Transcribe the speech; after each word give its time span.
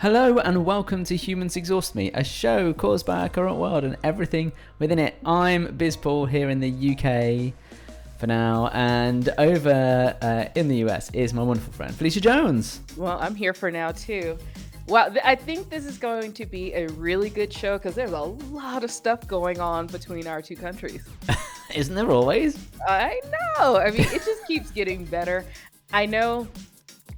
Hello 0.00 0.38
and 0.38 0.64
welcome 0.64 1.02
to 1.02 1.16
Humans 1.16 1.56
Exhaust 1.56 1.96
Me, 1.96 2.12
a 2.14 2.22
show 2.22 2.72
caused 2.72 3.04
by 3.04 3.22
our 3.22 3.28
current 3.28 3.56
world 3.56 3.82
and 3.82 3.96
everything 4.04 4.52
within 4.78 5.00
it. 5.00 5.16
I'm 5.24 5.76
Bizpaul 5.76 6.28
here 6.28 6.50
in 6.50 6.60
the 6.60 6.70
UK 6.70 7.52
for 8.16 8.28
now, 8.28 8.68
and 8.68 9.28
over 9.38 10.16
uh, 10.22 10.44
in 10.54 10.68
the 10.68 10.76
US 10.86 11.10
is 11.12 11.34
my 11.34 11.42
wonderful 11.42 11.72
friend 11.72 11.92
Felicia 11.92 12.20
Jones. 12.20 12.80
Well, 12.96 13.18
I'm 13.20 13.34
here 13.34 13.52
for 13.52 13.72
now 13.72 13.90
too. 13.90 14.38
Well, 14.86 15.12
I 15.24 15.34
think 15.34 15.68
this 15.68 15.84
is 15.84 15.98
going 15.98 16.32
to 16.34 16.46
be 16.46 16.74
a 16.74 16.86
really 16.90 17.28
good 17.28 17.52
show 17.52 17.76
because 17.76 17.96
there's 17.96 18.12
a 18.12 18.20
lot 18.20 18.84
of 18.84 18.92
stuff 18.92 19.26
going 19.26 19.58
on 19.58 19.88
between 19.88 20.28
our 20.28 20.40
two 20.40 20.54
countries. 20.54 21.02
Isn't 21.74 21.96
there 21.96 22.12
always? 22.12 22.56
I 22.86 23.20
know. 23.58 23.78
I 23.78 23.90
mean, 23.90 24.02
it 24.02 24.24
just 24.24 24.46
keeps 24.46 24.70
getting 24.70 25.06
better. 25.06 25.44
I 25.92 26.06
know 26.06 26.46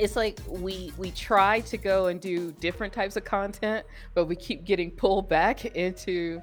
it's 0.00 0.16
like 0.16 0.38
we 0.48 0.92
we 0.96 1.10
try 1.10 1.60
to 1.60 1.76
go 1.76 2.06
and 2.06 2.20
do 2.20 2.52
different 2.52 2.92
types 2.92 3.16
of 3.16 3.24
content, 3.24 3.84
but 4.14 4.24
we 4.24 4.34
keep 4.34 4.64
getting 4.64 4.90
pulled 4.90 5.28
back 5.28 5.66
into 5.66 6.42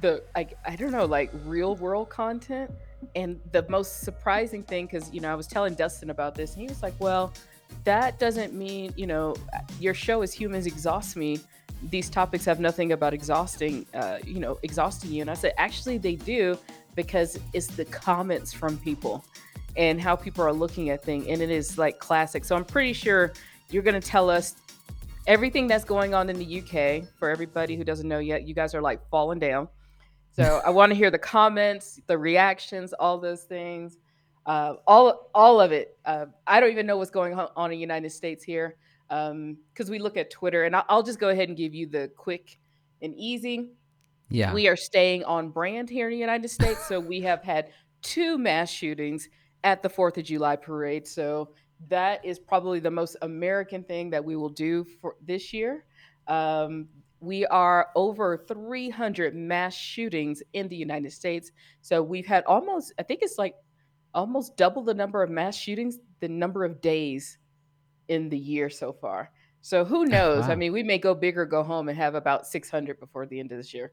the 0.00 0.24
like 0.34 0.58
I 0.66 0.74
don't 0.74 0.90
know, 0.90 1.06
like 1.06 1.30
real 1.44 1.76
world 1.76 2.10
content. 2.10 2.70
And 3.14 3.40
the 3.52 3.64
most 3.68 4.00
surprising 4.00 4.64
thing, 4.64 4.86
because 4.86 5.12
you 5.14 5.20
know, 5.20 5.30
I 5.30 5.36
was 5.36 5.46
telling 5.46 5.74
Dustin 5.74 6.10
about 6.10 6.34
this, 6.34 6.54
and 6.54 6.62
he 6.62 6.68
was 6.68 6.82
like, 6.82 6.94
Well, 6.98 7.32
that 7.84 8.18
doesn't 8.18 8.52
mean, 8.52 8.92
you 8.96 9.06
know, 9.06 9.36
your 9.78 9.94
show 9.94 10.22
is 10.22 10.32
humans 10.32 10.66
exhaust 10.66 11.16
me. 11.16 11.38
These 11.90 12.10
topics 12.10 12.44
have 12.46 12.58
nothing 12.58 12.90
about 12.90 13.14
exhausting, 13.14 13.86
uh, 13.94 14.18
you 14.24 14.40
know, 14.40 14.58
exhausting 14.64 15.12
you. 15.12 15.20
And 15.20 15.30
I 15.30 15.34
said, 15.34 15.52
actually, 15.56 15.98
they 15.98 16.16
do 16.16 16.58
because 16.96 17.38
it's 17.52 17.68
the 17.68 17.84
comments 17.84 18.52
from 18.52 18.76
people 18.78 19.24
and 19.76 20.00
how 20.00 20.16
people 20.16 20.44
are 20.44 20.52
looking 20.52 20.90
at 20.90 21.02
things. 21.02 21.26
And 21.26 21.40
it 21.40 21.50
is 21.50 21.78
like 21.78 21.98
classic. 21.98 22.44
So 22.44 22.56
I'm 22.56 22.64
pretty 22.64 22.92
sure 22.92 23.32
you're 23.70 23.82
going 23.82 24.00
to 24.00 24.06
tell 24.06 24.30
us 24.30 24.56
everything 25.26 25.66
that's 25.66 25.84
going 25.84 26.14
on 26.14 26.30
in 26.30 26.38
the 26.38 26.60
UK. 26.60 27.08
For 27.18 27.30
everybody 27.30 27.76
who 27.76 27.84
doesn't 27.84 28.08
know 28.08 28.18
yet, 28.18 28.46
you 28.46 28.54
guys 28.54 28.74
are 28.74 28.82
like 28.82 29.00
falling 29.10 29.38
down. 29.38 29.68
So 30.32 30.60
I 30.66 30.70
want 30.70 30.90
to 30.90 30.96
hear 30.96 31.10
the 31.10 31.18
comments, 31.18 32.00
the 32.06 32.18
reactions, 32.18 32.92
all 32.92 33.18
those 33.18 33.42
things 33.42 33.98
uh, 34.48 34.76
all 34.86 35.30
all 35.34 35.60
of 35.60 35.70
it. 35.72 35.98
Uh, 36.04 36.26
I 36.46 36.58
don't 36.58 36.70
even 36.70 36.86
know 36.86 36.96
what's 36.96 37.10
going 37.10 37.34
on 37.34 37.64
in 37.66 37.70
the 37.70 37.76
United 37.76 38.10
States 38.10 38.42
here 38.42 38.76
because 39.08 39.30
um, 39.30 39.90
we 39.90 39.98
look 39.98 40.16
at 40.16 40.30
Twitter, 40.30 40.64
and 40.64 40.74
I'll, 40.74 40.84
I'll, 40.88 41.02
just 41.02 41.20
go 41.20 41.28
ahead 41.28 41.48
and 41.48 41.56
give 41.56 41.74
you 41.74 41.86
the 41.86 42.10
quick 42.16 42.58
and 43.02 43.14
easy. 43.14 43.70
Yeah, 44.30 44.54
we 44.54 44.66
are 44.66 44.76
staying 44.76 45.24
on 45.24 45.50
brand 45.50 45.90
here 45.90 46.08
in 46.08 46.14
the 46.14 46.18
United 46.18 46.48
States, 46.48 46.86
so 46.88 46.98
we 46.98 47.20
have 47.20 47.42
had 47.42 47.70
two 48.00 48.38
mass 48.38 48.70
shootings 48.70 49.28
at 49.64 49.82
the 49.82 49.88
Fourth 49.88 50.18
of 50.18 50.24
July 50.24 50.56
parade. 50.56 51.06
So 51.06 51.50
that 51.88 52.24
is 52.24 52.38
probably 52.38 52.80
the 52.80 52.90
most 52.90 53.16
American 53.22 53.84
thing 53.84 54.10
that 54.10 54.24
we 54.24 54.36
will 54.36 54.48
do 54.48 54.84
for 55.00 55.16
this 55.24 55.52
year. 55.52 55.84
Um, 56.26 56.88
we 57.20 57.46
are 57.46 57.88
over 57.96 58.44
300 58.48 59.34
mass 59.34 59.74
shootings 59.74 60.42
in 60.52 60.68
the 60.68 60.76
United 60.76 61.12
States. 61.12 61.50
So 61.80 62.02
we've 62.02 62.26
had 62.26 62.44
almost, 62.44 62.92
I 62.98 63.02
think 63.02 63.20
it's 63.22 63.38
like 63.38 63.54
almost 64.14 64.56
double 64.56 64.82
the 64.82 64.94
number 64.94 65.22
of 65.22 65.30
mass 65.30 65.56
shootings 65.56 65.98
the 66.20 66.28
number 66.28 66.64
of 66.64 66.80
days 66.80 67.38
in 68.08 68.28
the 68.28 68.38
year 68.38 68.70
so 68.70 68.92
far. 68.92 69.30
So 69.60 69.84
who 69.84 70.04
knows? 70.06 70.46
Wow. 70.46 70.52
I 70.52 70.54
mean, 70.54 70.72
we 70.72 70.82
may 70.82 70.98
go 70.98 71.14
big 71.14 71.36
or 71.38 71.46
go 71.46 71.62
home 71.62 71.88
and 71.88 71.98
have 71.98 72.14
about 72.14 72.46
600 72.46 73.00
before 73.00 73.26
the 73.26 73.40
end 73.40 73.52
of 73.52 73.58
this 73.58 73.74
year. 73.74 73.92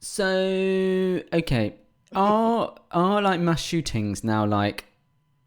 So, 0.00 1.22
okay. 1.32 1.76
Are 2.14 2.74
are 2.90 3.22
like 3.22 3.40
mass 3.40 3.60
shootings 3.60 4.22
now 4.24 4.46
like 4.46 4.86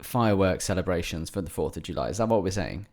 fireworks 0.02 0.66
celebrations 0.66 1.30
for 1.30 1.42
the 1.42 1.50
4th 1.50 1.78
of 1.78 1.84
July? 1.84 2.10
Is 2.10 2.18
that 2.18 2.30
what 2.30 2.44
we're 2.44 2.52
saying? 2.52 2.88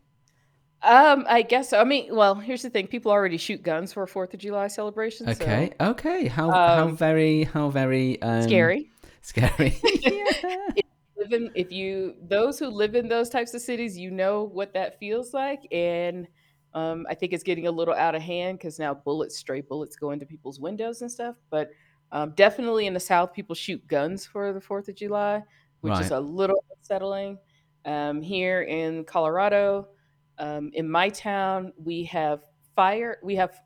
Um, 0.81 1.25
I 1.29 1.43
guess 1.43 1.69
so. 1.69 1.79
I 1.79 1.85
mean, 1.85 2.13
well, 2.13 2.35
here's 2.35 2.61
the 2.61 2.69
thing: 2.69 2.87
people 2.87 3.11
already 3.11 3.37
shoot 3.37 3.63
guns 3.63 3.93
for 3.93 4.03
a 4.03 4.07
Fourth 4.07 4.33
of 4.33 4.41
July 4.41 4.67
celebrations. 4.67 5.29
Okay, 5.29 5.71
so, 5.79 5.91
okay. 5.91 6.27
How 6.27 6.47
um, 6.47 6.51
how 6.53 6.87
very 6.89 7.43
how 7.45 7.69
very 7.69 8.21
um, 8.21 8.43
scary 8.43 8.91
scary. 9.23 9.79
if, 9.83 10.05
you 10.05 11.25
in, 11.31 11.51
if 11.55 11.71
you 11.71 12.15
those 12.21 12.59
who 12.59 12.67
live 12.67 12.95
in 12.95 13.07
those 13.07 13.29
types 13.29 13.53
of 13.55 13.61
cities, 13.61 13.97
you 13.97 14.11
know 14.11 14.43
what 14.43 14.73
that 14.73 14.99
feels 14.99 15.33
like, 15.33 15.61
and 15.71 16.27
um, 16.75 17.07
I 17.09 17.15
think 17.15 17.33
it's 17.33 17.43
getting 17.43 17.67
a 17.67 17.71
little 17.71 17.95
out 17.95 18.13
of 18.13 18.21
hand 18.21 18.59
because 18.59 18.77
now 18.77 18.93
bullets, 18.93 19.37
stray 19.37 19.61
bullets, 19.61 19.95
go 19.95 20.11
into 20.11 20.25
people's 20.25 20.59
windows 20.59 21.01
and 21.01 21.11
stuff. 21.11 21.35
But 21.49 21.69
um, 22.13 22.31
definitely 22.35 22.87
in 22.87 22.93
the 22.93 22.99
South, 22.99 23.33
people 23.33 23.55
shoot 23.55 23.85
guns 23.87 24.25
for 24.25 24.53
the 24.53 24.61
Fourth 24.61 24.87
of 24.87 24.95
July, 24.95 25.43
which 25.81 25.91
right. 25.91 26.05
is 26.05 26.11
a 26.11 26.19
little 26.19 26.63
unsettling. 26.77 27.37
Um, 27.85 28.21
here 28.21 28.61
in 28.61 29.03
Colorado, 29.03 29.89
um, 30.37 30.71
in 30.73 30.89
my 30.89 31.09
town, 31.09 31.73
we 31.75 32.05
have 32.05 32.43
fire. 32.77 33.17
We 33.21 33.35
have 33.35 33.59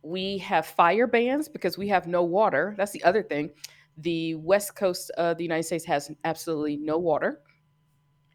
we 0.00 0.38
have 0.38 0.64
fire 0.64 1.06
bans 1.06 1.48
because 1.48 1.76
we 1.76 1.88
have 1.88 2.06
no 2.06 2.22
water. 2.22 2.74
That's 2.78 2.92
the 2.92 3.04
other 3.04 3.22
thing 3.22 3.50
the 3.98 4.34
west 4.36 4.76
coast 4.76 5.10
of 5.12 5.36
the 5.36 5.42
United 5.42 5.64
States 5.64 5.84
has 5.84 6.10
absolutely 6.24 6.76
no 6.76 6.98
water. 6.98 7.40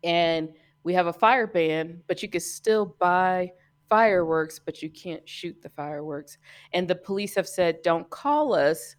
And 0.03 0.49
we 0.83 0.93
have 0.93 1.07
a 1.07 1.13
fire 1.13 1.47
ban, 1.47 2.01
but 2.07 2.23
you 2.23 2.29
can 2.29 2.41
still 2.41 2.95
buy 2.99 3.51
fireworks, 3.89 4.57
but 4.57 4.81
you 4.81 4.89
can't 4.89 5.27
shoot 5.27 5.61
the 5.61 5.69
fireworks. 5.69 6.37
And 6.73 6.87
the 6.87 6.95
police 6.95 7.35
have 7.35 7.47
said, 7.47 7.81
don't 7.83 8.09
call 8.09 8.53
us 8.53 8.95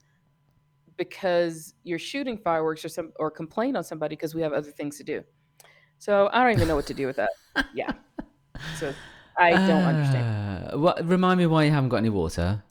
because 0.96 1.74
you're 1.84 1.98
shooting 1.98 2.38
fireworks 2.38 2.84
or 2.84 2.88
some 2.88 3.12
or 3.18 3.30
complain 3.30 3.76
on 3.76 3.84
somebody 3.84 4.16
because 4.16 4.34
we 4.34 4.42
have 4.42 4.52
other 4.52 4.70
things 4.70 4.96
to 4.98 5.04
do. 5.04 5.22
So 5.98 6.28
I 6.32 6.42
don't 6.42 6.52
even 6.52 6.68
know 6.68 6.76
what 6.76 6.86
to 6.86 6.94
do 6.94 7.06
with 7.06 7.16
that. 7.16 7.30
Yeah. 7.74 7.92
So 8.78 8.94
I 9.38 9.50
don't 9.50 9.70
uh, 9.70 9.88
understand. 9.88 10.82
What 10.82 11.06
remind 11.06 11.38
me 11.38 11.46
why 11.46 11.64
you 11.64 11.70
haven't 11.70 11.88
got 11.88 11.96
any 11.98 12.10
water? 12.10 12.62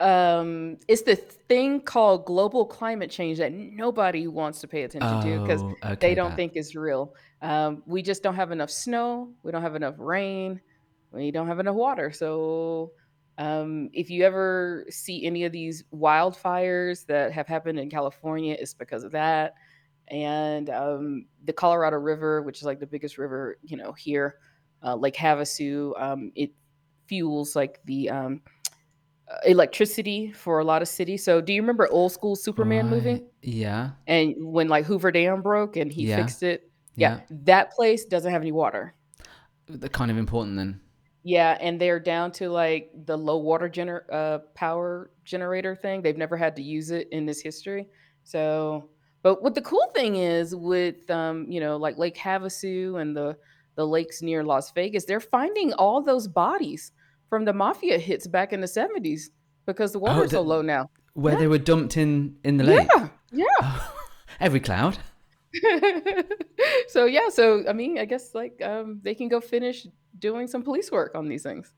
um 0.00 0.76
it's 0.88 1.02
the 1.02 1.14
thing 1.14 1.80
called 1.80 2.24
global 2.24 2.66
climate 2.66 3.10
change 3.10 3.38
that 3.38 3.52
nobody 3.52 4.26
wants 4.26 4.60
to 4.60 4.66
pay 4.66 4.82
attention 4.82 5.18
oh, 5.18 5.22
to 5.22 5.40
because 5.40 5.62
okay, 5.62 5.94
they 6.00 6.14
don't 6.16 6.30
that. 6.30 6.36
think 6.36 6.52
it's 6.56 6.74
real 6.74 7.14
um 7.42 7.80
we 7.86 8.02
just 8.02 8.20
don't 8.20 8.34
have 8.34 8.50
enough 8.50 8.70
snow 8.70 9.32
we 9.44 9.52
don't 9.52 9.62
have 9.62 9.76
enough 9.76 9.94
rain 9.98 10.60
we 11.12 11.30
don't 11.30 11.46
have 11.46 11.60
enough 11.60 11.76
water 11.76 12.10
so 12.10 12.90
um 13.38 13.90
if 13.92 14.10
you 14.10 14.24
ever 14.24 14.84
see 14.88 15.24
any 15.24 15.44
of 15.44 15.52
these 15.52 15.84
wildfires 15.92 17.04
that 17.06 17.32
have 17.32 17.46
happened 17.46 17.78
in 17.78 17.90
california 17.90 18.56
it's 18.58 18.74
because 18.74 19.04
of 19.04 19.12
that 19.12 19.54
and 20.08 20.70
um 20.70 21.26
the 21.44 21.52
colorado 21.52 21.96
river 21.96 22.42
which 22.42 22.58
is 22.58 22.64
like 22.64 22.78
the 22.78 22.86
biggest 22.86 23.18
river 23.18 23.58
you 23.62 23.76
know 23.76 23.92
here 23.92 24.36
uh, 24.82 24.94
lake 24.94 25.16
havasu 25.16 25.92
um 26.00 26.30
it 26.34 26.52
fuels 27.06 27.56
like 27.56 27.80
the 27.86 28.08
um 28.10 28.40
uh, 29.26 29.36
electricity 29.46 30.32
for 30.32 30.58
a 30.58 30.64
lot 30.64 30.82
of 30.82 30.88
cities. 30.88 31.24
So, 31.24 31.40
do 31.40 31.54
you 31.54 31.62
remember 31.62 31.88
old 31.90 32.12
school 32.12 32.36
Superman 32.36 32.90
right. 32.90 32.94
movie? 32.94 33.22
Yeah. 33.40 33.92
And 34.06 34.34
when 34.38 34.68
like 34.68 34.84
Hoover 34.84 35.10
Dam 35.10 35.40
broke 35.40 35.76
and 35.76 35.90
he 35.90 36.08
yeah. 36.08 36.16
fixed 36.16 36.42
it, 36.42 36.70
yeah. 36.94 37.14
yeah, 37.16 37.20
that 37.44 37.72
place 37.72 38.04
doesn't 38.04 38.30
have 38.30 38.42
any 38.42 38.52
water. 38.52 38.94
They're 39.66 39.88
kind 39.88 40.10
of 40.10 40.18
important 40.18 40.58
then. 40.58 40.80
Yeah, 41.26 41.56
and 41.58 41.80
they're 41.80 41.98
down 42.00 42.32
to 42.32 42.50
like 42.50 42.90
the 43.06 43.16
low 43.16 43.38
water 43.38 43.68
gener- 43.68 44.12
uh, 44.12 44.38
power 44.54 45.10
generator 45.24 45.74
thing. 45.74 46.02
They've 46.02 46.18
never 46.18 46.36
had 46.36 46.54
to 46.56 46.62
use 46.62 46.90
it 46.90 47.08
in 47.12 47.24
this 47.24 47.40
history. 47.40 47.88
So, 48.24 48.90
but 49.22 49.42
what 49.42 49.54
the 49.54 49.62
cool 49.62 49.90
thing 49.94 50.16
is 50.16 50.54
with 50.54 51.10
um, 51.10 51.46
you 51.48 51.60
know, 51.60 51.78
like 51.78 51.96
Lake 51.96 52.16
Havasu 52.16 53.00
and 53.00 53.16
the 53.16 53.38
the 53.74 53.86
lakes 53.86 54.20
near 54.20 54.44
Las 54.44 54.70
Vegas, 54.72 55.06
they're 55.06 55.18
finding 55.18 55.72
all 55.72 56.02
those 56.02 56.28
bodies 56.28 56.92
from 57.30 57.46
the 57.46 57.54
mafia 57.54 57.98
hits 57.98 58.26
back 58.26 58.52
in 58.52 58.60
the 58.60 58.66
70s 58.66 59.22
because 59.66 59.92
the 59.92 59.98
water's 59.98 60.32
oh, 60.34 60.38
so 60.38 60.42
low 60.42 60.62
now. 60.62 60.90
Where 61.14 61.32
yeah. 61.32 61.40
they 61.40 61.46
were 61.46 61.58
dumped 61.58 61.96
in 61.96 62.36
in 62.44 62.58
the 62.58 62.64
lake. 62.64 62.88
Yeah. 62.94 63.08
Yeah. 63.32 63.44
Oh, 63.62 63.90
every 64.40 64.60
cloud. 64.60 64.98
so 66.88 67.06
yeah, 67.06 67.28
so 67.28 67.64
I 67.68 67.72
mean, 67.72 67.98
I 67.98 68.04
guess 68.04 68.34
like 68.34 68.60
um, 68.62 69.00
they 69.02 69.14
can 69.14 69.28
go 69.28 69.40
finish 69.40 69.86
doing 70.18 70.46
some 70.46 70.62
police 70.62 70.90
work 70.90 71.14
on 71.14 71.28
these 71.28 71.42
things. 71.42 71.72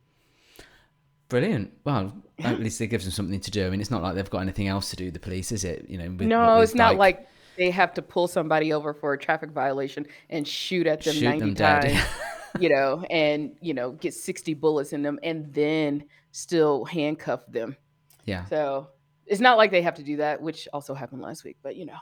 Brilliant. 1.29 1.73
Well, 1.85 2.13
at 2.39 2.61
least 2.61 2.81
it 2.81 2.89
gives 2.89 3.05
them 3.05 3.13
something 3.13 3.41
to 3.41 3.51
do. 3.51 3.67
I 3.67 3.71
mean, 3.71 3.81
it's 3.81 3.91
not 3.91 4.03
like 4.03 4.15
they've 4.15 4.31
got 4.31 4.41
anything 4.41 4.69
else 4.69 4.91
to 4.91 4.97
do. 4.97 5.11
The 5.11 5.19
police, 5.19 5.53
is 5.53 5.65
it? 5.65 5.87
You 5.89 5.99
know, 5.99 6.09
no, 6.09 6.61
it's 6.61 6.75
not 6.75 6.97
like 6.97 7.29
they 7.57 7.71
have 7.71 7.95
to 7.95 8.03
pull 8.03 8.29
somebody 8.29 8.73
over 8.73 8.95
for 8.95 9.13
a 9.13 9.19
traffic 9.19 9.51
violation 9.51 10.07
and 10.31 10.47
shoot 10.47 10.87
at 10.87 11.03
them 11.03 11.15
shoot 11.15 11.25
90 11.25 11.41
them 11.41 11.55
times. 11.55 12.01
you 12.61 12.69
know, 12.69 13.05
and 13.11 13.57
you 13.61 13.75
know, 13.75 13.93
get 13.93 14.15
60 14.15 14.55
bullets 14.55 14.93
in 14.93 15.03
them 15.03 15.19
and 15.23 15.53
then 15.53 16.05
still 16.33 16.85
handcuff 16.85 17.45
them. 17.49 17.77
Yeah. 18.25 18.45
So 18.47 18.89
it's 19.27 19.41
not 19.41 19.57
like 19.57 19.71
they 19.71 19.83
have 19.83 19.95
to 19.95 20.03
do 20.03 20.19
that, 20.19 20.41
which 20.41 20.69
also 20.73 20.95
happened 20.95 21.23
last 21.23 21.45
week, 21.45 21.57
but 21.63 21.77
you 21.77 21.87
know. 21.87 21.99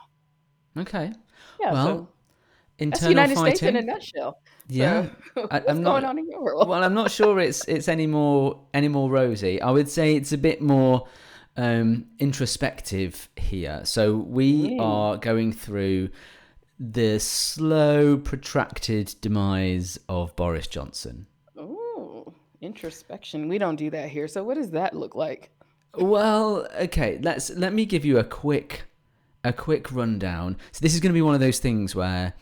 Okay. 0.77 1.11
Yeah. 1.59 1.71
Well, 1.71 1.85
so 1.85 2.09
that's 2.77 3.01
the 3.01 3.09
United 3.09 3.35
fighting. 3.35 3.55
States 3.55 3.69
in 3.69 3.75
a 3.77 3.81
nutshell. 3.81 4.39
Yeah. 4.67 5.07
So, 5.33 5.47
I, 5.51 5.59
what's 5.59 5.69
I'm 5.69 5.81
not, 5.81 5.91
going 5.91 6.05
on 6.05 6.19
in 6.19 6.29
your 6.29 6.41
world? 6.41 6.67
well, 6.67 6.83
I'm 6.83 6.93
not 6.93 7.11
sure 7.11 7.39
it's 7.39 7.65
it's 7.67 7.87
any 7.87 8.07
more 8.07 8.59
any 8.73 8.87
more 8.87 9.09
rosy. 9.09 9.61
I 9.61 9.71
would 9.71 9.89
say 9.89 10.15
it's 10.15 10.31
a 10.31 10.37
bit 10.37 10.61
more 10.61 11.07
um, 11.57 12.05
introspective 12.19 13.29
here. 13.35 13.81
So 13.85 14.15
we 14.17 14.71
mm. 14.71 14.81
are 14.81 15.17
going 15.17 15.53
through 15.53 16.09
the 16.79 17.19
slow, 17.19 18.17
protracted 18.17 19.15
demise 19.21 19.97
of 20.09 20.35
Boris 20.35 20.67
Johnson. 20.67 21.27
Oh, 21.57 22.33
Introspection. 22.61 23.47
We 23.47 23.57
don't 23.57 23.77
do 23.77 23.89
that 23.91 24.09
here. 24.09 24.27
So 24.27 24.43
what 24.43 24.55
does 24.55 24.71
that 24.71 24.93
look 24.95 25.15
like? 25.15 25.51
Well, 25.93 26.67
okay, 26.77 27.19
let's 27.21 27.49
let 27.51 27.73
me 27.73 27.85
give 27.85 28.03
you 28.03 28.17
a 28.17 28.23
quick 28.23 28.83
a 29.43 29.53
quick 29.53 29.91
rundown. 29.91 30.57
So 30.71 30.79
this 30.81 30.93
is 30.93 30.99
going 30.99 31.11
to 31.11 31.13
be 31.13 31.21
one 31.21 31.35
of 31.35 31.39
those 31.39 31.59
things 31.59 31.95
where 31.95 32.33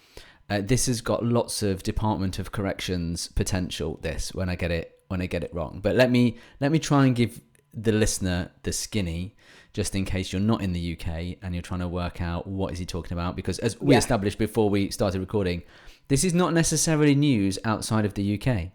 uh, 0.49 0.61
this 0.61 0.85
has 0.87 1.01
got 1.01 1.23
lots 1.25 1.63
of 1.63 1.83
Department 1.83 2.39
of 2.39 2.51
Corrections 2.51 3.27
potential. 3.35 3.99
This 4.01 4.33
when 4.33 4.49
I 4.49 4.55
get 4.55 4.71
it 4.71 4.99
when 5.07 5.21
I 5.21 5.25
get 5.27 5.43
it 5.43 5.53
wrong, 5.53 5.79
but 5.81 5.95
let 5.95 6.09
me 6.11 6.37
let 6.59 6.71
me 6.71 6.79
try 6.79 7.05
and 7.05 7.15
give 7.15 7.41
the 7.73 7.91
listener 7.91 8.51
the 8.63 8.71
skinny, 8.71 9.35
just 9.73 9.95
in 9.95 10.05
case 10.05 10.31
you're 10.31 10.39
not 10.41 10.61
in 10.61 10.73
the 10.73 10.93
UK 10.97 11.37
and 11.41 11.55
you're 11.55 11.61
trying 11.63 11.79
to 11.79 11.87
work 11.87 12.21
out 12.21 12.45
what 12.45 12.71
is 12.71 12.77
he 12.79 12.85
talking 12.85 13.13
about. 13.13 13.35
Because 13.35 13.57
as 13.59 13.79
we 13.81 13.95
Yeah. 13.95 13.99
established 13.99 14.37
before 14.37 14.69
we 14.69 14.91
started 14.91 15.19
recording, 15.19 15.63
this 16.07 16.23
is 16.23 16.33
not 16.35 16.53
necessarily 16.53 17.15
news 17.15 17.57
outside 17.65 18.05
of 18.05 18.13
the 18.13 18.23
UK. 18.39 18.71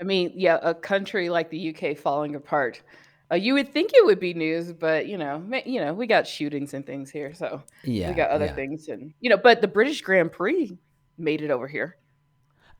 I 0.00 0.04
mean, 0.04 0.32
yeah, 0.34 0.58
a 0.62 0.74
country 0.74 1.28
like 1.28 1.50
the 1.50 1.58
UK 1.74 1.94
falling 1.98 2.34
apart. 2.36 2.80
Uh, 3.30 3.34
you 3.34 3.52
would 3.52 3.70
think 3.70 3.90
it 3.92 4.04
would 4.06 4.20
be 4.20 4.32
news, 4.32 4.72
but 4.72 5.06
you 5.06 5.18
know, 5.18 5.42
you 5.66 5.80
know, 5.80 5.92
we 5.92 6.06
got 6.06 6.26
shootings 6.26 6.72
and 6.72 6.86
things 6.86 7.10
here, 7.10 7.34
so 7.34 7.62
Yeah, 7.84 8.08
we 8.08 8.14
got 8.16 8.30
other 8.30 8.46
yeah. 8.46 8.54
things, 8.54 8.88
and 8.88 9.12
you 9.20 9.28
know, 9.28 9.36
but 9.36 9.60
the 9.60 9.68
British 9.68 10.00
Grand 10.00 10.32
Prix 10.32 10.78
made 11.18 11.42
it 11.42 11.50
over 11.50 11.66
here. 11.68 11.96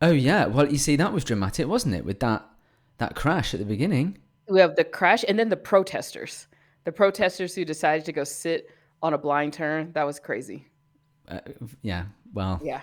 Oh 0.00 0.12
yeah, 0.12 0.46
well 0.46 0.70
you 0.70 0.78
see 0.78 0.96
that 0.96 1.12
was 1.12 1.24
dramatic, 1.24 1.66
wasn't 1.66 1.94
it? 1.94 2.04
With 2.04 2.20
that 2.20 2.46
that 2.98 3.14
crash 3.16 3.54
at 3.54 3.60
the 3.60 3.66
beginning. 3.66 4.18
We 4.48 4.60
have 4.60 4.76
the 4.76 4.84
crash, 4.84 5.24
and 5.28 5.38
then 5.38 5.48
the 5.50 5.56
protesters, 5.56 6.46
the 6.84 6.92
protesters 6.92 7.54
who 7.54 7.64
decided 7.64 8.04
to 8.06 8.12
go 8.12 8.24
sit 8.24 8.70
on 9.02 9.12
a 9.14 9.18
blind 9.18 9.52
turn. 9.52 9.92
That 9.92 10.04
was 10.04 10.18
crazy. 10.18 10.66
Uh, 11.28 11.40
yeah, 11.82 12.04
well, 12.32 12.58
Yeah. 12.64 12.80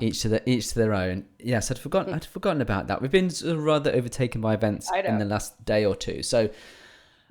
each 0.00 0.20
to 0.22 0.28
their 0.28 0.42
each 0.44 0.68
to 0.68 0.74
their 0.78 0.92
own. 0.92 1.24
Yes, 1.38 1.70
I'd 1.70 1.78
forgotten. 1.78 2.12
I'd 2.12 2.24
forgotten 2.24 2.60
about 2.60 2.88
that. 2.88 3.00
We've 3.00 3.10
been 3.10 3.30
sort 3.30 3.56
of 3.56 3.62
rather 3.64 3.92
overtaken 3.94 4.40
by 4.40 4.54
events 4.54 4.90
in 4.92 5.18
the 5.18 5.24
last 5.24 5.64
day 5.64 5.84
or 5.84 5.96
two. 5.96 6.22
So 6.22 6.50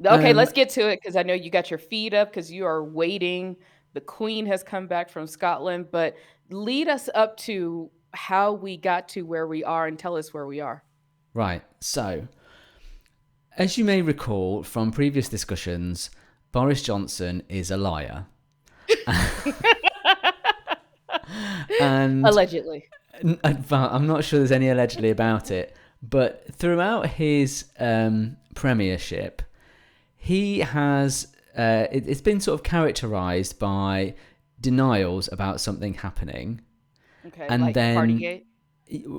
Okay, 0.06 0.32
Um, 0.32 0.36
let's 0.36 0.52
get 0.52 0.70
to 0.72 0.90
it 0.90 1.00
because 1.02 1.16
I 1.16 1.24
know 1.24 1.34
you 1.34 1.50
got 1.50 1.72
your 1.72 1.78
feet 1.78 2.14
up 2.14 2.30
because 2.30 2.52
you 2.52 2.66
are 2.66 2.84
waiting. 2.84 3.56
The 3.94 4.02
Queen 4.02 4.46
has 4.48 4.62
come 4.62 4.88
back 4.88 5.10
from 5.10 5.26
Scotland, 5.26 5.88
but 5.90 6.18
lead 6.50 6.88
us 6.88 7.10
up 7.14 7.38
to 7.38 7.90
how 8.14 8.54
we 8.54 8.78
got 8.78 9.10
to 9.10 9.24
where 9.24 9.48
we 9.48 9.64
are 9.64 9.88
and 9.88 10.00
tell 10.00 10.16
us 10.16 10.34
where 10.34 10.46
we 10.46 10.60
are. 10.60 10.84
right, 11.34 11.62
so 11.80 12.28
as 13.58 13.78
you 13.78 13.86
may 13.86 14.02
recall 14.02 14.64
from 14.64 14.92
previous 14.92 15.30
discussions, 15.30 16.10
Boris 16.52 16.82
Johnson 16.82 17.44
is 17.48 17.72
a 17.72 17.78
liar. 17.78 18.26
and 21.82 22.26
Allegedly. 22.26 22.86
Uh, 23.44 23.54
I'm 23.72 24.08
not 24.08 24.24
sure 24.26 24.40
there's 24.40 24.52
any 24.52 24.70
allegedly 24.70 25.10
about 25.10 25.52
it, 25.52 25.76
but 26.02 26.46
throughout 26.54 27.08
his 27.08 27.66
um, 27.80 28.36
premiership, 28.56 29.42
he 30.18 30.60
has 30.60 31.28
uh, 31.58 31.88
it, 31.92 32.08
it's 32.08 32.22
been 32.22 32.42
sort 32.42 32.60
of 32.60 32.64
characterized 32.64 33.58
by 33.58 34.16
denials 34.70 35.30
about 35.32 35.62
something 35.62 35.94
happening, 35.94 36.48
Okay. 37.28 37.48
And 37.50 37.62
like 37.64 37.76
then- 37.76 37.98
Partygate. 37.98 38.44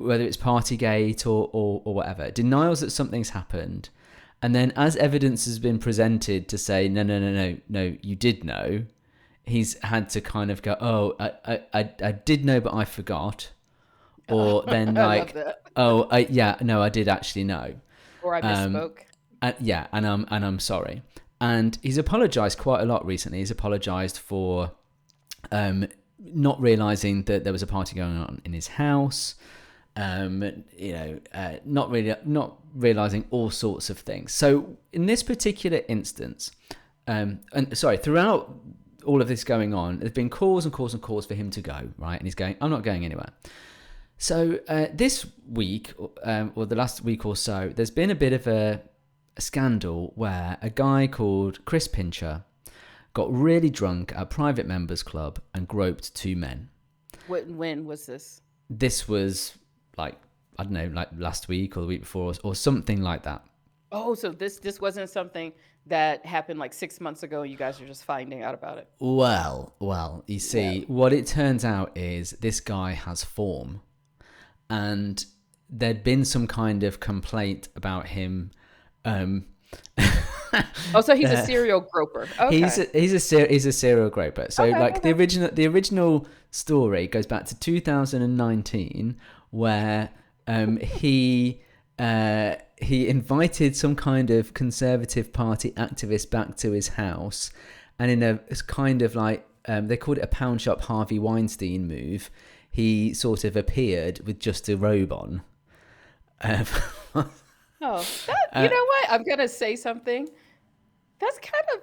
whether 0.07 0.23
it's 0.23 0.37
Partygate 0.37 1.25
or, 1.25 1.49
or 1.51 1.81
or 1.85 1.93
whatever. 1.93 2.31
Denials 2.31 2.79
that 2.81 2.91
something's 2.91 3.31
happened, 3.31 3.89
and 4.41 4.55
then 4.55 4.71
as 4.75 4.95
evidence 4.97 5.45
has 5.45 5.59
been 5.59 5.77
presented 5.79 6.47
to 6.51 6.57
say 6.57 6.87
no 6.87 7.03
no 7.03 7.19
no 7.19 7.31
no 7.41 7.57
no 7.67 7.83
you 8.01 8.15
did 8.15 8.43
know, 8.43 8.83
he's 9.43 9.71
had 9.83 10.09
to 10.15 10.21
kind 10.21 10.49
of 10.51 10.61
go 10.61 10.73
oh 10.79 11.15
I 11.19 11.61
I 11.73 11.91
I, 12.01 12.11
did 12.29 12.45
know 12.45 12.59
but 12.61 12.73
I 12.73 12.85
forgot, 12.85 13.49
or 14.29 14.63
then 14.63 14.93
like 14.93 15.35
oh 15.75 16.07
I, 16.17 16.19
yeah 16.29 16.55
no 16.61 16.81
I 16.81 16.89
did 16.89 17.07
actually 17.07 17.43
know. 17.43 17.67
Or 18.23 18.35
I 18.35 18.39
um, 18.39 18.73
misspoke. 18.73 18.99
Uh, 19.41 19.53
yeah, 19.59 19.87
and 19.91 20.05
I'm 20.07 20.25
and 20.29 20.45
I'm 20.45 20.59
sorry. 20.59 21.01
And 21.39 21.77
he's 21.83 21.97
apologized 21.99 22.57
quite 22.57 22.81
a 22.81 22.85
lot 22.85 23.05
recently. 23.05 23.39
He's 23.39 23.51
apologized 23.51 24.17
for 24.17 24.71
um, 25.51 25.87
not 26.19 26.59
realizing 26.61 27.23
that 27.23 27.43
there 27.43 27.53
was 27.53 27.63
a 27.63 27.67
party 27.67 27.95
going 27.95 28.17
on 28.17 28.41
in 28.45 28.53
his 28.53 28.67
house. 28.67 29.35
Um, 29.95 30.63
you 30.77 30.93
know, 30.93 31.19
uh, 31.33 31.53
not 31.65 31.89
really 31.89 32.15
not 32.23 32.57
realizing 32.75 33.25
all 33.31 33.49
sorts 33.49 33.89
of 33.89 33.97
things. 33.97 34.31
So 34.31 34.77
in 34.93 35.07
this 35.07 35.23
particular 35.23 35.81
instance, 35.87 36.51
um, 37.07 37.39
and 37.53 37.75
sorry, 37.75 37.97
throughout 37.97 38.53
all 39.05 39.21
of 39.21 39.27
this 39.27 39.43
going 39.43 39.73
on, 39.73 39.99
there's 39.99 40.11
been 40.11 40.29
calls 40.29 40.65
and 40.65 40.73
calls 40.73 40.93
and 40.93 41.01
calls 41.01 41.25
for 41.25 41.33
him 41.33 41.49
to 41.51 41.61
go. 41.61 41.89
Right, 41.97 42.19
and 42.19 42.27
he's 42.27 42.35
going. 42.35 42.57
I'm 42.61 42.69
not 42.69 42.83
going 42.83 43.05
anywhere. 43.05 43.29
So 44.17 44.59
uh, 44.67 44.87
this 44.93 45.25
week, 45.47 45.93
um, 46.23 46.51
or 46.55 46.65
the 46.65 46.75
last 46.75 47.03
week 47.03 47.25
or 47.25 47.35
so, 47.35 47.71
there's 47.75 47.91
been 47.91 48.09
a 48.09 48.15
bit 48.15 48.33
of 48.33 48.47
a, 48.47 48.81
a 49.35 49.41
scandal 49.41 50.11
where 50.15 50.57
a 50.61 50.69
guy 50.69 51.07
called 51.07 51.63
Chris 51.65 51.87
Pincher 51.87 52.43
got 53.17 53.33
really 53.33 53.71
drunk 53.71 54.13
at 54.13 54.21
a 54.21 54.25
private 54.27 54.67
members 54.67 55.01
club 55.01 55.39
and 55.55 55.67
groped 55.67 56.13
two 56.13 56.35
men. 56.35 56.69
What, 57.25 57.47
when 57.47 57.83
was 57.83 58.05
this? 58.05 58.43
This 58.69 59.07
was 59.07 59.55
like 59.97 60.17
I 60.59 60.63
don't 60.63 60.73
know, 60.73 60.91
like 60.93 61.09
last 61.17 61.47
week 61.47 61.75
or 61.77 61.81
the 61.81 61.87
week 61.87 62.01
before, 62.01 62.31
or, 62.31 62.33
or 62.43 62.55
something 62.55 63.01
like 63.01 63.23
that. 63.23 63.43
Oh, 63.91 64.13
so 64.13 64.29
this 64.29 64.59
this 64.59 64.79
wasn't 64.79 65.09
something 65.09 65.51
that 65.87 66.27
happened 66.27 66.59
like 66.59 66.73
six 66.73 67.01
months 67.01 67.23
ago. 67.23 67.41
You 67.41 67.57
guys 67.57 67.81
are 67.81 67.87
just 67.87 68.03
finding 68.03 68.43
out 68.43 68.53
about 68.53 68.77
it. 68.77 68.87
Well, 68.99 69.73
well, 69.79 70.23
you 70.27 70.37
see, 70.37 70.85
what 70.87 71.11
it 71.11 71.25
turns 71.25 71.65
out 71.65 71.97
is 71.97 72.31
this 72.41 72.59
guy 72.59 72.91
has 72.91 73.23
form, 73.23 73.81
and 74.69 75.25
there'd 75.71 76.03
been 76.03 76.23
some 76.23 76.45
kind 76.45 76.83
of 76.83 76.99
complaint 76.99 77.69
about 77.75 78.09
him. 78.09 78.51
Um, 79.05 79.47
Oh, 80.93 81.01
so 81.01 81.15
he's 81.15 81.29
a 81.29 81.45
serial 81.45 81.81
groper. 81.81 82.27
Okay. 82.39 82.61
He's 82.61 82.77
a, 82.77 82.85
he's 82.93 83.33
a 83.33 83.47
he's 83.47 83.65
a 83.65 83.71
serial 83.71 84.09
groper. 84.09 84.47
So 84.49 84.63
Okay, 84.63 84.79
like 84.79 85.01
the 85.01 85.11
original 85.11 85.49
the 85.51 85.67
original 85.67 86.27
story 86.51 87.07
goes 87.07 87.27
back 87.27 87.45
to 87.47 87.59
2019 87.59 89.17
where 89.51 90.09
um, 90.47 90.77
he 90.77 91.61
uh, 91.99 92.55
he 92.77 93.07
invited 93.07 93.75
some 93.75 93.95
kind 93.95 94.29
of 94.29 94.53
conservative 94.53 95.33
party 95.33 95.71
activist 95.71 96.29
back 96.29 96.55
to 96.57 96.71
his 96.71 96.89
house, 96.89 97.51
and 97.99 98.11
in 98.11 98.23
a 98.23 98.39
kind 98.67 99.01
of 99.01 99.15
like 99.15 99.45
um, 99.67 99.87
they 99.87 99.97
called 99.97 100.17
it 100.17 100.23
a 100.23 100.27
pound 100.27 100.61
shop 100.61 100.81
Harvey 100.81 101.19
Weinstein 101.19 101.87
move. 101.87 102.29
He 102.69 103.13
sort 103.13 103.43
of 103.43 103.55
appeared 103.57 104.21
with 104.25 104.39
just 104.39 104.69
a 104.69 104.77
robe 104.77 105.11
on. 105.11 105.41
Um, 106.41 106.65
Oh, 107.79 108.03
that, 108.25 108.35
Uh, 108.53 108.63
you 108.63 108.69
know 108.69 108.85
what? 108.85 109.11
I'm 109.11 109.23
gonna 109.23 109.47
say 109.47 109.75
something. 109.75 110.27
That's 111.19 111.39
kind 111.39 111.63
of 111.75 111.81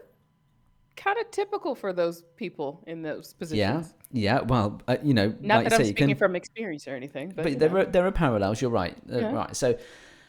kind 0.96 1.18
of 1.18 1.30
typical 1.30 1.74
for 1.74 1.92
those 1.92 2.22
people 2.36 2.82
in 2.86 3.02
those 3.02 3.34
positions. 3.34 3.58
yeah. 3.58 4.36
Yeah. 4.36 4.40
Well, 4.42 4.80
uh, 4.86 4.96
you 5.02 5.12
know, 5.12 5.34
Not 5.40 5.56
like 5.56 5.64
that 5.64 5.72
I'm 5.74 5.78
say, 5.80 5.84
speaking 5.90 6.08
can- 6.08 6.16
from 6.16 6.36
experience 6.36 6.86
or 6.86 6.94
anything, 6.94 7.32
but, 7.34 7.42
but 7.44 7.58
there 7.58 7.68
know. 7.70 7.76
are 7.80 7.84
there 7.84 8.06
are 8.06 8.12
parallels. 8.12 8.62
You're 8.62 8.70
right, 8.70 8.96
uh, 9.12 9.18
Yeah. 9.18 9.32
right. 9.32 9.56
So, 9.56 9.76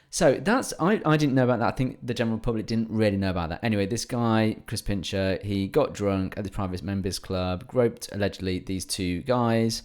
so 0.09 0.33
that's 0.41 0.73
I 0.79 1.01
I 1.05 1.17
didn't 1.17 1.35
know 1.35 1.43
about 1.43 1.59
that. 1.59 1.67
I 1.73 1.75
think 1.75 1.99
the 2.01 2.13
general 2.15 2.39
public 2.39 2.65
didn't 2.65 2.89
really 2.89 3.17
know 3.17 3.29
about 3.29 3.49
that. 3.49 3.63
Anyway, 3.63 3.85
this 3.85 4.05
guy 4.05 4.57
Chris 4.65 4.81
Pincher, 4.81 5.37
he 5.43 5.67
got 5.67 5.93
drunk 5.93 6.33
at 6.37 6.43
the 6.43 6.49
private 6.49 6.81
members 6.83 7.19
club, 7.19 7.67
groped 7.67 8.09
allegedly 8.11 8.59
these 8.59 8.85
two 8.85 9.21
guys, 9.21 9.83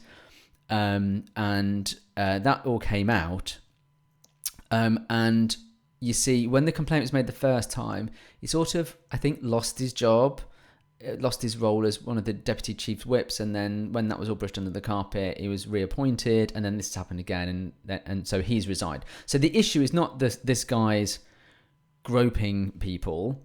um, 0.70 1.24
and 1.36 1.94
uh, 2.16 2.38
that 2.38 2.64
all 2.64 2.78
came 2.78 3.10
out. 3.10 3.58
Um, 4.70 5.04
and 5.10 5.56
you 6.00 6.12
see, 6.14 6.46
when 6.46 6.64
the 6.64 6.72
complaint 6.72 7.02
was 7.02 7.12
made 7.12 7.26
the 7.26 7.32
first 7.32 7.70
time, 7.70 8.08
he 8.40 8.46
sort 8.46 8.74
of, 8.74 8.96
I 9.12 9.16
think, 9.16 9.40
lost 9.42 9.78
his 9.78 9.92
job, 9.92 10.40
uh, 11.06 11.16
lost 11.18 11.42
his 11.42 11.56
role 11.56 11.86
as 11.86 12.02
one 12.02 12.18
of 12.18 12.24
the 12.24 12.32
deputy 12.32 12.74
chief 12.74 13.06
whips, 13.06 13.40
and 13.40 13.54
then 13.54 13.92
when 13.92 14.08
that 14.08 14.18
was 14.18 14.28
all 14.28 14.34
brushed 14.34 14.58
under 14.58 14.70
the 14.70 14.80
carpet, 14.80 15.38
he 15.38 15.48
was 15.48 15.66
reappointed, 15.66 16.52
and 16.54 16.64
then 16.64 16.76
this 16.76 16.88
has 16.88 16.94
happened 16.94 17.20
again, 17.20 17.72
and 17.86 18.00
and 18.06 18.26
so 18.26 18.42
he's 18.42 18.68
resigned. 18.68 19.04
So 19.26 19.38
the 19.38 19.56
issue 19.56 19.82
is 19.82 19.92
not 19.92 20.18
this 20.18 20.36
this 20.36 20.64
guy's 20.64 21.20
groping 22.02 22.72
people. 22.72 23.44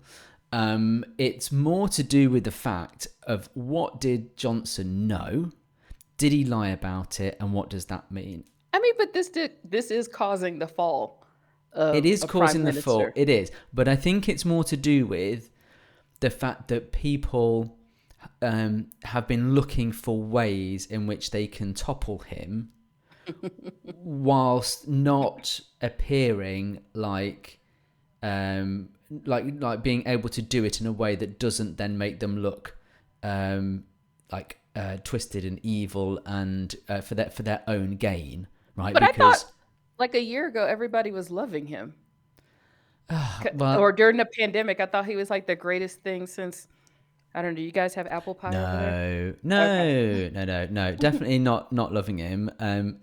Um, 0.52 1.04
it's 1.18 1.52
more 1.52 1.90
to 1.90 2.04
do 2.04 2.30
with 2.30 2.46
the 2.46 2.52
fact 2.52 3.08
of 3.24 3.50
what 3.54 4.00
did 4.00 4.38
Johnson 4.38 5.08
know? 5.08 5.52
Did 6.18 6.32
he 6.32 6.46
lie 6.46 6.70
about 6.70 7.20
it, 7.20 7.36
and 7.42 7.52
what 7.52 7.70
does 7.70 7.86
that 7.86 8.10
mean? 8.10 8.46
I 8.72 8.80
mean, 8.80 8.94
but 8.98 9.14
this 9.14 9.30
did 9.30 9.52
this 9.64 9.92
is 9.92 10.08
causing 10.08 10.60
the 10.60 10.68
fall. 10.68 11.25
Of 11.76 11.96
it 11.96 12.06
is 12.06 12.24
a 12.24 12.28
causing 12.28 12.64
the 12.64 12.74
fall. 12.74 13.10
It 13.16 13.30
is, 13.30 13.52
but 13.74 13.88
I 13.88 13.96
think 13.96 14.30
it's 14.30 14.46
more 14.46 14.64
to 14.64 14.78
do 14.78 15.06
with 15.06 15.50
the 16.22 16.30
fact 16.30 16.70
that 16.70 16.92
people 16.92 17.78
um, 18.42 18.88
have 19.04 19.28
been 19.28 19.54
looking 19.54 19.92
for 19.92 20.20
ways 20.20 20.86
in 20.86 21.06
which 21.06 21.32
they 21.32 21.48
can 21.48 21.74
topple 21.74 22.20
him, 22.20 22.70
whilst 23.98 24.88
not 24.88 25.60
appearing 25.82 26.80
like, 26.94 27.60
um, 28.24 28.90
like 29.26 29.46
like 29.60 29.84
being 29.84 30.08
able 30.08 30.30
to 30.30 30.42
do 30.42 30.64
it 30.64 30.80
in 30.80 30.88
a 30.88 30.94
way 30.94 31.16
that 31.18 31.40
doesn't 31.40 31.78
then 31.78 31.98
make 31.98 32.22
them 32.22 32.38
look 32.38 32.78
um, 33.22 33.84
like 34.32 34.60
uh, 34.76 34.98
twisted 35.04 35.44
and 35.44 35.60
evil 35.64 36.20
and 36.26 36.76
uh, 36.88 37.02
for 37.02 37.16
their 37.16 37.30
for 37.30 37.44
their 37.44 37.64
own 37.68 37.98
gain, 37.98 38.48
right? 38.76 38.94
But 38.94 39.16
thought 39.16 39.46
like 39.98 40.16
a 40.16 40.22
year 40.22 40.48
ago, 40.48 40.66
everybody 40.66 41.12
was 41.12 41.30
loving 41.32 41.68
him. 41.68 41.94
C- 43.44 43.50
well- 43.54 43.80
or 43.80 43.92
during 43.92 44.18
the 44.18 44.26
pandemic, 44.26 44.80
I 44.80 44.86
thought 44.86 45.06
he 45.06 45.16
was 45.16 45.30
like 45.30 45.48
the 45.48 45.56
greatest 45.56 46.02
thing 46.02 46.28
since. 46.28 46.68
I 47.34 47.42
don't 47.42 47.52
know. 47.52 47.58
Do 47.58 47.62
you 47.64 47.72
guys 47.74 47.94
have 47.96 48.08
apple 48.08 48.34
pie 48.34 48.48
over 48.48 48.56
there? 48.56 49.36
No, 49.44 50.30
no, 50.30 50.30
no, 50.30 50.46
no, 50.46 50.68
no. 50.72 50.96
Definitely 50.96 51.40
not 51.40 51.72
not 51.72 51.94
loving 51.94 52.18
him. 52.18 52.50
Um, 52.60 52.98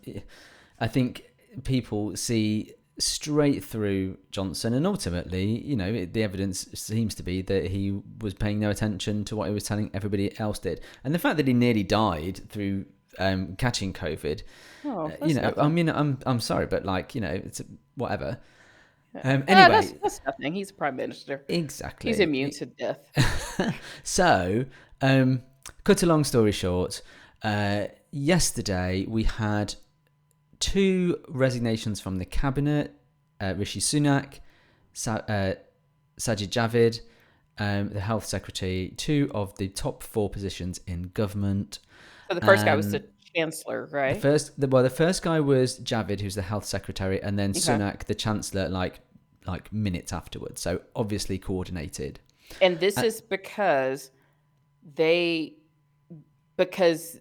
I 0.80 0.88
think 0.88 1.24
people 1.64 2.16
see 2.16 2.72
straight 2.98 3.62
through 3.62 4.16
Johnson, 4.30 4.72
and 4.72 4.86
ultimately, 4.86 5.44
you 5.62 5.76
know, 5.76 5.86
it- 5.92 6.14
the 6.14 6.22
evidence 6.22 6.66
seems 6.74 7.14
to 7.16 7.22
be 7.22 7.42
that 7.42 7.66
he 7.72 8.00
was 8.22 8.32
paying 8.32 8.58
no 8.58 8.70
attention 8.70 9.24
to 9.26 9.36
what 9.36 9.48
he 9.48 9.54
was 9.54 9.64
telling 9.64 9.90
everybody 9.92 10.38
else 10.40 10.58
did, 10.58 10.80
and 11.04 11.14
the 11.14 11.18
fact 11.18 11.36
that 11.36 11.46
he 11.46 11.52
nearly 11.52 11.82
died 11.82 12.40
through 12.48 12.86
um, 13.18 13.56
catching 13.56 13.92
COVID. 13.92 14.42
Oh, 14.84 15.06
uh, 15.20 15.26
you 15.26 15.34
know, 15.34 15.42
nothing. 15.42 15.64
I 15.64 15.68
mean, 15.68 15.88
I'm 15.88 16.18
I'm 16.26 16.40
sorry, 16.40 16.66
but 16.66 16.84
like, 16.84 17.14
you 17.14 17.20
know, 17.20 17.30
it's 17.30 17.60
whatever. 17.94 18.38
Um, 19.22 19.44
Ah, 19.46 19.52
anyway, 19.52 19.68
that's, 19.68 19.92
that's 20.02 20.20
nothing. 20.24 20.54
He's 20.54 20.70
a 20.70 20.74
prime 20.74 20.96
minister. 20.96 21.44
exactly. 21.48 22.10
He's 22.10 22.20
immune 22.20 22.50
to 22.52 22.66
death. 22.66 23.74
so, 24.02 24.64
um, 25.02 25.42
cut 25.84 26.02
a 26.02 26.06
long 26.06 26.24
story 26.24 26.52
short, 26.52 27.02
uh, 27.42 27.84
yesterday 28.10 29.04
we 29.06 29.24
had 29.24 29.74
two 30.60 31.18
resignations 31.28 32.00
from 32.00 32.18
the 32.18 32.24
cabinet 32.24 32.94
uh, 33.42 33.54
Rishi 33.56 33.80
Sunak, 33.80 34.40
Sa- 34.92 35.24
uh, 35.28 35.54
Sajid 36.18 36.48
Javid, 36.48 37.00
um, 37.58 37.90
the 37.90 38.00
health 38.00 38.24
secretary, 38.24 38.94
two 38.96 39.30
of 39.34 39.56
the 39.58 39.68
top 39.68 40.02
four 40.02 40.30
positions 40.30 40.80
in 40.86 41.10
government. 41.14 41.80
So 42.32 42.40
the 42.40 42.46
first 42.46 42.64
guy 42.64 42.74
was 42.76 42.86
Um, 42.86 42.92
the 42.92 43.04
chancellor, 43.34 43.86
The 43.86 43.92
right? 43.96 44.22
first, 44.22 44.58
the, 44.58 44.66
well, 44.68 44.82
the 44.82 44.90
first 44.90 45.22
guy 45.22 45.38
was 45.40 45.78
Javid, 45.80 46.20
who's 46.20 46.34
the 46.34 46.42
health 46.42 46.64
secretary, 46.64 47.22
and 47.22 47.38
then 47.38 47.50
Okay. 47.50 47.60
Sunak, 47.60 48.04
the 48.04 48.14
chancellor, 48.14 48.68
like 48.68 49.00
like 49.46 49.72
minutes 49.72 50.12
afterwards. 50.12 50.62
So 50.62 50.80
obviously 50.94 51.36
coordinated. 51.38 52.20
And 52.62 52.78
this 52.80 52.96
Uh, 52.98 53.02
is 53.02 53.20
because 53.20 54.10
they 54.94 55.54
because 56.56 57.18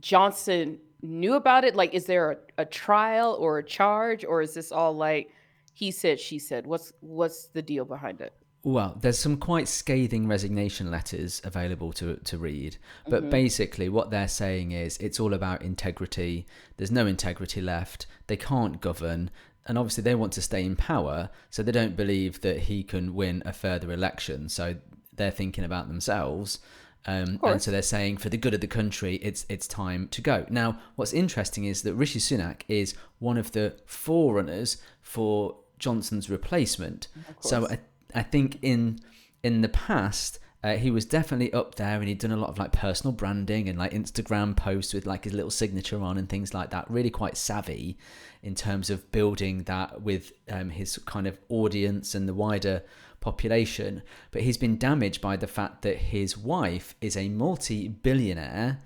Johnson 0.00 0.78
knew 1.02 1.34
about 1.34 1.64
it. 1.64 1.76
Like, 1.76 1.94
is 1.94 2.06
there 2.06 2.32
a, 2.32 2.36
a 2.58 2.64
trial 2.64 3.36
or 3.38 3.58
a 3.58 3.62
charge, 3.64 4.24
or 4.24 4.42
is 4.42 4.54
this 4.54 4.72
all 4.72 4.94
like 4.94 5.30
he 5.74 5.90
said, 5.90 6.18
she 6.18 6.38
said? 6.38 6.66
What's 6.66 6.92
what's 7.00 7.46
the 7.48 7.62
deal 7.62 7.84
behind 7.84 8.20
it? 8.20 8.32
Well, 8.64 8.96
there's 9.00 9.18
some 9.18 9.38
quite 9.38 9.66
scathing 9.66 10.28
resignation 10.28 10.88
letters 10.90 11.40
available 11.44 11.92
to 11.94 12.16
to 12.16 12.38
read, 12.38 12.76
but 13.08 13.24
Mhm. 13.24 13.30
basically 13.30 13.88
what 13.88 14.10
they're 14.10 14.28
saying 14.28 14.70
is 14.70 14.96
it's 14.98 15.18
all 15.18 15.34
about 15.34 15.62
integrity. 15.62 16.46
There's 16.76 16.92
no 16.92 17.06
integrity 17.06 17.60
left. 17.60 18.06
They 18.28 18.36
can't 18.36 18.80
govern, 18.80 19.30
and 19.66 19.76
obviously 19.76 20.04
they 20.04 20.14
want 20.14 20.32
to 20.34 20.42
stay 20.42 20.64
in 20.64 20.76
power, 20.76 21.30
so 21.50 21.62
they 21.64 21.72
don't 21.72 21.96
believe 21.96 22.40
that 22.42 22.60
he 22.60 22.84
can 22.84 23.14
win 23.14 23.42
a 23.44 23.52
further 23.52 23.90
election. 23.92 24.48
So 24.48 24.76
they're 25.14 25.32
thinking 25.32 25.64
about 25.64 25.88
themselves. 25.88 26.60
Um, 27.04 27.40
and 27.42 27.60
so 27.60 27.72
they're 27.72 27.82
saying, 27.82 28.18
for 28.18 28.28
the 28.28 28.36
good 28.36 28.54
of 28.54 28.60
the 28.60 28.68
country, 28.68 29.16
it's 29.16 29.44
it's 29.48 29.66
time 29.66 30.06
to 30.12 30.20
go. 30.22 30.46
Now, 30.48 30.78
what's 30.94 31.12
interesting 31.12 31.64
is 31.64 31.82
that 31.82 31.94
Rishi 31.94 32.20
Sunak 32.20 32.62
is 32.68 32.94
one 33.18 33.38
of 33.38 33.50
the 33.50 33.74
forerunners 33.86 34.76
for 35.00 35.56
Johnson's 35.80 36.30
replacement. 36.30 37.08
So. 37.40 37.66
I, 37.68 37.80
I 38.14 38.22
think 38.22 38.58
in 38.62 38.98
in 39.42 39.62
the 39.62 39.68
past 39.68 40.38
uh, 40.64 40.76
he 40.76 40.90
was 40.90 41.04
definitely 41.04 41.52
up 41.52 41.74
there, 41.74 41.98
and 41.98 42.06
he'd 42.06 42.18
done 42.18 42.30
a 42.30 42.36
lot 42.36 42.50
of 42.50 42.58
like 42.58 42.72
personal 42.72 43.12
branding 43.12 43.68
and 43.68 43.78
like 43.78 43.92
Instagram 43.92 44.56
posts 44.56 44.94
with 44.94 45.06
like 45.06 45.24
his 45.24 45.32
little 45.32 45.50
signature 45.50 46.00
on 46.00 46.16
and 46.18 46.28
things 46.28 46.54
like 46.54 46.70
that. 46.70 46.88
Really 46.88 47.10
quite 47.10 47.36
savvy 47.36 47.98
in 48.42 48.54
terms 48.54 48.88
of 48.88 49.10
building 49.10 49.64
that 49.64 50.02
with 50.02 50.32
um, 50.48 50.70
his 50.70 50.98
kind 50.98 51.26
of 51.26 51.38
audience 51.48 52.14
and 52.14 52.28
the 52.28 52.34
wider 52.34 52.82
population. 53.20 54.02
But 54.30 54.42
he's 54.42 54.56
been 54.56 54.78
damaged 54.78 55.20
by 55.20 55.36
the 55.36 55.48
fact 55.48 55.82
that 55.82 55.96
his 55.96 56.38
wife 56.38 56.94
is 57.00 57.16
a 57.16 57.28
multi-billionaire 57.28 58.78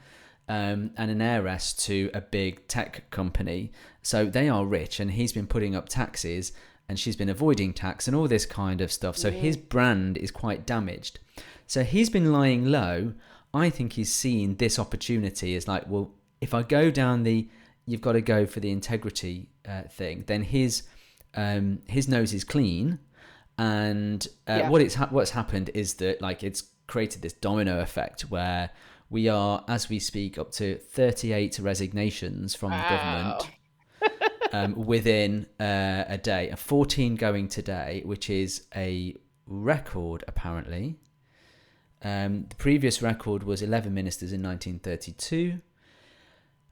um, 0.48 0.92
and 0.96 1.10
an 1.10 1.20
heiress 1.20 1.74
to 1.74 2.10
a 2.14 2.20
big 2.20 2.66
tech 2.68 3.10
company. 3.10 3.72
So 4.02 4.24
they 4.24 4.48
are 4.48 4.64
rich, 4.64 4.98
and 4.98 5.10
he's 5.10 5.32
been 5.32 5.46
putting 5.46 5.74
up 5.74 5.88
taxes, 5.88 6.52
and 6.88 6.98
she's 6.98 7.16
been 7.16 7.28
avoiding 7.28 7.72
tax 7.72 8.06
and 8.06 8.16
all 8.16 8.28
this 8.28 8.46
kind 8.46 8.80
of 8.80 8.92
stuff. 8.92 9.16
So 9.16 9.30
his 9.30 9.56
brand 9.56 10.16
is 10.18 10.30
quite 10.30 10.66
damaged. 10.66 11.18
So 11.66 11.82
he's 11.82 12.08
been 12.10 12.32
lying 12.32 12.66
low. 12.66 13.14
I 13.52 13.70
think 13.70 13.94
he's 13.94 14.12
seen 14.12 14.56
this 14.56 14.78
opportunity 14.78 15.56
as 15.56 15.66
like, 15.66 15.84
well, 15.88 16.12
if 16.40 16.54
I 16.54 16.62
go 16.62 16.90
down 16.90 17.22
the, 17.24 17.48
you've 17.86 18.00
got 18.02 18.12
to 18.12 18.20
go 18.20 18.46
for 18.46 18.60
the 18.60 18.70
integrity 18.70 19.48
uh, 19.68 19.82
thing, 19.82 20.24
then 20.26 20.42
his 20.42 20.82
um, 21.34 21.80
his 21.86 22.08
nose 22.08 22.32
is 22.32 22.44
clean, 22.44 22.98
and 23.58 24.26
uh, 24.48 24.58
Yeah. 24.60 24.70
what 24.70 24.80
it's 24.80 24.94
ha- 24.94 25.08
what's 25.10 25.30
happened 25.32 25.70
is 25.74 25.94
that 25.94 26.20
like 26.22 26.42
it's 26.42 26.62
created 26.86 27.22
this 27.22 27.32
domino 27.34 27.80
effect 27.80 28.22
where 28.22 28.70
we 29.10 29.28
are, 29.28 29.64
as 29.68 29.88
we 29.88 29.98
speak, 29.98 30.38
up 30.38 30.50
to 30.52 30.76
38 30.78 31.58
resignations 31.58 32.54
from 32.54 32.70
the 32.70 32.84
government 32.88 33.50
um, 34.52 34.74
within 34.74 35.46
uh, 35.60 36.04
a 36.08 36.18
day. 36.18 36.50
A 36.50 36.56
14 36.56 37.16
going 37.16 37.48
today, 37.48 38.02
which 38.04 38.30
is 38.30 38.66
a 38.74 39.14
record 39.46 40.24
apparently. 40.28 40.96
Um, 42.02 42.46
the 42.48 42.56
previous 42.56 43.02
record 43.02 43.42
was 43.42 43.62
11 43.62 43.92
ministers 43.92 44.32
in 44.32 44.42
1932. 44.42 45.60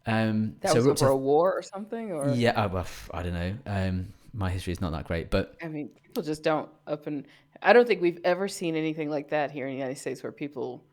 Um, 0.06 0.56
That 0.60 0.72
so 0.72 0.76
was 0.76 0.86
over 0.86 0.94
to- 0.96 1.06
a 1.08 1.16
war 1.16 1.52
or 1.56 1.62
something, 1.62 2.12
or 2.12 2.30
yeah, 2.34 2.52
oh, 2.56 2.68
well, 2.68 2.86
I 3.12 3.22
don't 3.22 3.32
know. 3.32 3.54
Um, 3.66 4.12
my 4.34 4.50
history 4.50 4.72
is 4.72 4.80
not 4.80 4.92
that 4.92 5.06
great, 5.06 5.30
but 5.30 5.56
I 5.62 5.68
mean, 5.68 5.88
people 6.02 6.22
just 6.22 6.42
don't 6.42 6.68
up 6.86 7.06
and. 7.06 7.26
I 7.62 7.72
don't 7.72 7.86
think 7.86 8.02
we've 8.02 8.20
ever 8.24 8.48
seen 8.48 8.74
anything 8.76 9.08
like 9.08 9.30
that 9.30 9.50
here 9.50 9.66
in 9.66 9.72
the 9.72 9.78
United 9.78 9.98
States, 9.98 10.22
where 10.22 10.32
people 10.32 10.84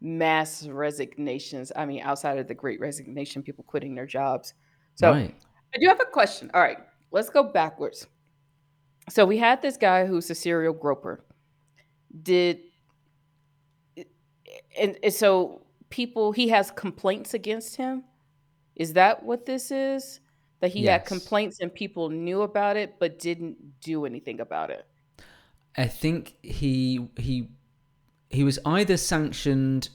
mass 0.00 0.66
resignations. 0.66 1.72
I 1.74 1.86
mean, 1.86 2.02
outside 2.02 2.38
of 2.38 2.46
the 2.46 2.54
Great 2.54 2.78
Resignation, 2.78 3.42
people 3.42 3.64
quitting 3.64 3.94
their 3.94 4.06
jobs. 4.06 4.54
So 4.94 5.10
right. 5.10 5.34
I 5.74 5.78
do 5.78 5.86
have 5.86 6.00
a 6.00 6.04
question. 6.04 6.50
All 6.54 6.60
right, 6.60 6.78
let's 7.10 7.30
go 7.30 7.42
backwards. 7.42 8.06
So 9.08 9.24
we 9.24 9.38
had 9.38 9.62
this 9.62 9.76
guy 9.76 10.06
who's 10.06 10.30
a 10.30 10.34
serial 10.34 10.72
groper. 10.72 11.24
Did 12.22 12.60
and, 14.78 14.96
and 15.02 15.12
so 15.12 15.62
people 15.90 16.32
he 16.32 16.48
has 16.48 16.70
complaints 16.70 17.34
against 17.34 17.76
him? 17.76 18.04
Is 18.76 18.94
that 18.94 19.22
what 19.22 19.46
this 19.46 19.70
is? 19.70 20.20
That 20.60 20.70
he 20.70 20.84
had 20.84 21.06
complaints 21.06 21.60
and 21.60 21.72
people 21.72 22.10
knew 22.10 22.42
about 22.42 22.76
it 22.76 22.98
but 22.98 23.18
didn't 23.18 23.80
do 23.80 24.04
anything 24.04 24.40
about 24.40 24.70
it. 24.70 24.86
I 25.76 25.86
think 25.86 26.34
he 26.42 27.08
he 27.16 27.48
he 28.28 28.44
was 28.44 28.58
either 28.64 28.96
sanctioned 28.96 29.88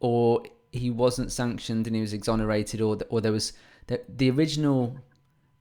or 0.00 0.42
he 0.72 0.90
wasn't 0.90 1.32
sanctioned 1.32 1.86
and 1.86 1.94
he 1.94 2.02
was 2.02 2.12
exonerated 2.12 2.80
or 2.80 2.98
or 3.10 3.20
there 3.20 3.32
was 3.32 3.52
the, 3.88 4.00
the 4.08 4.30
original 4.30 4.96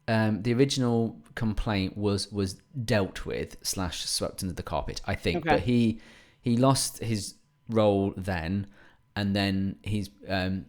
um, 0.07 0.43
the 0.43 0.53
original 0.53 1.17
complaint 1.35 1.97
was 1.97 2.31
was 2.31 2.55
dealt 2.83 3.25
with 3.25 3.57
slash 3.61 4.05
swept 4.05 4.43
under 4.43 4.53
the 4.53 4.63
carpet 4.63 5.01
I 5.05 5.15
think 5.15 5.37
Okay. 5.37 5.49
but 5.49 5.59
he 5.61 5.99
he 6.41 6.57
lost 6.57 6.99
his 6.99 7.35
role 7.69 8.13
then 8.15 8.67
and 9.15 9.35
then 9.35 9.77
he's 9.81 10.09
um, 10.27 10.65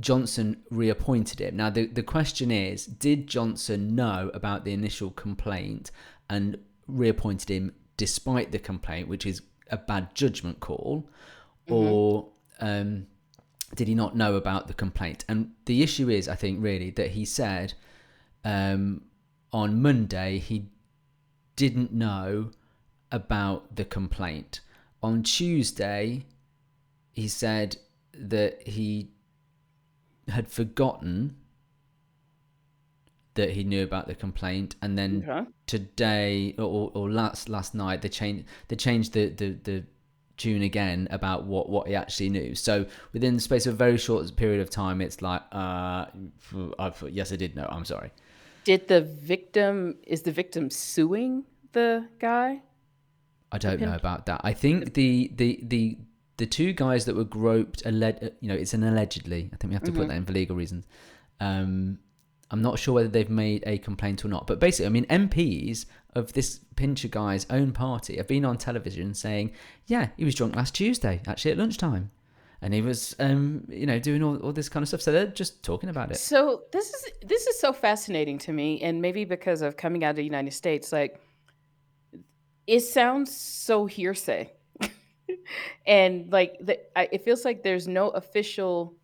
Johnson 0.00 0.62
reappointed 0.70 1.40
him. 1.40 1.56
Now, 1.56 1.70
the, 1.70 1.86
the 1.86 2.02
question 2.02 2.50
is 2.50 2.86
did 2.86 3.26
Johnson 3.26 3.94
know 3.94 4.30
about 4.34 4.64
the 4.64 4.72
initial 4.72 5.10
complaint 5.10 5.90
and 6.28 6.58
reappointed 6.88 7.50
him 7.50 7.72
despite 7.96 8.52
the 8.52 8.58
complaint, 8.58 9.06
which 9.08 9.26
is 9.26 9.42
a 9.70 9.76
bad 9.76 10.14
judgment 10.14 10.60
call, 10.60 11.08
or 11.68 12.28
um, 12.60 13.06
did 13.74 13.86
he 13.86 13.94
not 13.94 14.16
know 14.16 14.34
about 14.34 14.66
the 14.66 14.74
complaint? 14.74 15.24
And 15.28 15.52
the 15.66 15.82
issue 15.82 16.08
is, 16.08 16.28
I 16.28 16.34
think, 16.34 16.62
really, 16.62 16.90
that 16.90 17.12
he 17.12 17.24
said 17.24 17.74
um, 18.44 19.02
on 19.52 19.80
Monday 19.82 20.38
he 20.38 20.66
didn't 21.56 21.92
know 21.92 22.50
about 23.10 23.76
the 23.76 23.84
complaint. 23.84 24.60
On 25.02 25.22
Tuesday, 25.22 26.24
he 27.12 27.28
said 27.28 27.76
that 28.14 28.66
he 28.66 29.10
had 30.28 30.48
forgotten 30.48 31.36
that 33.34 33.50
he 33.50 33.64
knew 33.64 33.82
about 33.82 34.06
the 34.06 34.14
complaint, 34.14 34.76
and 34.82 34.96
then 34.98 35.24
Okay. 35.26 35.48
today 35.66 36.54
or, 36.58 36.90
or 36.94 37.10
last 37.10 37.48
last 37.48 37.74
night 37.74 38.02
they 38.02 38.08
changed 38.08 38.44
they 38.68 38.76
changed 38.76 39.12
the, 39.14 39.28
the 39.30 39.56
the 39.64 39.84
tune 40.36 40.62
again 40.62 41.08
about 41.10 41.44
what 41.44 41.68
what 41.68 41.86
he 41.88 41.94
actually 41.94 42.28
knew. 42.28 42.54
So 42.54 42.86
within 43.12 43.34
the 43.34 43.40
space 43.40 43.66
of 43.66 43.74
a 43.74 43.76
very 43.76 43.98
short 43.98 44.34
period 44.36 44.60
of 44.60 44.70
time, 44.70 45.00
it's 45.00 45.22
like, 45.22 45.42
uh, 45.52 46.06
I, 46.78 46.92
yes, 47.10 47.32
I 47.32 47.36
did 47.36 47.56
know. 47.56 47.66
I'm 47.70 47.84
sorry. 47.84 48.10
Did 48.64 48.88
the 48.88 49.00
victim 49.00 49.96
is 50.06 50.22
the 50.22 50.32
victim 50.32 50.70
suing 50.70 51.44
the 51.72 52.06
guy? 52.18 52.62
I 53.50 53.58
don't 53.58 53.80
know 53.80 53.94
about 53.94 54.26
that. 54.26 54.40
I 54.44 54.52
think 54.52 54.94
the 54.94 55.30
the 55.34 55.60
the 55.62 55.98
the 56.38 56.46
two 56.46 56.72
guys 56.72 57.04
that 57.04 57.14
were 57.14 57.24
groped, 57.24 57.82
alleged, 57.84 58.22
you 58.40 58.48
know, 58.48 58.54
it's 58.54 58.74
an 58.74 58.82
allegedly. 58.82 59.50
I 59.52 59.56
think 59.56 59.70
we 59.70 59.74
have 59.74 59.84
to 59.84 59.92
put 59.92 60.08
that 60.08 60.16
in 60.16 60.24
for 60.24 60.32
legal 60.32 60.56
reasons. 60.56 60.86
Um, 61.40 61.98
I'm 62.50 62.62
not 62.62 62.78
sure 62.78 62.94
whether 62.94 63.08
they've 63.08 63.30
made 63.30 63.64
a 63.66 63.78
complaint 63.78 64.24
or 64.24 64.28
not. 64.28 64.46
But 64.46 64.60
basically, 64.60 64.86
I 64.86 64.90
mean, 64.90 65.06
MPs 65.06 65.86
of 66.14 66.32
this 66.34 66.60
Pincher 66.76 67.08
guy's 67.08 67.46
own 67.48 67.72
party 67.72 68.16
have 68.16 68.28
been 68.28 68.44
on 68.44 68.58
television 68.58 69.14
saying, 69.14 69.52
yeah, 69.86 70.08
he 70.16 70.24
was 70.24 70.34
drunk 70.34 70.54
last 70.56 70.74
Tuesday, 70.74 71.20
actually 71.26 71.52
at 71.52 71.58
lunchtime. 71.58 72.10
And 72.62 72.72
he 72.72 72.80
was, 72.80 73.16
um, 73.18 73.66
you 73.68 73.86
know, 73.86 73.98
doing 73.98 74.22
all, 74.22 74.36
all 74.36 74.52
this 74.52 74.68
kind 74.68 74.82
of 74.84 74.88
stuff. 74.88 75.02
So 75.02 75.10
they're 75.10 75.26
just 75.26 75.64
talking 75.64 75.90
about 75.90 76.12
it. 76.12 76.16
So 76.16 76.62
this 76.70 76.94
is 76.94 77.10
this 77.26 77.48
is 77.48 77.58
so 77.58 77.72
fascinating 77.72 78.38
to 78.38 78.52
me, 78.52 78.80
and 78.82 79.02
maybe 79.02 79.24
because 79.24 79.62
of 79.62 79.76
coming 79.76 80.04
out 80.04 80.10
of 80.10 80.16
the 80.16 80.24
United 80.24 80.52
States, 80.52 80.92
like 80.92 81.20
it 82.68 82.80
sounds 82.80 83.36
so 83.36 83.86
hearsay, 83.86 84.52
and 85.86 86.32
like 86.32 86.56
the, 86.60 86.78
I, 86.96 87.08
it 87.10 87.24
feels 87.24 87.44
like 87.44 87.64
there's 87.64 87.88
no 87.88 88.10
official, 88.10 88.94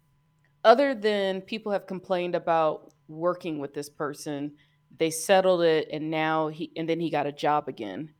other 0.63 0.95
than 0.95 1.41
people 1.41 1.73
have 1.73 1.89
complained 1.89 2.37
about 2.37 2.93
working 3.09 3.59
with 3.59 3.75
this 3.75 3.89
person. 3.91 4.53
They 4.97 5.11
settled 5.11 5.63
it, 5.63 5.89
and 5.93 6.13
now 6.13 6.47
he 6.47 6.71
and 6.77 6.89
then 6.89 7.01
he 7.01 7.11
got 7.11 7.27
a 7.27 7.33
job 7.33 7.67
again. 7.67 8.11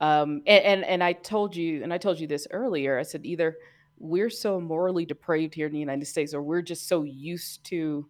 Um, 0.00 0.42
and, 0.46 0.64
and 0.64 0.84
and 0.84 1.04
I 1.04 1.12
told 1.12 1.56
you, 1.56 1.82
and 1.82 1.92
I 1.92 1.98
told 1.98 2.20
you 2.20 2.28
this 2.28 2.46
earlier. 2.52 3.00
I 3.00 3.02
said 3.02 3.26
either 3.26 3.56
we're 3.98 4.30
so 4.30 4.60
morally 4.60 5.04
depraved 5.06 5.54
here 5.54 5.66
in 5.66 5.72
the 5.72 5.78
United 5.78 6.06
States, 6.06 6.34
or 6.34 6.42
we're 6.42 6.62
just 6.62 6.88
so 6.88 7.02
used 7.02 7.64
to 7.64 8.08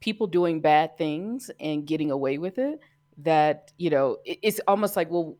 people 0.00 0.26
doing 0.26 0.60
bad 0.60 0.96
things 0.96 1.50
and 1.60 1.86
getting 1.86 2.10
away 2.10 2.38
with 2.38 2.58
it 2.58 2.80
that 3.18 3.72
you 3.78 3.90
know 3.90 4.16
it- 4.24 4.38
it's 4.42 4.60
almost 4.68 4.94
like 4.96 5.10
well 5.10 5.36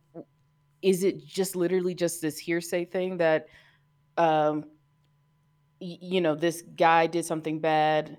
is 0.81 1.03
it 1.03 1.25
just 1.25 1.55
literally 1.55 1.93
just 1.93 2.21
this 2.21 2.37
hearsay 2.37 2.85
thing 2.85 3.17
that 3.17 3.47
um 4.17 4.65
you 5.79 6.21
know 6.21 6.35
this 6.35 6.61
guy 6.75 7.07
did 7.07 7.25
something 7.25 7.59
bad 7.59 8.17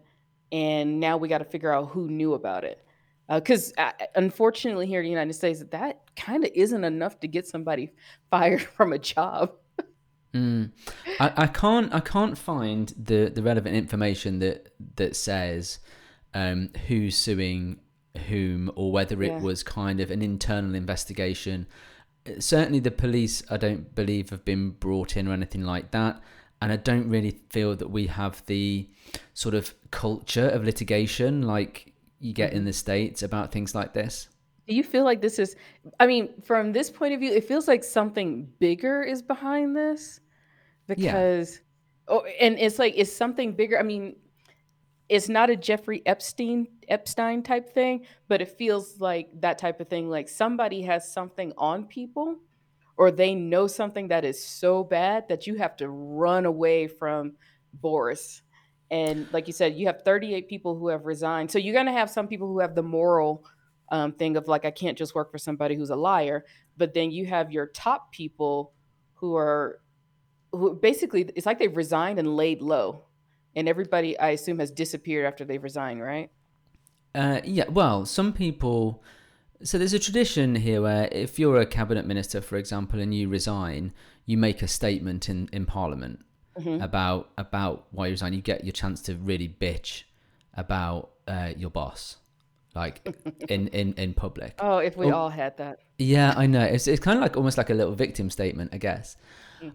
and 0.53 0.99
now 0.99 1.17
we 1.17 1.29
got 1.29 1.39
to 1.39 1.45
figure 1.45 1.73
out 1.73 1.91
who 1.91 2.09
knew 2.09 2.35
about 2.35 2.65
it? 2.65 2.85
Because 3.29 3.73
uh, 3.79 3.93
unfortunately 4.17 4.87
here 4.89 4.99
in 5.01 5.05
the 5.05 5.11
united 5.11 5.35
states 5.35 5.63
that 5.71 6.01
kind 6.17 6.45
of 6.45 6.51
isn't 6.55 6.83
enough 6.83 7.21
to 7.21 7.29
get 7.29 7.47
somebody 7.47 7.93
fired 8.31 8.63
from 8.63 8.93
a 8.93 8.99
job 8.99 9.53
Mm. 10.35 10.71
I, 11.19 11.33
I 11.37 11.47
can't 11.49 11.93
I 11.93 12.01
can't 12.01 12.39
find 12.39 12.93
the, 12.97 13.31
the 13.35 13.43
relevant 13.43 13.75
information 13.75 14.39
that 14.39 14.73
that 14.97 15.17
says 15.17 15.81
um, 16.35 16.71
who's 16.87 17.17
suing 17.17 17.81
whom 18.29 18.71
or 18.77 18.93
whether 18.93 19.21
it 19.23 19.33
Yeah. 19.33 19.41
was 19.41 19.63
kind 19.63 20.01
of 20.01 20.11
an 20.11 20.23
internal 20.23 20.75
investigation. 20.75 21.67
Uh, 22.27 22.33
Certainly, 22.39 22.81
the 22.81 22.91
police 22.91 23.43
I 23.51 23.57
don't 23.57 23.95
believe 23.95 24.31
have 24.31 24.45
been 24.45 24.71
brought 24.71 25.17
in 25.17 25.27
or 25.27 25.33
anything 25.33 25.63
like 25.65 25.91
that, 25.91 26.21
and 26.63 26.71
I 26.71 26.77
don't 26.77 27.09
really 27.09 27.41
feel 27.51 27.75
that 27.77 27.91
we 27.91 28.07
have 28.07 28.45
the 28.47 28.89
sort 29.35 29.55
of 29.55 29.75
culture 29.91 30.49
of 30.49 30.65
litigation 30.65 31.43
like 31.43 31.93
you 32.21 32.33
get 32.33 32.53
in 32.53 32.65
the 32.67 32.73
states 32.73 33.23
about 33.23 33.51
things 33.51 33.75
like 33.75 33.95
this. 33.95 34.29
Do 34.71 34.77
you 34.77 34.85
feel 34.85 35.03
like 35.03 35.21
this 35.21 35.41
is, 35.41 35.57
I 35.99 36.07
mean, 36.07 36.29
from 36.45 36.73
this 36.73 36.91
point 36.91 37.13
of 37.13 37.19
view, 37.19 37.33
it 37.33 37.43
feels 37.43 37.67
like 37.67 37.83
something 37.83 38.49
bigger 38.61 39.03
is 39.03 39.21
behind 39.21 39.77
this 39.77 40.21
because, 40.87 41.61
oh, 42.07 42.25
and 42.41 42.57
it's 42.57 42.79
like, 42.79 42.95
it's 42.97 43.13
something 43.13 43.53
bigger. 43.53 43.81
I 43.81 43.83
mean, 43.83 44.15
it's 45.09 45.29
not 45.29 45.51
a 45.51 45.57
Jeffrey 45.57 46.03
Epstein 46.07 46.69
Epstein 46.87 47.43
type 47.43 47.75
thing, 47.75 48.07
but 48.29 48.41
it 48.41 48.57
feels 48.57 49.01
like 49.01 49.29
that 49.41 49.59
type 49.59 49.81
of 49.81 49.89
thing. 49.89 50.09
Like 50.09 50.29
somebody 50.29 50.83
has 50.83 51.13
something 51.13 51.53
on 51.59 51.87
people, 51.87 52.37
or 52.97 53.11
they 53.11 53.35
know 53.35 53.67
something 53.67 54.07
that 54.07 54.25
is 54.25 54.41
so 54.41 54.85
bad 54.85 55.27
that 55.29 55.49
you 55.49 55.57
have 55.57 55.77
to 55.79 55.89
run 55.89 56.47
away 56.47 56.87
from 56.87 57.33
Boris. 57.75 58.43
And 58.93 59.27
like 59.33 59.49
you 59.49 59.53
said, 59.53 59.75
you 59.75 59.89
have 59.89 60.03
38 60.03 60.49
people 60.49 60.79
who 60.79 60.87
have 60.87 61.07
resigned. 61.07 61.51
So 61.51 61.59
you're 61.59 61.75
going 61.75 61.87
to 61.87 61.93
have 61.93 62.09
some 62.09 62.29
people 62.29 62.47
who 62.47 62.61
have 62.61 62.77
the 62.77 62.85
moral 62.85 63.45
um, 63.91 64.13
thing 64.13 64.37
of 64.37 64.49
like, 64.49 64.65
I 64.65 64.71
can't 64.71 64.97
just 64.97 65.15
work 65.15 65.31
for 65.31 65.39
somebody 65.39 65.75
who's 65.75 65.91
a 65.91 65.97
liar. 65.97 66.45
But 66.77 66.95
then 66.95 67.11
you 67.11 67.27
have 67.27 67.51
your 67.53 67.67
top 67.67 68.13
people 68.13 68.73
who 69.15 69.37
are, 69.37 69.81
who 70.53 70.75
basically, 70.75 71.29
it's 71.35 71.47
like 71.47 71.59
they've 71.59 71.77
resigned 71.77 72.19
and 72.19 72.37
laid 72.37 72.63
low. 72.63 73.05
And 73.57 73.69
everybody, 73.69 74.19
I 74.19 74.31
assume, 74.31 74.59
has 74.61 74.71
disappeared 74.71 75.27
after 75.27 75.45
they've 75.45 75.63
resigned, 75.63 76.01
right? 76.01 76.31
Uh, 77.15 77.41
yeah, 77.45 77.69
well, 77.69 78.07
some 78.07 78.33
people. 78.33 79.03
So 79.63 79.77
there's 79.77 79.93
a 79.93 79.99
tradition 79.99 80.55
here 80.55 80.81
where 80.81 81.09
if 81.13 81.39
you're 81.39 81.61
a 81.61 81.67
cabinet 81.67 82.07
minister, 82.07 82.41
for 82.41 82.57
example, 82.57 83.01
and 83.01 83.13
you 83.13 83.29
resign, 83.29 83.93
you 84.25 84.39
make 84.39 84.63
a 84.63 84.69
statement 84.69 85.29
in, 85.29 85.49
in 85.53 85.67
Parliament 85.67 86.21
Mhm. 86.59 86.83
about 86.83 87.31
about 87.39 87.87
why 87.91 88.07
you 88.07 88.13
resign. 88.13 88.33
You 88.33 88.41
get 88.43 88.65
your 88.65 88.73
chance 88.73 89.01
to 89.03 89.15
really 89.15 89.49
bitch 89.49 90.03
about 90.55 91.11
uh, 91.29 91.53
your 91.57 91.71
boss, 91.71 92.17
like 92.75 93.01
in, 93.49 93.69
in, 93.69 93.93
in 93.95 94.15
public. 94.15 94.55
Oh, 94.61 94.79
if 94.79 94.97
we 94.97 95.07
Oh. 95.07 95.15
all 95.17 95.29
had 95.29 95.57
that. 95.59 95.81
Yeah, 95.99 96.35
I 96.37 96.47
know. 96.47 96.63
It's 96.63 96.87
it's 96.87 97.01
kind 97.01 97.19
of 97.19 97.23
like 97.23 97.37
almost 97.37 97.59
like 97.59 97.71
a 97.71 97.75
little 97.75 97.95
victim 97.95 98.31
statement, 98.31 98.71
I 98.73 98.79
guess. 98.79 99.17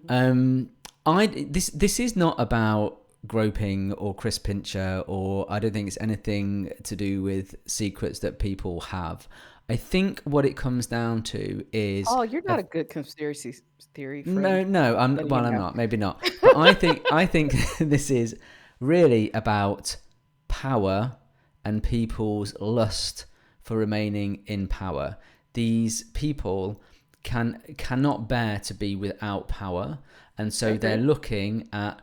Um, 0.09 0.69
I 1.05 1.27
this 1.27 1.67
this 1.69 1.99
is 1.99 2.15
not 2.15 2.39
about 2.39 3.01
groping 3.27 3.93
or 3.93 4.13
Chris 4.15 4.37
Pincher, 4.39 5.03
or 5.07 5.45
I 5.49 5.59
don't 5.59 5.71
think 5.73 5.87
it's 5.87 5.97
anything 6.01 6.71
to 6.83 6.95
do 6.95 7.21
with 7.21 7.55
secrets 7.67 8.19
that 8.19 8.39
people 8.39 8.81
have. 8.81 9.27
I 9.67 9.75
think 9.75 10.21
what 10.25 10.45
it 10.45 10.55
comes 10.55 10.85
down 10.85 11.23
to 11.23 11.65
is 11.73 12.05
Oh, 12.09 12.21
you're 12.21 12.43
not 12.47 12.59
a 12.59 12.63
good 12.63 12.87
conspiracy 12.89 13.55
theory 13.95 14.21
friend. 14.23 14.41
no, 14.41 14.63
no. 14.63 14.97
I'm 14.97 15.15
well. 15.27 15.45
I'm 15.45 15.53
know. 15.53 15.59
not. 15.59 15.75
Maybe 15.75 15.97
not. 15.97 16.21
But 16.41 16.55
I 16.57 16.73
think 16.73 17.01
I 17.11 17.25
think 17.25 17.53
this 17.79 18.09
is 18.11 18.35
really 18.79 19.31
about 19.33 19.97
power 20.47 21.15
and 21.65 21.83
people's 21.83 22.55
lust 22.61 23.25
for 23.61 23.75
remaining 23.77 24.43
in 24.45 24.67
power. 24.67 25.17
These 25.53 26.03
people 26.13 26.81
can 27.23 27.61
cannot 27.77 28.29
bear 28.29 28.59
to 28.59 28.73
be 28.73 28.95
without 28.95 29.47
power, 29.47 29.97
and 30.37 30.53
so 30.53 30.77
they're 30.77 30.97
looking 30.97 31.67
at 31.73 32.01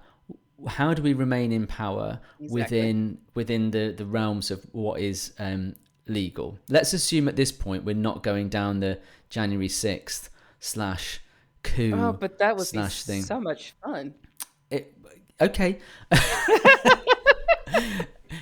how 0.67 0.95
do 0.95 1.03
we 1.03 1.13
remain 1.13 1.53
in 1.53 1.67
power 1.67 2.21
Exactly. 2.41 2.61
within 2.63 3.19
within 3.35 3.71
the 3.71 3.95
the 3.97 4.05
realms 4.07 4.51
of 4.51 4.65
what 4.73 5.01
is 5.01 5.33
um, 5.39 5.77
legal. 6.07 6.59
Let's 6.69 6.93
assume 6.93 7.29
at 7.29 7.37
this 7.37 7.53
point 7.53 7.85
we're 7.85 7.95
not 7.95 8.23
going 8.23 8.49
down 8.49 8.81
the 8.81 8.99
January 9.31 9.69
sixth 9.69 10.29
slash 10.61 11.21
coup 11.63 11.93
Oh, 11.95 12.13
but 12.13 12.39
that 12.39 12.57
be 12.59 12.65
slash 12.65 13.05
thing. 13.05 13.23
so 13.23 13.41
much 13.41 13.75
fun. 13.85 14.15
It, 14.71 14.95
okay. 15.41 15.79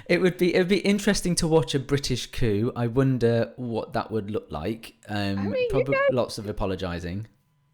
it 0.09 0.20
would 0.20 0.37
be 0.38 0.55
it 0.55 0.59
would 0.59 0.68
be 0.68 0.79
interesting 0.79 1.35
to 1.37 1.48
watch 1.48 1.74
a 1.74 1.79
British 1.79 2.26
coup. 2.31 2.72
I 2.76 2.87
wonder 2.87 3.53
what 3.57 3.92
that 3.92 4.11
would 4.11 4.31
look 4.31 4.46
like. 4.50 4.94
Um, 5.09 5.50
mean, 5.50 5.70
probably 5.70 5.94
got- 5.94 6.14
lots 6.14 6.38
of 6.38 6.48
apologising. 6.48 7.26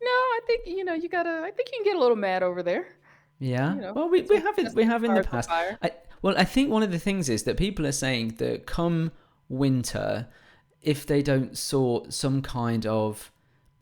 No, 0.03 0.11
I 0.11 0.41
think 0.47 0.63
you 0.67 0.85
know 0.85 0.95
you 0.95 1.09
gotta. 1.09 1.43
I 1.45 1.51
think 1.51 1.71
you 1.73 1.79
can 1.79 1.85
get 1.85 1.97
a 1.97 2.01
little 2.01 2.17
mad 2.17 2.43
over 2.43 2.63
there. 2.63 2.87
Yeah. 3.39 3.75
You 3.75 3.81
know, 3.83 3.93
well, 3.93 4.09
we, 4.09 4.23
we 4.23 4.37
have 4.37 4.59
it. 4.59 4.75
We 4.75 4.85
have 4.85 5.05
in 5.05 5.15
the 5.15 5.23
past. 5.23 5.51
I, 5.51 5.91
well, 6.23 6.35
I 6.39 6.45
think 6.45 6.71
one 6.71 6.83
of 6.83 6.91
the 6.91 6.99
things 6.99 7.29
is 7.29 7.43
that 7.43 7.57
people 7.57 7.87
are 7.87 7.93
saying 7.93 8.37
that 8.39 8.67
come 8.67 9.13
winter, 9.49 10.29
if 10.83 11.07
they 11.07 11.23
don't 11.23 11.57
sort 11.57 12.13
some 12.13 12.43
kind 12.43 12.87
of 12.87 13.31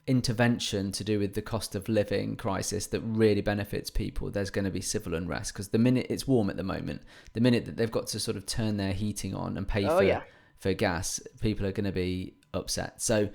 intervention 0.07 0.93
to 0.93 1.05
do 1.05 1.19
with 1.19 1.35
the 1.35 1.43
cost 1.43 1.75
of 1.75 1.89
living 1.89 2.37
crisis 2.37 2.87
that 2.89 3.01
really 3.01 3.41
benefits 3.41 3.91
people, 3.91 4.31
there's 4.31 4.51
going 4.51 4.65
to 4.65 4.71
be 4.71 4.81
civil 4.81 5.15
unrest 5.15 5.53
because 5.53 5.69
the 5.69 5.79
minute 5.79 6.07
it's 6.11 6.27
warm 6.27 6.51
at 6.51 6.57
the 6.57 6.63
moment, 6.63 7.03
the 7.33 7.41
minute 7.41 7.65
that 7.65 7.77
they've 7.77 7.91
got 7.91 8.07
to 8.09 8.21
sort 8.21 8.37
of 8.37 8.47
turn 8.47 8.77
their 8.77 8.93
heating 8.93 9.35
on 9.35 9.57
and 9.57 9.67
pay 9.67 9.87
Oh, 9.87 9.99
for 9.99 10.05
yeah. 10.05 10.23
for 10.59 10.73
gas, 10.75 11.21
people 11.41 11.67
are 11.67 11.73
going 11.73 11.87
to 11.87 11.93
be 11.93 12.35
upset. 12.53 13.01
So. 13.03 13.31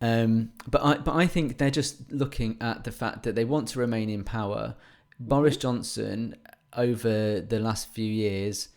Um, 0.00 0.50
but 0.66 0.84
I, 0.84 0.98
but 0.98 1.14
I 1.14 1.26
think 1.26 1.56
they're 1.56 1.70
just 1.70 2.12
looking 2.12 2.58
at 2.60 2.84
the 2.84 2.90
fact 2.92 3.22
that 3.22 3.34
they 3.36 3.44
want 3.44 3.68
to 3.68 3.78
remain 3.78 4.10
in 4.10 4.22
power. 4.22 4.74
Boris 5.18 5.56
Johnson, 5.56 6.34
over 6.76 7.40
the 7.40 7.58
last 7.58 7.88
few 7.88 8.04
years, 8.04 8.68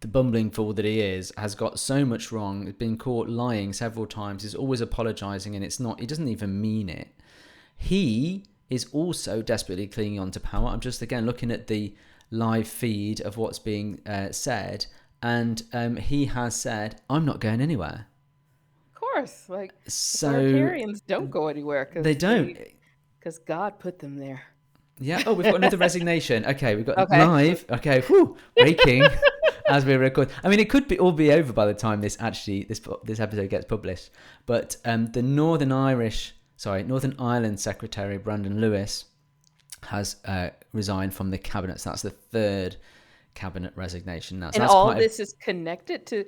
the 0.00 0.08
bumbling 0.08 0.50
fool 0.50 0.72
that 0.74 0.84
he 0.84 1.00
is, 1.00 1.32
has 1.36 1.54
got 1.54 1.78
so 1.78 2.04
much 2.04 2.32
wrong. 2.32 2.64
He's 2.66 2.74
been 2.74 2.96
caught 2.96 3.28
lying 3.28 3.72
several 3.72 4.06
times. 4.06 4.42
He's 4.42 4.54
always 4.54 4.80
apologising, 4.80 5.54
and 5.54 5.64
it's 5.64 5.78
not. 5.80 6.00
He 6.00 6.06
doesn't 6.06 6.28
even 6.28 6.60
mean 6.60 6.88
it. 6.88 7.08
He 7.76 8.44
is 8.68 8.86
also 8.92 9.42
desperately 9.42 9.86
clinging 9.86 10.18
on 10.20 10.30
to 10.32 10.40
power. 10.40 10.68
I'm 10.68 10.80
just 10.80 11.02
again 11.02 11.26
looking 11.26 11.50
at 11.50 11.66
the 11.66 11.94
live 12.30 12.68
feed 12.68 13.20
of 13.20 13.36
what's 13.36 13.58
being 13.58 14.00
uh, 14.06 14.32
said, 14.32 14.86
and 15.22 15.62
um, 15.72 15.96
he 15.96 16.26
has 16.26 16.54
said, 16.54 17.00
"I'm 17.10 17.24
not 17.24 17.40
going 17.40 17.60
anywhere." 17.60 18.06
Of 18.94 19.00
course, 19.00 19.48
like 19.48 19.72
So 19.86 20.28
authoritarians 20.32 21.00
don't 21.06 21.30
go 21.30 21.48
anywhere 21.48 21.84
because 21.86 22.04
they 22.04 22.14
don't. 22.14 22.56
because 23.18 23.38
God 23.38 23.78
put 23.78 23.98
them 23.98 24.16
there. 24.16 24.42
Yeah. 24.98 25.22
Oh, 25.26 25.32
we've 25.32 25.46
got 25.46 25.56
another 25.56 25.78
resignation. 25.78 26.44
Okay, 26.44 26.76
we've 26.76 26.86
got 26.86 26.98
Okay. 27.10 27.18
live. 27.26 27.64
Okay. 27.70 28.02
Whew, 28.02 28.36
breaking 28.56 29.04
as 29.76 29.84
we 29.84 29.94
record. 29.94 30.30
I 30.42 30.48
mean, 30.48 30.60
it 30.60 30.68
could 30.68 30.88
be 30.88 30.98
all 30.98 31.12
be 31.12 31.32
over 31.32 31.52
by 31.52 31.66
the 31.66 31.74
time 31.74 32.00
this 32.00 32.16
actually 32.20 32.64
this 32.64 32.80
this 33.04 33.20
episode 33.20 33.50
gets 33.50 33.64
published. 33.64 34.10
But 34.46 34.76
um, 34.84 35.12
the 35.12 35.22
Northern 35.22 35.72
Irish, 35.72 36.34
sorry, 36.56 36.82
Northern 36.82 37.14
Ireland 37.18 37.60
Secretary 37.60 38.18
Brandon 38.18 38.60
Lewis 38.60 39.06
has 39.82 40.16
uh, 40.26 40.50
resigned 40.72 41.14
from 41.14 41.30
the 41.30 41.38
cabinet. 41.38 41.80
So 41.80 41.90
that's 41.90 42.02
the 42.02 42.10
third 42.10 42.76
cabinet 43.34 43.72
resignation 43.76 44.40
now. 44.40 44.50
So 44.50 44.56
and 44.56 44.62
that's 44.62 44.72
all 44.72 44.86
quite 44.86 44.98
a- 44.98 45.00
this 45.00 45.20
is 45.20 45.34
connected 45.40 46.06
to. 46.06 46.24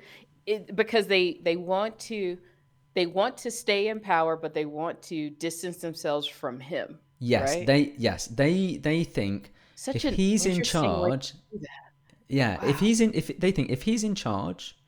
it, 0.47 0.75
because 0.75 1.07
they 1.07 1.41
they 1.43 1.57
want 1.57 1.99
to 2.01 2.39
they 2.95 3.07
want 3.07 3.37
to 3.39 3.51
stay 3.51 3.89
in 3.89 4.01
power, 4.01 4.37
but 4.37 4.55
they 4.55 4.65
want 4.65 5.03
to 5.03 5.31
distance 5.31 5.79
themselves 5.79 6.27
from 6.27 6.61
him. 6.61 6.99
Yes, 7.19 7.55
right? 7.55 7.67
they 7.67 7.95
yes 7.97 8.27
they 8.27 8.77
they 8.79 9.05
think 9.05 9.53
Such 9.77 10.05
if 10.05 10.15
he's 10.15 10.45
in 10.45 10.53
interesting 10.53 10.83
way 10.83 11.11
to 11.11 11.19
charge, 11.19 11.33
yeah, 12.33 12.65
if 12.65 12.81
he's 12.81 13.03
in 13.03 13.13
if 13.13 13.39
they 13.39 13.51
think 13.51 13.69
if 13.71 13.83
he's 13.83 14.03
in 14.03 14.15
charge, 14.15 14.79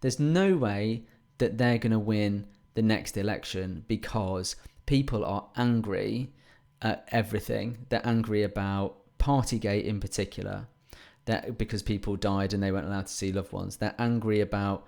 there's 0.00 0.18
no 0.18 0.56
way 0.56 1.04
that 1.38 1.56
they're 1.56 1.78
going 1.78 1.92
to 1.92 1.98
win 1.98 2.44
the 2.74 2.82
next 2.82 3.16
election 3.16 3.84
because 3.86 4.56
people 4.86 5.24
are 5.24 5.46
angry 5.56 6.32
at 6.82 7.08
everything. 7.12 7.86
They're 7.88 8.06
angry 8.06 8.42
about 8.42 8.96
Partygate 9.20 9.84
in 9.84 10.00
particular, 10.00 10.66
that 11.26 11.56
because 11.56 11.84
people 11.84 12.16
died 12.16 12.52
and 12.52 12.60
they 12.60 12.72
weren't 12.72 12.86
allowed 12.86 13.06
to 13.06 13.12
see 13.12 13.30
loved 13.30 13.52
ones. 13.52 13.76
They're 13.76 13.94
angry 14.00 14.40
about 14.40 14.84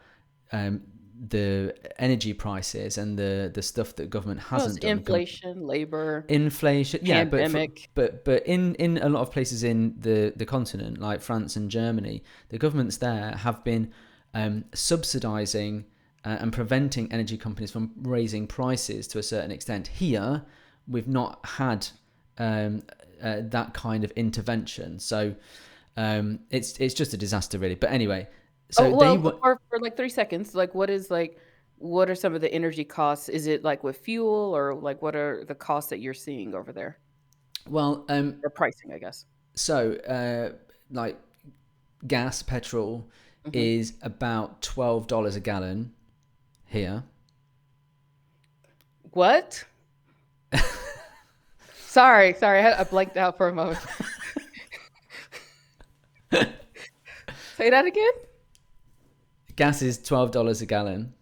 um, 0.51 0.83
the 1.29 1.75
energy 1.99 2.33
prices 2.33 2.97
and 2.97 3.19
the 3.19 3.51
the 3.53 3.61
stuff 3.61 3.95
that 3.97 4.09
government 4.09 4.41
hasn't 4.41 4.81
done. 4.81 5.01
Gov- 5.01 5.01
inflation, 5.01 5.67
labor. 5.67 6.25
inflation 6.29 7.01
yeah 7.03 7.25
but, 7.25 7.51
for- 7.51 7.67
but 7.95 8.25
but 8.25 8.47
in 8.47 8.75
in 8.77 8.97
a 8.99 9.09
lot 9.09 9.21
of 9.21 9.31
places 9.31 9.63
in 9.63 9.95
the 10.01 10.33
the 10.37 10.47
continent 10.47 10.99
like 10.99 11.21
france 11.21 11.57
and 11.57 11.71
germany 11.71 12.23
the 12.49 12.57
governments 12.57 12.97
there 12.97 13.33
have 13.33 13.63
been 13.65 13.93
um, 14.33 14.65
subsidizing 14.73 15.85
uh, 16.25 16.39
and 16.41 16.53
preventing 16.53 17.13
energy 17.13 17.37
companies 17.37 17.71
from 17.71 17.91
raising 18.03 18.47
prices 18.47 19.07
to 19.09 19.19
a 19.19 19.23
certain 19.23 19.51
extent 19.51 19.89
here 19.89 20.43
we've 20.89 21.09
not 21.09 21.45
had 21.45 21.87
um, 22.39 22.83
uh, 23.23 23.41
that 23.43 23.75
kind 23.75 24.05
of 24.05 24.11
intervention 24.13 24.99
so 24.99 25.35
um, 25.99 26.39
it's 26.51 26.79
it's 26.79 26.95
just 26.95 27.13
a 27.13 27.17
disaster 27.19 27.59
really 27.59 27.75
but 27.75 27.91
anyway 27.91 28.27
so 28.71 28.87
oh, 28.87 28.91
well, 28.97 29.17
they 29.17 29.19
wa- 29.19 29.39
for, 29.43 29.61
for 29.69 29.79
like 29.81 29.97
three 29.97 30.09
seconds, 30.09 30.55
like 30.55 30.75
what 30.75 30.91
is 30.91 31.11
like, 31.11 31.39
what 31.79 32.09
are 32.11 32.15
some 32.15 32.35
of 32.35 32.41
the 32.41 32.53
energy 32.53 32.85
costs? 32.85 33.29
Is 33.29 33.47
it 33.47 33.65
like 33.65 33.83
with 33.83 33.97
fuel 33.99 34.55
or 34.57 34.75
like 34.75 35.03
what 35.03 35.17
are 35.17 35.45
the 35.45 35.55
costs 35.55 35.91
that 35.91 35.99
you're 35.99 36.15
seeing 36.15 36.55
over 36.55 36.73
there 36.73 36.99
well 37.69 38.05
um, 38.09 38.39
or 38.45 38.51
pricing? 38.51 38.93
I 38.93 38.99
guess. 38.99 39.25
So, 39.55 39.95
uh, 39.95 40.53
like 40.91 41.19
gas, 42.07 42.43
petrol 42.43 43.09
Mhm. 43.47 43.51
is 43.55 43.95
about 44.03 44.61
twelve 44.63 45.07
dollars 45.07 45.35
a 45.37 45.41
gallon 45.41 45.93
here. 46.67 47.03
What? 49.13 49.65
sorry, 51.75 52.35
sorry, 52.35 52.61
I, 52.61 52.81
I 52.81 52.85
blanked 52.85 53.17
out 53.17 53.37
for 53.37 53.49
a 53.49 53.55
moment. 53.55 53.79
Say 57.57 57.71
that 57.71 57.87
again. 57.87 58.13
Gas 59.61 59.83
is 59.83 59.99
twelve 59.99 60.31
dollars 60.31 60.63
a 60.63 60.65
gallon. 60.65 61.13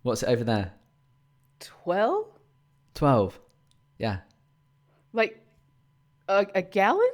What's 0.00 0.22
it 0.22 0.30
over 0.30 0.42
there? 0.44 0.72
Twelve? 1.60 2.26
Twelve. 2.94 3.38
Yeah. 3.98 4.20
Like 5.12 5.44
a, 6.28 6.46
a 6.54 6.62
gallon? 6.62 7.10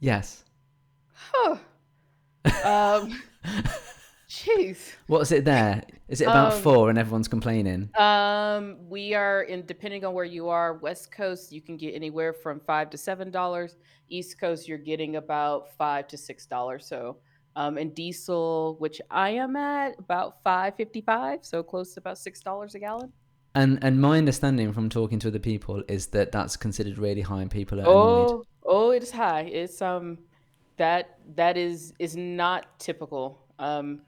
Yes. 0.00 0.42
Huh. 1.14 1.58
Um. 2.64 3.22
Jeez. 4.28 4.94
What's 5.06 5.30
it 5.30 5.44
there? 5.44 5.84
Is 6.08 6.20
it 6.20 6.24
about 6.24 6.54
Um, 6.54 6.60
four 6.60 6.90
and 6.90 6.98
everyone's 6.98 7.28
complaining? 7.28 7.88
Um, 7.94 8.78
we 8.88 9.14
are 9.14 9.42
in 9.42 9.64
depending 9.64 10.04
on 10.04 10.12
where 10.12 10.24
you 10.24 10.48
are. 10.48 10.74
West 10.74 11.12
Coast, 11.12 11.52
you 11.52 11.62
can 11.62 11.76
get 11.76 11.94
anywhere 11.94 12.32
from 12.32 12.58
five 12.58 12.90
to 12.90 12.98
seven 12.98 13.30
dollars. 13.30 13.76
East 14.08 14.40
Coast, 14.40 14.66
you're 14.66 14.76
getting 14.76 15.14
about 15.14 15.72
five 15.78 16.08
to 16.08 16.18
six 16.18 16.46
dollars. 16.46 16.84
So, 16.84 17.18
um, 17.56 17.78
and 17.78 17.94
diesel, 17.94 18.76
which 18.78 19.00
I 19.10 19.30
am 19.30 19.56
at 19.56 19.98
about 19.98 20.42
five 20.44 20.76
fifty 20.76 21.00
five, 21.00 21.40
so 21.42 21.62
close 21.62 21.94
to 21.94 22.00
about 22.00 22.18
six 22.18 22.40
dollars 22.40 22.74
a 22.74 22.78
gallon. 22.78 23.12
And 23.54 23.82
and 23.82 24.00
my 24.00 24.18
understanding 24.18 24.72
from 24.72 24.90
talking 24.90 25.18
to 25.20 25.28
other 25.28 25.38
people 25.38 25.82
is 25.88 26.08
that 26.08 26.30
that's 26.30 26.56
considered 26.56 26.98
really 26.98 27.22
high 27.22 27.40
and 27.40 27.50
people 27.50 27.78
are 27.78 27.82
annoyed. 27.82 27.94
Oh, 27.94 28.44
oh, 28.64 28.90
it 28.90 29.02
is 29.02 29.10
high. 29.10 29.42
It's 29.42 29.80
um, 29.80 30.18
that 30.76 31.18
that 31.34 31.56
is 31.56 31.94
is 31.98 32.14
not 32.14 32.78
typical. 32.78 33.46
Um, 33.58 34.02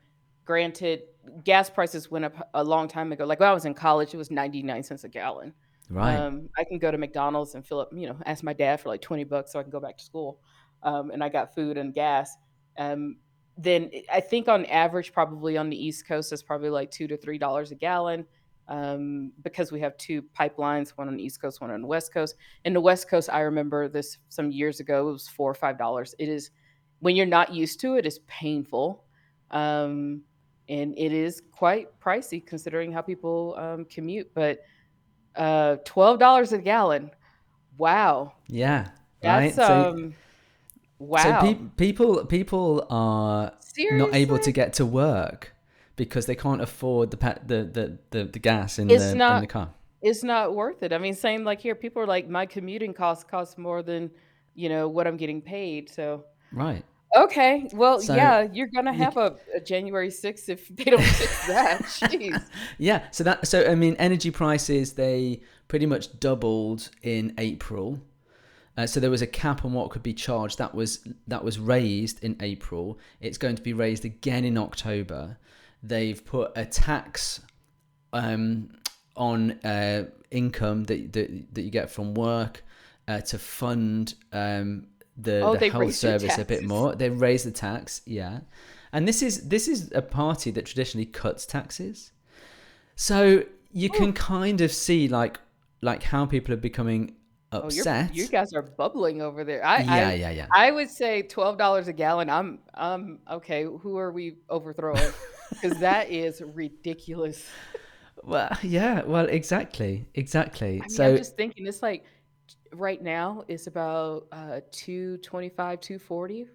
granted, 0.45 1.05
gas 1.43 1.71
prices 1.71 2.11
went 2.11 2.27
up 2.27 2.51
a 2.53 2.63
long 2.63 2.87
time 2.87 3.11
ago. 3.13 3.25
Like 3.25 3.41
when 3.41 3.49
I 3.49 3.55
was 3.55 3.65
in 3.65 3.73
college, 3.73 4.13
it 4.13 4.19
was 4.19 4.31
ninety 4.31 4.63
nine 4.63 4.83
cents 4.83 5.05
a 5.05 5.09
gallon. 5.09 5.55
Right. 5.91 6.17
Um, 6.17 6.51
I 6.59 6.65
can 6.65 6.79
go 6.79 6.91
to 6.91 6.99
McDonald's 6.99 7.55
and 7.55 7.67
fill 7.67 7.81
up, 7.81 7.89
you 7.95 8.07
know, 8.07 8.19
ask 8.27 8.45
my 8.45 8.53
dad 8.53 8.79
for 8.81 8.91
like 8.91 9.01
20 9.01 9.25
bucks 9.25 9.53
so 9.53 9.59
I 9.59 9.63
can 9.63 9.71
go 9.71 9.81
back 9.81 9.97
to 9.97 10.05
school. 10.05 10.39
Um, 10.83 11.11
and 11.11 11.25
I 11.25 11.31
got 11.31 11.55
food 11.55 11.79
and 11.79 11.95
gas. 11.95 12.37
Um, 12.77 13.17
then 13.59 13.91
I- 14.11 14.21
think 14.21 14.49
on 14.49 14.65
average, 14.67 15.13
probably 15.13 15.57
on 15.57 15.69
the 15.69 15.77
East 15.77 16.07
Coast, 16.07 16.33
it's 16.33 16.43
probably 16.43 16.71
like 16.71 16.91
two 16.91 17.09
to 17.09 17.17
three 17.17 17.39
dollars 17.39 17.73
a 17.73 17.75
gallon. 17.75 18.25
Um, 18.69 19.33
because 19.43 19.73
we 19.73 19.81
have 19.81 19.97
two 19.97 20.21
pipelines, 20.39 20.91
one 20.91 21.09
on 21.09 21.17
the 21.17 21.23
East 21.23 21.41
Coast, 21.41 21.63
one 21.63 21.71
on 21.71 21.81
the 21.81 21.87
West 21.87 22.13
Coast. 22.13 22.37
In 22.67 22.75
the 22.75 22.81
West 22.81 23.09
Coast, 23.09 23.31
I 23.33 23.41
remember 23.41 23.89
this 23.89 24.19
some 24.29 24.51
years 24.51 24.79
ago, 24.79 25.09
it 25.09 25.13
was 25.13 25.27
four 25.27 25.51
or 25.51 25.55
five 25.55 25.79
dollars. 25.79 26.15
It 26.19 26.29
is 26.29 26.51
when 27.01 27.17
you're 27.17 27.27
not 27.27 27.53
used 27.53 27.81
to 27.81 27.97
it, 27.97 28.05
it's 28.07 28.21
painful. 28.27 29.05
Um, 29.51 30.23
and 30.69 30.93
it 30.99 31.13
is 31.13 31.43
quite 31.51 31.99
pricey 31.99 32.45
considering 32.45 32.93
how 32.93 33.01
people 33.01 33.55
um, 33.57 33.87
commute. 33.87 34.31
But 34.35 34.61
uh, 35.35 35.77
twelve 35.85 36.19
dollars 36.19 36.53
a 36.53 36.59
gallon. 36.59 37.11
Wow, 37.79 38.35
yeah. 38.49 38.91
Right. 39.23 39.55
that's 39.55 39.57
so 39.57 39.91
um, 39.91 40.15
wow. 40.99 41.41
so 41.41 41.47
pe- 41.55 41.61
people 41.77 42.25
people 42.27 42.87
are 42.91 43.53
Seriously, 43.61 43.99
not 43.99 44.15
able 44.15 44.39
to 44.39 44.53
get 44.53 44.73
to 44.75 44.87
work 44.87 45.55
because 45.97 46.27
they 46.27 46.35
can't 46.35 46.61
afford 46.61 47.11
the 47.11 47.17
pa- 47.17 47.39
the, 47.45 47.65
the, 47.65 47.99
the, 48.11 48.25
the 48.27 48.39
gas 48.39 48.79
in 48.79 48.89
It's 48.91 49.03
the 49.05 49.13
in 49.13 49.19
not- 49.19 49.41
the 49.41 49.47
car. 49.47 49.71
It's 50.01 50.23
not 50.23 50.55
worth 50.55 50.85
it. 50.85 50.93
I 50.93 50.99
mean, 50.99 51.15
same 51.15 51.43
like 51.43 51.61
here. 51.61 51.75
People 51.75 52.01
are 52.03 52.07
like, 52.07 52.29
my 52.29 52.47
commuting 52.47 52.95
costs 52.95 53.25
cost 53.25 53.59
more 53.59 53.83
than 53.83 54.13
you 54.55 54.69
know 54.69 54.87
what 54.89 55.07
I'm 55.09 55.17
getting 55.17 55.43
paid. 55.43 55.91
So 55.91 56.25
Right. 56.53 56.85
okay, 57.17 57.69
well, 57.73 58.01
So, 58.01 58.15
yeah, 58.15 58.47
you're 58.53 58.69
gonna 58.69 58.93
you 58.93 58.99
have 59.03 59.17
a, 59.17 59.37
a 59.57 59.61
January 59.61 60.09
6th 60.11 60.49
if 60.49 60.69
they 60.77 60.85
don't 60.85 61.03
fix 61.03 61.47
that. 61.49 61.81
Jeez. 61.83 62.41
Yeah. 62.79 63.11
So 63.11 63.25
that 63.25 63.47
so 63.49 63.69
I 63.69 63.75
mean 63.75 63.97
energy 63.99 64.31
prices 64.31 64.93
they 64.93 65.43
pretty 65.67 65.87
much 65.87 66.19
doubled 66.21 66.91
in 67.03 67.35
April. 67.37 67.99
Uh, 68.79 68.87
so 68.87 69.01
there 69.01 69.11
was 69.11 69.23
a 69.23 69.27
cap 69.27 69.65
on 69.65 69.73
what 69.73 69.91
could 69.91 70.05
be 70.05 70.15
charged. 70.15 70.57
That 70.59 70.73
was 70.73 71.01
that 71.27 71.43
was 71.43 71.59
raised 71.59 72.23
in 72.23 72.37
April. 72.41 73.01
It's 73.21 73.37
going 73.37 73.57
to 73.57 73.63
be 73.63 73.73
raised 73.73 74.05
again 74.05 74.45
in 74.45 74.57
October. 74.57 75.37
They've 75.83 76.25
put 76.25 76.53
a 76.55 76.65
tax 76.65 77.41
um, 78.13 78.71
on 79.17 79.59
uh, 79.65 80.05
income 80.31 80.85
that, 80.85 81.13
that 81.13 81.55
that 81.55 81.63
you 81.63 81.71
get 81.71 81.91
from 81.91 82.15
work 82.15 82.63
uh, 83.09 83.21
to 83.23 83.37
fund 83.37 84.15
um, 84.33 84.87
the, 85.17 85.41
Oh, 85.41 85.57
the 85.57 85.71
health 85.71 85.97
service 85.97 86.39
a 86.39 86.45
bit 86.45 86.63
more. 86.63 86.95
They 86.95 87.11
raised 87.11 87.47
the 87.47 87.51
tax, 87.51 88.03
yeah. 88.07 88.41
And 88.93 89.09
this 89.09 89.23
is 89.23 89.49
this 89.49 89.67
is 89.67 89.91
a 89.93 90.03
party 90.03 90.53
that 90.53 90.67
traditionally 90.67 91.07
cuts 91.07 91.47
taxes. 91.47 92.13
So 92.95 93.45
you 93.73 93.91
can 93.91 94.13
kind 94.13 94.61
of 94.61 94.73
see 94.73 95.09
like 95.09 95.41
like 95.83 96.05
how 96.05 96.27
people 96.27 96.55
are 96.55 96.59
becoming 96.59 97.17
Oh, 97.51 97.71
you're, 97.71 97.81
upset. 97.81 98.15
you 98.15 98.29
guys 98.29 98.53
are 98.53 98.63
bubbling 98.63 99.23
over 99.23 99.43
there. 99.43 99.65
I, 99.65 99.81
yeah, 99.81 100.09
I, 100.09 100.13
yeah, 100.13 100.31
yeah. 100.31 100.47
I 100.53 100.71
would 100.71 100.91
say 100.91 101.23
twelve 101.23 101.57
dollars 101.57 101.89
a 101.89 101.93
gallon. 101.95 102.29
I'm 102.29 102.59
um 102.75 103.21
okay. 103.31 103.65
Who 103.65 103.97
are 103.97 104.13
we 104.13 104.37
overthrowing? 104.49 105.13
Because 105.51 105.79
that 105.79 106.11
is 106.11 106.43
ridiculous. 106.43 107.47
Well, 108.23 108.51
yeah, 108.63 109.03
well, 109.07 109.25
exactly, 109.25 110.07
exactly. 110.13 110.69
I 110.69 110.81
mean, 110.81 110.91
so 110.91 111.09
I'm 111.09 111.17
just 111.17 111.39
thinking 111.39 111.67
it's 111.67 111.83
like 111.83 112.05
right 112.75 113.01
now 113.03 113.45
it's 113.49 113.67
about 113.67 114.27
uh 114.31 114.61
225, 114.73 115.81
240 115.81 116.49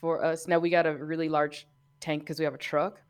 for 0.00 0.24
us. 0.24 0.46
Now 0.46 0.60
we 0.60 0.70
got 0.70 0.86
a 0.86 0.94
really 0.94 1.28
large 1.28 1.66
tank 1.98 2.22
because 2.22 2.38
we 2.38 2.44
have 2.44 2.54
a 2.54 2.58
truck. 2.58 3.00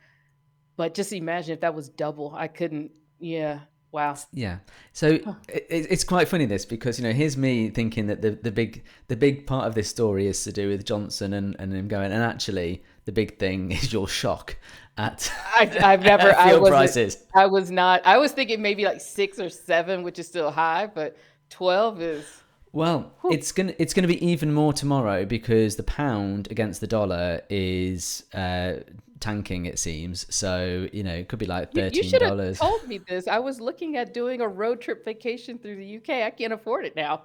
But 0.77 0.95
just 0.95 1.13
imagine 1.13 1.53
if 1.55 1.61
that 1.61 1.75
was 1.75 1.89
double. 1.89 2.35
I 2.35 2.49
couldn't. 2.49 2.93
Yeah. 3.19 3.61
Wow. 3.95 4.17
Yeah. 4.33 4.59
So 4.93 5.07
it, 5.49 5.67
it's 5.69 6.03
quite 6.03 6.27
funny 6.27 6.47
this 6.47 6.65
because 6.65 6.99
you 6.99 7.05
know 7.05 7.13
here's 7.13 7.37
me 7.37 7.71
thinking 7.71 8.09
that 8.09 8.23
the, 8.23 8.33
the 8.33 8.51
big 8.51 8.83
the 9.07 9.15
big 9.15 9.47
part 9.47 9.69
of 9.69 9.77
this 9.77 9.89
story 9.89 10.27
is 10.27 10.43
to 10.43 10.51
do 10.53 10.69
with 10.69 10.85
Johnson 10.85 11.33
and, 11.33 11.55
and 11.61 11.73
him 11.73 11.87
going 11.87 12.11
and 12.11 12.21
actually 12.21 12.83
the 13.05 13.13
big 13.13 13.39
thing 13.39 13.71
is 13.79 13.93
your 13.93 14.09
shock 14.09 14.57
at 14.99 15.33
I, 15.55 15.79
I've 15.81 16.03
never. 16.03 16.31
at 16.31 16.39
I 16.39 16.49
fuel 16.49 16.63
was. 16.63 16.71
prices. 16.71 17.25
I 17.37 17.47
was 17.47 17.71
not. 17.71 18.05
I 18.05 18.19
was 18.19 18.33
thinking 18.33 18.61
maybe 18.61 18.85
like 18.85 19.01
six 19.01 19.39
or 19.39 19.49
seven, 19.49 20.03
which 20.03 20.19
is 20.19 20.27
still 20.27 20.51
high, 20.51 20.91
but 20.93 21.17
twelve 21.49 22.03
is. 22.03 22.27
Well, 22.73 23.13
it's 23.31 23.53
gonna 23.53 23.75
it's 23.79 23.95
gonna 23.95 24.09
be 24.09 24.27
even 24.27 24.53
more 24.53 24.73
tomorrow 24.73 25.25
because 25.25 25.77
the 25.77 25.85
pound 25.85 26.49
against 26.51 26.81
the 26.81 26.89
dollar 26.89 27.43
is 27.49 28.25
uh, 28.35 28.79
tanking. 29.25 29.67
It 29.67 29.79
seems 29.79 30.27
so. 30.35 30.87
You 30.93 31.03
know, 31.03 31.15
it 31.15 31.29
could 31.29 31.39
be 31.39 31.47
like 31.47 31.71
You, 31.73 31.83
you 31.83 31.91
thirteen 31.91 32.11
should 32.11 32.23
have 32.23 32.31
dollars. 32.31 32.59
told 32.59 32.87
me 32.87 32.99
this. 33.09 33.27
I 33.29 33.39
was 33.39 33.61
looking 33.61 33.97
at 33.97 34.13
doing 34.15 34.41
a 34.41 34.49
road 34.49 34.81
trip 34.81 35.05
vacation 35.05 35.59
through 35.59 35.77
the 35.77 35.97
UK. 35.99 36.11
I 36.29 36.31
can't 36.31 36.53
afford 36.53 36.85
it 36.85 36.95
now. 36.97 37.23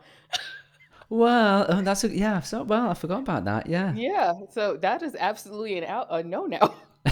Well, 1.10 1.66
oh, 1.70 1.82
that's 1.82 2.04
a, 2.04 2.10
yeah. 2.10 2.40
So 2.42 2.64
well, 2.64 2.90
I 2.90 2.94
forgot 2.94 3.20
about 3.22 3.46
that. 3.46 3.68
Yeah. 3.68 3.94
Yeah, 3.94 4.34
so 4.52 4.78
that 4.78 5.02
is 5.02 5.16
absolutely 5.20 5.78
an 5.80 5.84
out 5.86 6.08
a 6.10 6.22
no 6.24 6.46
now. 6.46 6.76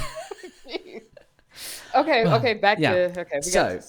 okay, 1.95 2.25
okay, 2.27 2.53
back 2.53 2.79
yeah. 2.79 2.93
to 2.93 3.21
okay. 3.21 3.37
We 3.37 3.41
So-. 3.41 3.79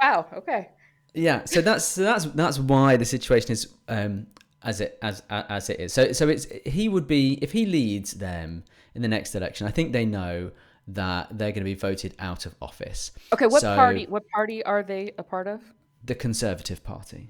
Wow. 0.00 0.26
Okay. 0.38 0.68
yeah 1.14 1.44
so 1.46 1.62
that's 1.62 1.84
so 1.84 2.02
that's 2.02 2.24
that's 2.26 2.58
why 2.58 2.96
the 2.98 3.04
situation 3.04 3.50
is 3.50 3.68
um 3.88 4.26
as 4.62 4.80
it 4.82 4.98
as 5.00 5.22
as 5.30 5.70
it 5.70 5.80
is 5.80 5.92
so 5.92 6.12
so 6.12 6.28
it's 6.28 6.46
he 6.66 6.88
would 6.88 7.06
be 7.08 7.38
if 7.40 7.52
he 7.52 7.64
leads 7.64 8.12
them 8.12 8.62
in 8.96 9.02
the 9.02 9.08
next 9.08 9.34
election 9.34 9.66
i 9.66 9.70
think 9.70 9.92
they 9.92 10.04
know 10.06 10.50
that 10.88 11.28
they're 11.36 11.50
going 11.50 11.64
to 11.64 11.72
be 11.74 11.74
voted 11.74 12.14
out 12.18 12.46
of 12.46 12.54
office 12.62 13.10
Okay. 13.32 13.46
What 13.46 13.60
So, 13.60 13.74
party? 13.74 14.06
What 14.08 14.22
party 14.28 14.62
are 14.64 14.82
they 14.84 15.12
a 15.18 15.22
part 15.22 15.46
of? 15.48 15.60
the 16.04 16.14
conservative 16.14 16.80
party 16.84 17.22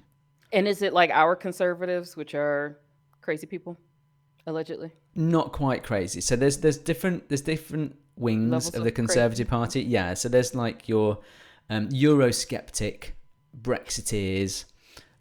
And 0.53 0.67
is 0.67 0.81
it 0.83 0.93
like 0.93 1.09
our 1.11 1.35
conservatives, 1.35 2.15
which 2.15 2.33
are 2.35 2.77
crazy 3.21 3.47
people, 3.47 3.75
allegedly? 4.45 4.91
not 5.15 5.51
quite 5.51 5.81
crazy 5.83 6.21
so 6.21 6.35
there's 6.35 6.57
there's 6.57 6.77
different 6.77 7.27
there's 7.29 7.41
different 7.41 7.95
wings 8.17 8.51
Levels 8.51 8.75
of 8.75 8.83
the 8.83 8.91
conservative 8.91 9.47
party 9.47 9.81
yeah 9.81 10.13
so 10.13 10.29
there's 10.29 10.53
like 10.53 10.87
your 10.87 11.17
um 11.71 11.89
eurosceptic 11.89 12.99
brexiteers 13.59 14.65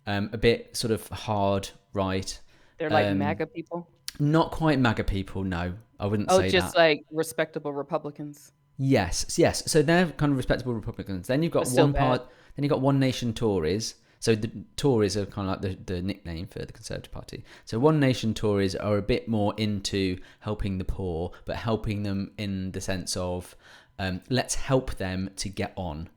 um 0.07 0.29
a 0.33 0.39
bit 0.39 0.77
sort 0.77 0.91
of 0.91 1.09
hard 1.09 1.69
right 1.95 2.39
They're 2.79 2.91
like 2.91 3.07
Um, 3.07 3.19
MAGA 3.19 3.47
people. 3.47 3.89
not 4.19 4.51
quite 4.51 4.79
maga 4.79 5.05
people 5.05 5.43
no 5.45 5.75
i 5.99 6.07
wouldn't 6.07 6.31
say. 6.31 6.37
Oh, 6.37 6.41
say 6.41 6.49
just 6.51 6.75
that 6.75 6.79
like 6.79 7.05
respectable 7.11 7.73
Republicans. 7.73 8.53
Yes, 8.79 9.39
yes. 9.39 9.63
So 9.71 9.83
they're 9.83 10.07
kind 10.07 10.33
of 10.33 10.37
respectable 10.37 10.75
Republicans. 10.75 11.27
Then 11.27 11.43
you've 11.43 11.53
got 11.53 11.67
still 11.67 11.85
one 11.85 11.93
bad. 11.93 12.01
part. 12.01 12.29
Then 12.55 12.65
you've 12.65 12.71
got 12.71 12.81
One 12.81 12.99
Nation 12.99 13.33
Tories. 13.33 13.95
So 14.19 14.35
the 14.35 14.51
Tories 14.77 15.17
are 15.17 15.27
kind 15.27 15.49
of 15.49 15.63
like 15.63 15.77
the, 15.87 15.95
the 15.95 16.03
nickname 16.03 16.47
for 16.47 16.59
the 16.61 16.73
Conservative 16.73 17.13
Party. 17.13 17.45
So 17.65 17.79
One 17.79 18.01
Nation 18.01 18.35
Tories 18.35 18.75
are 18.75 18.97
a 18.97 19.03
bit 19.03 19.29
more 19.29 19.55
into 19.57 20.19
helping 20.41 20.79
the 20.79 20.85
poor, 20.85 21.33
but 21.45 21.57
helping 21.57 22.03
them 22.03 22.33
in 22.39 22.73
the 22.73 22.81
sense 22.81 23.17
of 23.17 23.55
um, 23.99 24.21
let's 24.29 24.55
help 24.55 24.95
them 24.97 25.31
to 25.37 25.49
get 25.49 25.73
on. 25.77 26.09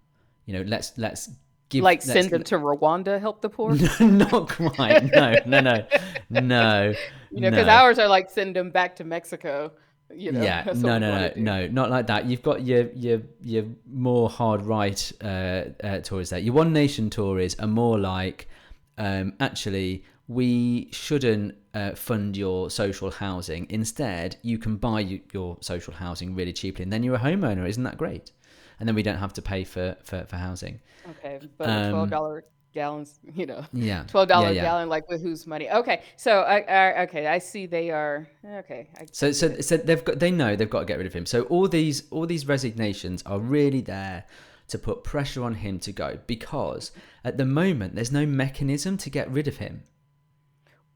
You 0.45 0.55
know, 0.55 0.61
let's 0.63 0.97
let's 0.97 1.29
give 1.69 1.83
like 1.83 2.01
send 2.01 2.29
them 2.29 2.43
to 2.43 2.55
Rwanda, 2.55 3.19
help 3.19 3.41
the 3.41 3.49
poor. 3.49 3.73
not 3.99 4.49
quite. 4.49 5.05
No, 5.05 5.35
no, 5.45 5.61
no, 5.61 5.85
no. 6.29 6.93
You 7.31 7.41
know, 7.41 7.49
because 7.49 7.67
no. 7.67 7.73
ours 7.73 7.99
are 7.99 8.07
like 8.07 8.29
send 8.29 8.55
them 8.55 8.71
back 8.71 8.95
to 8.97 9.03
Mexico. 9.03 9.71
You 10.13 10.31
know, 10.31 10.41
yeah, 10.41 10.63
no, 10.75 10.97
no, 10.97 11.29
no, 11.29 11.31
no, 11.35 11.67
not 11.67 11.91
like 11.91 12.07
that. 12.07 12.25
You've 12.25 12.41
got 12.41 12.65
your 12.65 12.89
your 12.93 13.21
your 13.41 13.65
more 13.89 14.29
hard 14.29 14.63
right 14.63 15.11
uh, 15.23 15.65
uh, 15.83 15.99
Tories 15.99 16.31
there. 16.31 16.39
Your 16.39 16.55
One 16.55 16.73
Nation 16.73 17.09
Tories 17.11 17.57
are 17.59 17.67
more 17.67 17.99
like, 17.99 18.47
um, 18.97 19.33
actually, 19.39 20.03
we 20.27 20.89
shouldn't 20.91 21.55
uh, 21.75 21.93
fund 21.93 22.35
your 22.35 22.71
social 22.71 23.11
housing. 23.11 23.67
Instead, 23.69 24.37
you 24.41 24.57
can 24.57 24.77
buy 24.77 25.01
you, 25.01 25.21
your 25.31 25.57
social 25.61 25.93
housing 25.93 26.33
really 26.33 26.53
cheaply, 26.53 26.81
and 26.81 26.91
then 26.91 27.03
you're 27.03 27.15
a 27.15 27.19
homeowner. 27.19 27.69
Isn't 27.69 27.83
that 27.83 27.99
great? 27.99 28.31
And 28.79 28.87
then 28.87 28.95
we 28.95 29.03
don't 29.03 29.17
have 29.17 29.33
to 29.33 29.41
pay 29.41 29.63
for 29.63 29.95
for, 30.03 30.25
for 30.25 30.35
housing. 30.37 30.79
Okay, 31.09 31.39
but 31.57 31.69
Um, 31.69 31.91
twelve 31.91 32.09
dollar 32.09 32.45
gallons. 32.73 33.19
You 33.35 33.45
know, 33.45 33.65
Yeah, 33.73 34.03
twelve 34.07 34.27
dollar 34.27 34.47
Yeah, 34.47 34.53
yeah. 34.53 34.61
gallon. 34.61 34.89
Like 34.89 35.09
with 35.09 35.21
whose 35.21 35.45
money? 35.47 35.69
Okay, 35.69 36.03
so 36.15 36.41
I, 36.41 36.59
I 36.61 37.01
okay, 37.03 37.27
I 37.27 37.39
see 37.39 37.65
they 37.65 37.89
are 37.91 38.27
okay. 38.45 38.89
I, 38.99 39.05
So, 39.11 39.31
so, 39.31 39.59
so 39.61 39.77
they've 39.77 40.03
got 40.03 40.19
they 40.19 40.31
know 40.31 40.55
they've 40.55 40.69
got 40.69 40.79
to 40.81 40.85
get 40.85 40.97
rid 40.97 41.07
of 41.07 41.13
him. 41.13 41.25
So 41.25 41.43
all 41.43 41.67
these 41.67 42.03
all 42.11 42.25
these 42.25 42.47
resignations 42.47 43.23
are 43.25 43.39
really 43.39 43.81
there 43.81 44.25
to 44.67 44.77
put 44.77 45.03
pressure 45.03 45.43
on 45.43 45.55
him 45.55 45.79
to 45.79 45.91
go 45.91 46.19
because 46.27 46.91
at 47.23 47.37
the 47.37 47.45
moment 47.45 47.95
there's 47.95 48.11
no 48.11 48.25
mechanism 48.25 48.97
to 48.97 49.09
get 49.09 49.29
rid 49.31 49.47
of 49.47 49.57
him. 49.57 49.83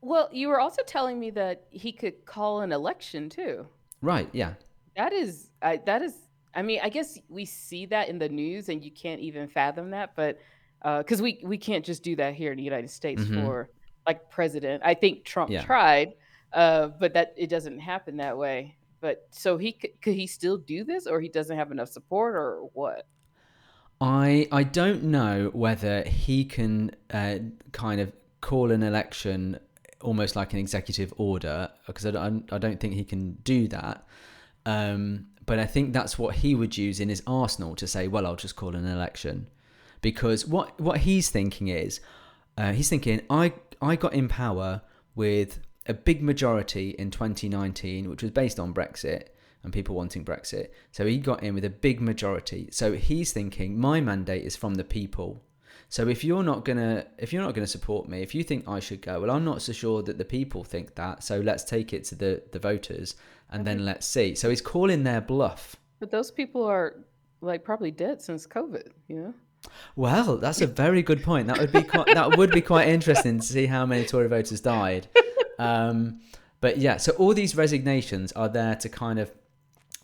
well, 0.01 0.29
you 0.31 0.47
were 0.49 0.59
also 0.59 0.83
telling 0.83 1.19
me 1.19 1.31
that 1.31 1.63
he 1.69 1.91
could 1.91 2.25
call 2.25 2.61
an 2.61 2.71
election 2.71 3.29
too. 3.29 3.65
Right? 4.01 4.29
Yeah. 4.33 4.53
That 4.95 5.11
is, 5.13 5.49
I, 5.61 5.77
that 5.85 6.01
is. 6.01 6.13
I 6.55 6.61
mean, 6.61 6.79
I 6.83 6.89
guess 6.89 7.17
we 7.29 7.45
see 7.45 7.85
that 7.87 8.09
in 8.09 8.19
the 8.19 8.29
news, 8.29 8.69
and 8.69 8.83
you 8.83 8.91
can't 8.91 9.21
even 9.21 9.47
fathom 9.47 9.91
that. 9.91 10.15
But 10.15 10.39
because 10.83 11.21
we 11.21 11.41
we 11.43 11.57
can't 11.57 11.85
just 11.85 12.03
do 12.03 12.15
that 12.17 12.33
here 12.33 12.51
in 12.51 12.57
the 12.57 12.63
United 12.63 12.89
States 12.89 13.23
Mhm. 13.23 13.35
for 13.35 13.69
like 14.05 14.29
president. 14.29 14.83
I 14.85 14.93
think 14.93 15.23
Trump 15.23 15.49
Yeah. 15.49 15.63
tried, 15.63 16.13
uh, 16.51 16.87
but 16.99 17.13
that 17.13 17.33
it 17.37 17.49
doesn't 17.49 17.79
happen 17.79 18.17
that 18.17 18.37
way. 18.37 18.75
But 18.99 19.27
so 19.31 19.57
he 19.57 19.71
could, 19.73 20.01
could 20.01 20.13
he 20.15 20.27
still 20.27 20.57
do 20.57 20.83
this, 20.83 21.07
or 21.07 21.19
he 21.21 21.29
doesn't 21.29 21.57
have 21.57 21.71
enough 21.71 21.89
support, 21.89 22.35
or 22.35 22.69
what? 22.73 23.07
I 24.01 24.47
I 24.51 24.63
don't 24.63 25.03
know 25.03 25.49
whether 25.53 26.03
he 26.03 26.45
can 26.45 26.91
uh, 27.11 27.39
kind 27.71 28.01
of 28.01 28.11
call 28.41 28.71
an 28.71 28.83
election 28.83 29.59
almost 30.01 30.35
like 30.35 30.51
an 30.51 30.59
executive 30.59 31.13
order 31.15 31.69
because 31.87 32.05
I 32.05 32.11
don't, 32.11 32.51
I 32.51 32.57
don't 32.57 32.77
think 32.77 32.93
he 32.93 33.05
can 33.05 33.35
do 33.43 33.69
that. 33.69 34.05
Um, 34.65 35.27
but 35.45 35.59
I 35.59 35.65
think 35.65 35.93
that's 35.93 36.17
what 36.17 36.35
he 36.35 36.55
would 36.55 36.77
use 36.77 36.99
in 36.99 37.09
his 37.09 37.23
arsenal 37.27 37.75
to 37.75 37.87
say, 37.87 38.07
well, 38.07 38.25
I'll 38.25 38.35
just 38.35 38.55
call 38.55 38.75
an 38.75 38.85
election, 38.85 39.47
because 40.01 40.45
what 40.45 40.79
what 40.79 40.99
he's 40.99 41.29
thinking 41.29 41.67
is, 41.67 41.99
uh, 42.57 42.71
he's 42.73 42.89
thinking 42.89 43.21
I 43.29 43.53
I 43.81 43.95
got 43.95 44.13
in 44.13 44.27
power 44.27 44.81
with 45.15 45.59
a 45.85 45.93
big 45.93 46.23
majority 46.23 46.91
in 46.91 47.11
2019, 47.11 48.09
which 48.09 48.21
was 48.21 48.31
based 48.31 48.59
on 48.59 48.73
Brexit 48.73 49.27
and 49.63 49.73
people 49.73 49.95
wanting 49.95 50.25
Brexit. 50.25 50.69
So 50.91 51.05
he 51.05 51.17
got 51.17 51.43
in 51.43 51.53
with 51.53 51.65
a 51.65 51.69
big 51.69 52.01
majority. 52.01 52.69
So 52.71 52.93
he's 52.93 53.31
thinking 53.31 53.79
my 53.79 54.01
mandate 54.01 54.43
is 54.43 54.55
from 54.55 54.75
the 54.75 54.83
people. 54.83 55.43
So 55.93 56.07
if 56.07 56.23
you're 56.23 56.41
not 56.41 56.65
gonna 56.65 57.05
if 57.19 57.31
you're 57.31 57.43
not 57.43 57.53
gonna 57.53 57.67
support 57.67 58.09
me, 58.09 58.23
if 58.23 58.33
you 58.33 58.43
think 58.43 58.67
I 58.67 58.79
should 58.79 58.99
go, 58.99 59.21
well, 59.21 59.29
I'm 59.29 59.45
not 59.45 59.61
so 59.61 59.73
sure 59.73 60.01
that 60.01 60.17
the 60.17 60.25
people 60.25 60.63
think 60.63 60.95
that. 60.95 61.21
So 61.21 61.39
let's 61.39 61.63
take 61.63 61.93
it 61.93 62.03
to 62.05 62.15
the 62.15 62.41
the 62.51 62.57
voters 62.57 63.15
and 63.51 63.63
then 63.63 63.85
let's 63.85 64.07
see. 64.07 64.33
So 64.33 64.49
he's 64.49 64.59
calling 64.59 65.03
their 65.03 65.21
bluff. 65.21 65.75
But 65.99 66.09
those 66.09 66.31
people 66.31 66.63
are 66.63 66.95
like 67.41 67.63
probably 67.63 67.91
dead 67.91 68.23
since 68.23 68.47
COVID. 68.47 68.87
You 69.07 69.15
know. 69.17 69.33
Well, 69.95 70.37
that's 70.37 70.61
a 70.61 70.65
very 70.65 71.03
good 71.03 71.21
point. 71.21 71.45
That 71.45 71.59
would 71.59 71.71
be 71.71 71.83
quite, 71.83 72.07
that 72.07 72.37
would 72.37 72.49
be 72.49 72.61
quite 72.61 72.87
interesting 72.87 73.39
to 73.39 73.45
see 73.45 73.67
how 73.67 73.85
many 73.85 74.03
Tory 74.03 74.27
voters 74.27 74.61
died. 74.61 75.07
Um, 75.59 76.21
but 76.59 76.79
yeah, 76.79 76.97
so 76.97 77.11
all 77.19 77.35
these 77.35 77.55
resignations 77.55 78.31
are 78.31 78.49
there 78.49 78.73
to 78.77 78.89
kind 78.89 79.19
of 79.19 79.31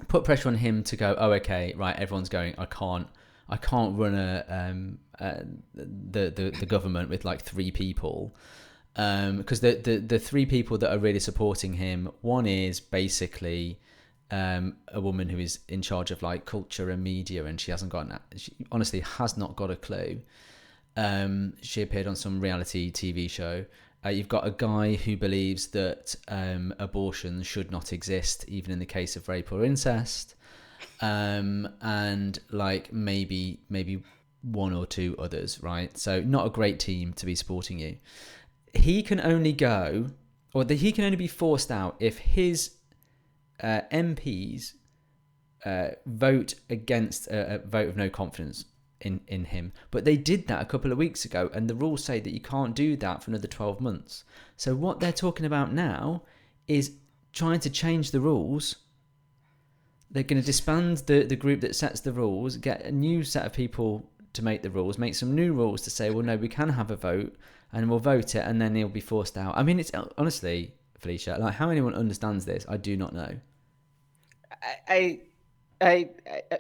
put 0.08 0.24
pressure 0.24 0.50
on 0.50 0.56
him 0.56 0.84
to 0.84 0.96
go. 0.96 1.16
Oh, 1.18 1.32
okay, 1.32 1.74
right. 1.76 1.96
Everyone's 1.96 2.30
going. 2.30 2.54
I 2.60 2.66
can't. 2.66 3.08
I 3.50 3.58
can't 3.58 3.98
run 3.98 4.14
a 4.14 4.46
um, 4.48 5.00
uh, 5.20 5.42
the, 5.74 6.32
the 6.32 6.56
the 6.60 6.66
government 6.66 7.10
with 7.10 7.26
like 7.26 7.42
three 7.42 7.72
people. 7.72 8.36
Because 8.96 9.62
the, 9.62 9.76
the 9.76 9.98
the 9.98 10.20
three 10.20 10.46
people 10.46 10.78
that 10.80 10.92
are 10.92 10.98
really 10.98 11.20
supporting 11.20 11.74
him, 11.74 12.12
one 12.22 12.46
is 12.46 12.80
basically 12.80 13.80
um, 14.32 14.78
a 14.90 15.02
woman 15.02 15.30
who 15.30 15.40
is 15.40 15.60
in 15.68 15.82
charge 15.82 16.12
of 16.12 16.22
like 16.22 16.46
culture 16.46 16.90
and 16.90 17.04
media, 17.04 17.46
and 17.46 17.60
she 17.60 17.72
hasn't 17.72 17.92
got 17.92 18.08
she 18.36 18.54
honestly 18.72 19.00
has 19.02 19.38
not 19.38 19.56
got 19.56 19.72
a 19.72 19.76
clue. 19.76 20.22
Um, 20.96 21.54
she 21.62 21.82
appeared 21.82 22.08
on 22.08 22.16
some 22.16 22.40
reality 22.40 22.92
TV 22.92 23.30
show. 23.30 23.66
Uh, 24.06 24.10
you've 24.10 24.30
got 24.30 24.48
a 24.48 24.52
guy 24.52 24.96
who 24.96 25.18
believes 25.18 25.68
that 25.68 26.16
um, 26.28 26.74
abortion 26.80 27.44
should 27.44 27.72
not 27.72 27.92
exist, 27.92 28.46
even 28.48 28.72
in 28.72 28.80
the 28.80 28.86
case 28.86 29.16
of 29.16 29.28
rape 29.28 29.52
or 29.52 29.64
incest, 29.64 30.36
um, 31.02 31.68
and 31.82 32.40
like 32.52 32.94
maybe 32.94 33.60
maybe 33.70 34.02
one 34.42 34.74
or 34.74 34.86
two 34.86 35.16
others, 35.20 35.62
right? 35.62 35.98
So 35.98 36.22
not 36.22 36.46
a 36.46 36.50
great 36.50 36.80
team 36.80 37.14
to 37.14 37.26
be 37.26 37.36
supporting 37.36 37.80
you. 37.80 37.98
He 38.74 39.04
can 39.04 39.20
only 39.20 39.54
go, 39.54 40.08
or 40.54 40.64
the, 40.64 40.76
he 40.76 40.92
can 40.92 41.04
only 41.04 41.18
be 41.18 41.28
forced 41.28 41.72
out 41.72 41.96
if 42.00 42.20
his 42.20 42.76
uh, 43.62 43.82
MPs 43.92 44.74
uh, 45.66 45.90
vote 46.06 46.56
against 46.70 47.28
a, 47.28 47.56
a 47.56 47.58
vote 47.60 47.90
of 47.90 47.98
no 47.98 48.10
confidence 48.10 48.66
in, 49.02 49.22
in 49.28 49.46
him. 49.46 49.74
But 49.92 50.06
they 50.06 50.18
did 50.18 50.48
that 50.48 50.62
a 50.62 50.66
couple 50.66 50.92
of 50.92 50.98
weeks 50.98 51.26
ago, 51.26 51.50
and 51.54 51.70
the 51.70 51.76
rules 51.76 52.04
say 52.04 52.20
that 52.20 52.34
you 52.34 52.42
can't 52.42 52.76
do 52.76 52.96
that 52.98 53.24
for 53.24 53.32
another 53.32 53.48
12 53.48 53.82
months. 53.82 54.24
So 54.58 54.76
what 54.76 55.00
they're 55.00 55.12
talking 55.12 55.46
about 55.46 55.74
now 55.74 56.24
is 56.68 56.94
trying 57.34 57.60
to 57.62 57.70
change 57.70 58.12
the 58.12 58.22
rules. 58.22 58.76
They're 60.12 60.24
going 60.24 60.42
to 60.42 60.46
disband 60.46 60.98
the, 61.00 61.24
the 61.24 61.36
group 61.36 61.62
that 61.62 61.76
sets 61.76 62.00
the 62.02 62.14
rules, 62.14 62.58
get 62.58 62.84
a 62.86 62.92
new 62.92 63.24
set 63.24 63.46
of 63.46 63.54
people 63.54 64.10
to 64.34 64.44
make 64.44 64.62
the 64.62 64.70
rules, 64.70 64.98
make 64.98 65.16
some 65.16 65.36
new 65.36 65.54
rules 65.54 65.82
to 65.82 65.90
say, 65.90 66.10
well, 66.10 66.24
no, 66.24 66.38
we 66.38 66.48
can 66.48 66.70
have 66.70 66.92
a 66.92 66.96
vote, 66.96 67.36
and 67.74 67.90
we'll 67.90 68.00
vote 68.00 68.36
it, 68.36 68.46
and 68.46 68.62
then 68.62 68.76
he'll 68.76 68.90
be 68.90 69.00
forced 69.00 69.38
out. 69.38 69.58
I 69.58 69.64
mean, 69.64 69.80
it's 69.80 69.92
honestly, 70.18 70.74
Felicia, 70.98 71.38
like 71.40 71.56
how 71.56 71.70
anyone 71.70 71.96
understands 71.96 72.46
this, 72.46 72.66
I 72.70 72.78
do 72.78 72.96
not 72.98 73.14
know. 73.14 73.36
I, 74.62 74.76
I, 74.88 75.20
I, 75.82 76.10
I 76.52 76.60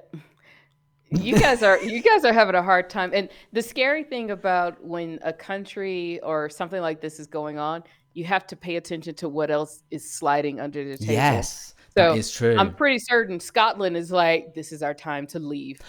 you 1.11 1.37
guys 1.39 1.63
are 1.63 1.79
you 1.81 2.01
guys 2.01 2.23
are 2.23 2.33
having 2.33 2.55
a 2.55 2.61
hard 2.61 2.89
time 2.89 3.11
and 3.13 3.29
the 3.51 3.61
scary 3.61 4.03
thing 4.03 4.31
about 4.31 4.83
when 4.83 5.19
a 5.23 5.33
country 5.33 6.19
or 6.21 6.49
something 6.49 6.81
like 6.81 7.01
this 7.01 7.19
is 7.19 7.27
going 7.27 7.57
on 7.57 7.83
you 8.13 8.23
have 8.23 8.45
to 8.47 8.55
pay 8.55 8.75
attention 8.75 9.13
to 9.15 9.29
what 9.29 9.49
else 9.49 9.83
is 9.91 10.09
sliding 10.09 10.59
under 10.59 10.83
the 10.83 10.97
table 10.97 11.13
Yes, 11.13 11.73
so 11.95 12.11
that 12.11 12.17
is 12.17 12.31
true. 12.31 12.55
i'm 12.57 12.73
pretty 12.73 12.99
certain 12.99 13.39
scotland 13.39 13.97
is 13.97 14.11
like 14.11 14.53
this 14.53 14.71
is 14.71 14.83
our 14.83 14.93
time 14.93 15.25
to 15.27 15.39
leave 15.39 15.79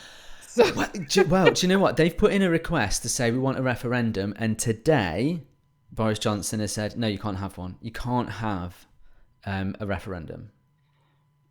so 0.51 0.75
well, 0.75 0.91
do, 1.09 1.25
well, 1.25 1.51
do 1.51 1.67
you 1.67 1.73
know 1.73 1.79
what? 1.79 1.97
They've 1.97 2.17
put 2.17 2.33
in 2.33 2.43
a 2.43 2.51
request 2.51 3.03
to 3.03 3.09
say 3.09 3.31
we 3.31 3.39
want 3.39 3.59
a 3.59 3.63
referendum, 3.63 4.35
and 4.37 4.59
today 4.59 5.43
Boris 5.93 6.19
Johnson 6.19 6.61
has 6.61 6.73
said, 6.73 6.97
no, 6.97 7.07
you 7.07 7.19
can't 7.19 7.39
have 7.39 7.57
one. 7.59 7.77
You 7.81 7.93
can't 7.93 8.31
have 8.31 8.87
um, 9.45 9.77
a 9.81 9.87
referendum. 9.87 10.51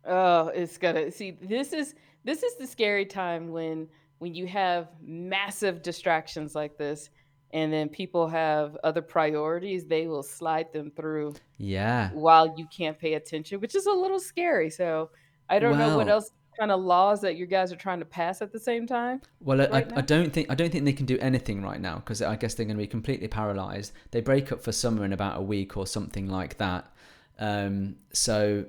Oh, 0.04 0.48
it's 0.48 0.78
gonna 0.78 1.10
see. 1.10 1.38
This 1.42 1.72
is 1.72 1.94
this 2.24 2.42
is 2.42 2.56
the 2.56 2.66
scary 2.66 3.06
time 3.06 3.50
when 3.50 3.88
when 4.18 4.34
you 4.34 4.46
have 4.46 4.88
massive 5.02 5.82
distractions 5.82 6.54
like 6.54 6.76
this, 6.76 7.10
and 7.52 7.72
then 7.72 7.88
people 7.88 8.28
have 8.28 8.76
other 8.84 9.02
priorities. 9.02 9.86
They 9.86 10.06
will 10.06 10.22
slide 10.22 10.72
them 10.72 10.90
through 10.90 11.34
Yeah. 11.58 12.10
while 12.12 12.54
you 12.56 12.66
can't 12.66 12.98
pay 12.98 13.14
attention, 13.14 13.60
which 13.60 13.74
is 13.74 13.86
a 13.86 13.92
little 13.92 14.20
scary. 14.20 14.70
So 14.70 15.10
I 15.48 15.58
don't 15.58 15.78
know 15.78 15.96
what 15.96 16.08
else 16.08 16.30
kind 16.60 16.70
of 16.70 16.80
laws 16.80 17.22
that 17.22 17.36
you 17.36 17.46
guys 17.46 17.72
are 17.72 17.76
trying 17.76 17.98
to 17.98 18.04
pass 18.04 18.42
at 18.42 18.52
the 18.52 18.58
same 18.58 18.86
time 18.86 19.22
well, 19.40 19.62
I, 19.62 19.66
right 19.66 19.92
I 19.92 19.94
now. 19.96 20.00
don't 20.02 20.30
think 20.30 20.50
I 20.50 20.54
don't 20.54 20.70
think 20.70 20.84
they 20.84 20.92
can 20.92 21.06
do 21.06 21.18
anything 21.18 21.62
right 21.62 21.80
now 21.80 21.96
because 21.96 22.20
I 22.20 22.36
guess 22.36 22.52
they're 22.52 22.66
going 22.66 22.76
to 22.76 22.82
be 22.82 22.86
completely 22.86 23.28
paralyzed. 23.28 23.92
They 24.10 24.20
break 24.20 24.52
up 24.52 24.62
for 24.62 24.70
summer 24.70 25.06
in 25.06 25.14
about 25.14 25.38
a 25.38 25.42
week 25.42 25.78
or 25.78 25.86
something 25.86 26.28
like 26.28 26.58
that. 26.58 26.92
Um, 27.38 27.96
so 28.12 28.66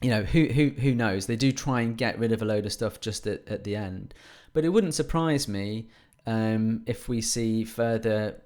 you 0.00 0.10
know 0.10 0.24
who 0.24 0.46
who 0.46 0.70
who 0.70 0.92
knows? 0.94 1.26
They 1.26 1.36
do 1.36 1.52
try 1.52 1.82
and 1.82 1.96
get 1.96 2.18
rid 2.18 2.32
of 2.32 2.42
a 2.42 2.44
load 2.44 2.66
of 2.66 2.72
stuff 2.72 3.00
just 3.00 3.28
at, 3.28 3.46
at 3.46 3.62
the 3.62 3.76
end, 3.76 4.12
but 4.52 4.64
it 4.64 4.70
wouldn't 4.70 4.94
surprise 4.94 5.46
me 5.46 5.88
um, 6.26 6.82
if 6.86 7.08
we 7.08 7.20
see 7.20 7.62
further 7.62 8.42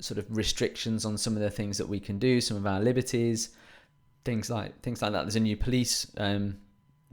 sort 0.00 0.16
of 0.16 0.24
restrictions 0.34 1.04
on 1.04 1.18
some 1.18 1.36
of 1.36 1.42
the 1.42 1.50
things 1.50 1.76
that 1.76 1.88
we 1.88 2.00
can 2.00 2.18
do, 2.18 2.40
some 2.40 2.56
of 2.56 2.66
our 2.66 2.80
liberties, 2.80 3.50
things 4.24 4.48
like 4.48 4.80
things 4.80 5.02
like 5.02 5.12
that. 5.12 5.24
There's 5.24 5.36
a 5.36 5.40
new 5.40 5.56
police 5.58 6.10
um, 6.16 6.56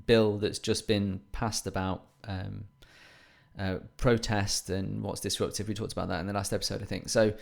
bill 0.06 0.38
that's 0.38 0.60
just 0.60 0.88
been 0.88 1.22
passed 1.32 1.68
about 1.68 2.06
um, 2.26 2.66
uh, 3.58 3.76
protest 3.98 4.70
and 4.70 5.04
what's 5.04 5.22
disruptive. 5.22 5.68
We 5.68 5.74
talked 5.74 5.94
about 5.94 6.08
that 6.10 6.20
in 6.20 6.28
the 6.28 6.34
last 6.34 6.54
episode, 6.54 6.82
I 6.82 6.86
think. 6.86 7.10
So, 7.10 7.34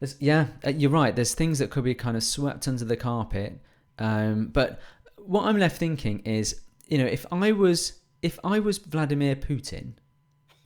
there's, 0.00 0.16
yeah, 0.20 0.48
uh, 0.66 0.70
you're 0.70 0.90
right. 0.90 1.14
There's 1.14 1.34
things 1.34 1.60
that 1.60 1.70
could 1.70 1.84
be 1.84 1.94
kind 1.94 2.16
of 2.16 2.24
swept 2.24 2.66
under 2.66 2.84
the 2.84 2.96
carpet. 2.96 3.60
Um, 3.98 4.46
but 4.46 4.80
what 5.16 5.44
I'm 5.44 5.58
left 5.58 5.76
thinking 5.76 6.20
is, 6.20 6.60
you 6.88 6.98
know, 6.98 7.06
if 7.06 7.24
I 7.30 7.52
was 7.52 8.00
if 8.22 8.38
I 8.44 8.58
was 8.60 8.78
Vladimir 8.78 9.36
Putin 9.36 9.94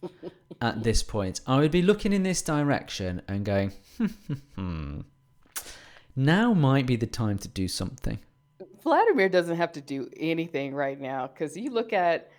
at 0.61 0.83
this 0.83 1.03
point, 1.03 1.41
I 1.47 1.59
would 1.59 1.71
be 1.71 1.83
looking 1.83 2.13
in 2.13 2.23
this 2.23 2.43
direction 2.43 3.23
and 3.29 3.45
going, 3.45 3.73
hmm, 4.55 5.01
now 6.15 6.55
might 6.55 6.87
be 6.87 6.97
the 6.97 7.07
time 7.07 7.39
to 7.39 7.49
do 7.49 7.67
something. 7.69 8.19
Vladimir 8.87 9.29
doesn't 9.29 9.57
have 9.57 9.73
to 9.73 9.81
do 9.81 10.09
anything 10.17 10.73
right 10.73 11.01
now 11.01 11.27
because 11.27 11.57
you 11.57 11.71
look 11.71 11.93
at, 11.93 12.31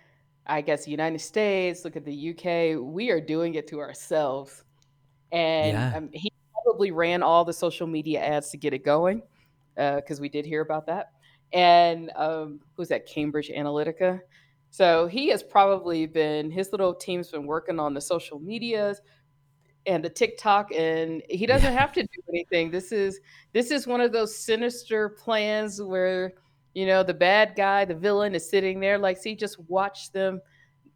I 0.46 0.62
guess, 0.62 0.86
the 0.86 0.90
United 0.90 1.18
States, 1.18 1.84
look 1.84 1.94
at 1.94 2.06
the 2.06 2.30
UK, 2.30 2.82
we 2.82 3.10
are 3.10 3.20
doing 3.20 3.56
it 3.56 3.66
to 3.68 3.80
ourselves. 3.80 4.64
And 5.30 5.74
Yeah, 5.74 5.92
um, 5.94 6.08
he 6.10 6.32
probably 6.64 6.90
ran 6.90 7.22
all 7.22 7.44
the 7.44 7.52
social 7.52 7.86
media 7.86 8.24
ads 8.24 8.48
to 8.52 8.56
get 8.56 8.72
it 8.72 8.82
going 8.82 9.20
because 9.76 10.22
we 10.22 10.30
did 10.30 10.46
hear 10.46 10.62
about 10.62 10.86
that. 10.86 11.12
And 11.52 12.10
um, 12.16 12.60
who's 12.78 12.88
that? 12.88 13.06
Cambridge 13.06 13.50
Analytica. 13.54 14.20
So 14.70 15.06
he 15.06 15.28
has 15.28 15.42
probably 15.42 16.06
been, 16.06 16.50
his 16.50 16.72
little 16.72 16.94
team's 16.94 17.30
been 17.30 17.44
working 17.44 17.78
on 17.78 17.92
the 17.92 18.00
social 18.00 18.38
medias 18.38 19.02
and 19.88 20.04
the 20.04 20.10
TikTok, 20.10 20.70
and 20.72 21.22
he 21.30 21.46
doesn't 21.46 21.72
have 21.72 21.92
to 21.94 22.02
do 22.02 22.22
anything. 22.28 22.70
This 22.70 22.92
is 22.92 23.20
this 23.52 23.70
is 23.70 23.86
one 23.86 24.00
of 24.00 24.12
those 24.12 24.36
sinister 24.36 25.08
plans 25.08 25.82
where 25.82 26.34
you 26.74 26.86
know 26.86 27.02
the 27.02 27.14
bad 27.14 27.54
guy, 27.56 27.84
the 27.84 27.94
villain, 27.94 28.34
is 28.34 28.48
sitting 28.48 28.78
there 28.78 28.98
like, 28.98 29.16
see, 29.16 29.34
just 29.34 29.58
watch 29.68 30.12
them, 30.12 30.40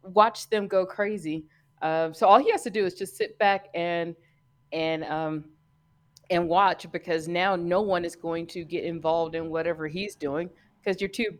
watch 0.03 0.49
them 0.49 0.67
go 0.67 0.85
crazy. 0.85 1.43
Um, 1.81 2.13
so 2.13 2.27
all 2.27 2.37
he 2.39 2.51
has 2.51 2.61
to 2.61 2.69
do 2.69 2.85
is 2.85 2.93
just 2.93 3.17
sit 3.17 3.37
back 3.39 3.67
and 3.73 4.15
and 4.71 5.03
um, 5.05 5.45
and 6.29 6.47
watch 6.47 6.89
because 6.91 7.27
now 7.27 7.55
no 7.55 7.81
one 7.81 8.05
is 8.05 8.15
going 8.15 8.45
to 8.47 8.63
get 8.63 8.83
involved 8.83 9.33
in 9.33 9.49
whatever 9.49 9.87
he's 9.87 10.15
doing 10.15 10.49
because 10.79 11.01
you're 11.01 11.09
too 11.09 11.37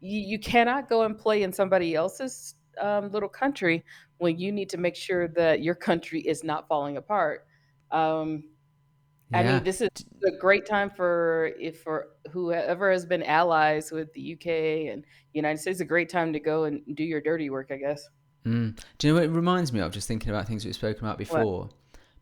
you, 0.00 0.20
you 0.20 0.38
cannot 0.38 0.88
go 0.88 1.02
and 1.02 1.16
play 1.16 1.44
in 1.44 1.52
somebody 1.52 1.94
else's 1.94 2.56
um, 2.80 3.10
little 3.10 3.28
country 3.28 3.82
when 4.18 4.38
you 4.38 4.52
need 4.52 4.70
to 4.70 4.78
make 4.78 4.96
sure 4.96 5.28
that 5.28 5.62
your 5.62 5.74
country 5.74 6.20
is 6.20 6.42
not 6.44 6.68
falling 6.68 6.96
apart 6.96 7.46
um, 7.90 8.44
i 9.34 9.42
mean 9.42 9.62
this 9.64 9.80
is 9.80 9.90
a 10.26 10.30
great 10.38 10.66
time 10.66 10.88
for 10.88 11.50
if 11.58 11.82
for 11.82 12.08
whoever 12.30 12.92
has 12.92 13.04
been 13.04 13.22
allies 13.24 13.90
with 13.90 14.12
the 14.12 14.34
uk 14.34 14.46
and 14.46 15.04
united 15.32 15.58
states 15.58 15.80
a 15.80 15.84
great 15.84 16.08
time 16.08 16.32
to 16.32 16.38
go 16.40 16.64
and 16.64 16.80
do 16.94 17.02
your 17.02 17.20
dirty 17.20 17.50
work 17.50 17.70
i 17.70 17.76
guess 17.76 18.08
Mm. 18.46 18.78
Do 18.98 19.06
you 19.06 19.12
know 19.12 19.20
what 19.20 19.28
it 19.28 19.32
reminds 19.32 19.72
me 19.72 19.80
of? 19.80 19.92
Just 19.92 20.06
thinking 20.06 20.30
about 20.30 20.46
things 20.46 20.64
we've 20.64 20.74
spoken 20.74 21.04
about 21.04 21.12
what 21.12 21.18
before. 21.18 21.68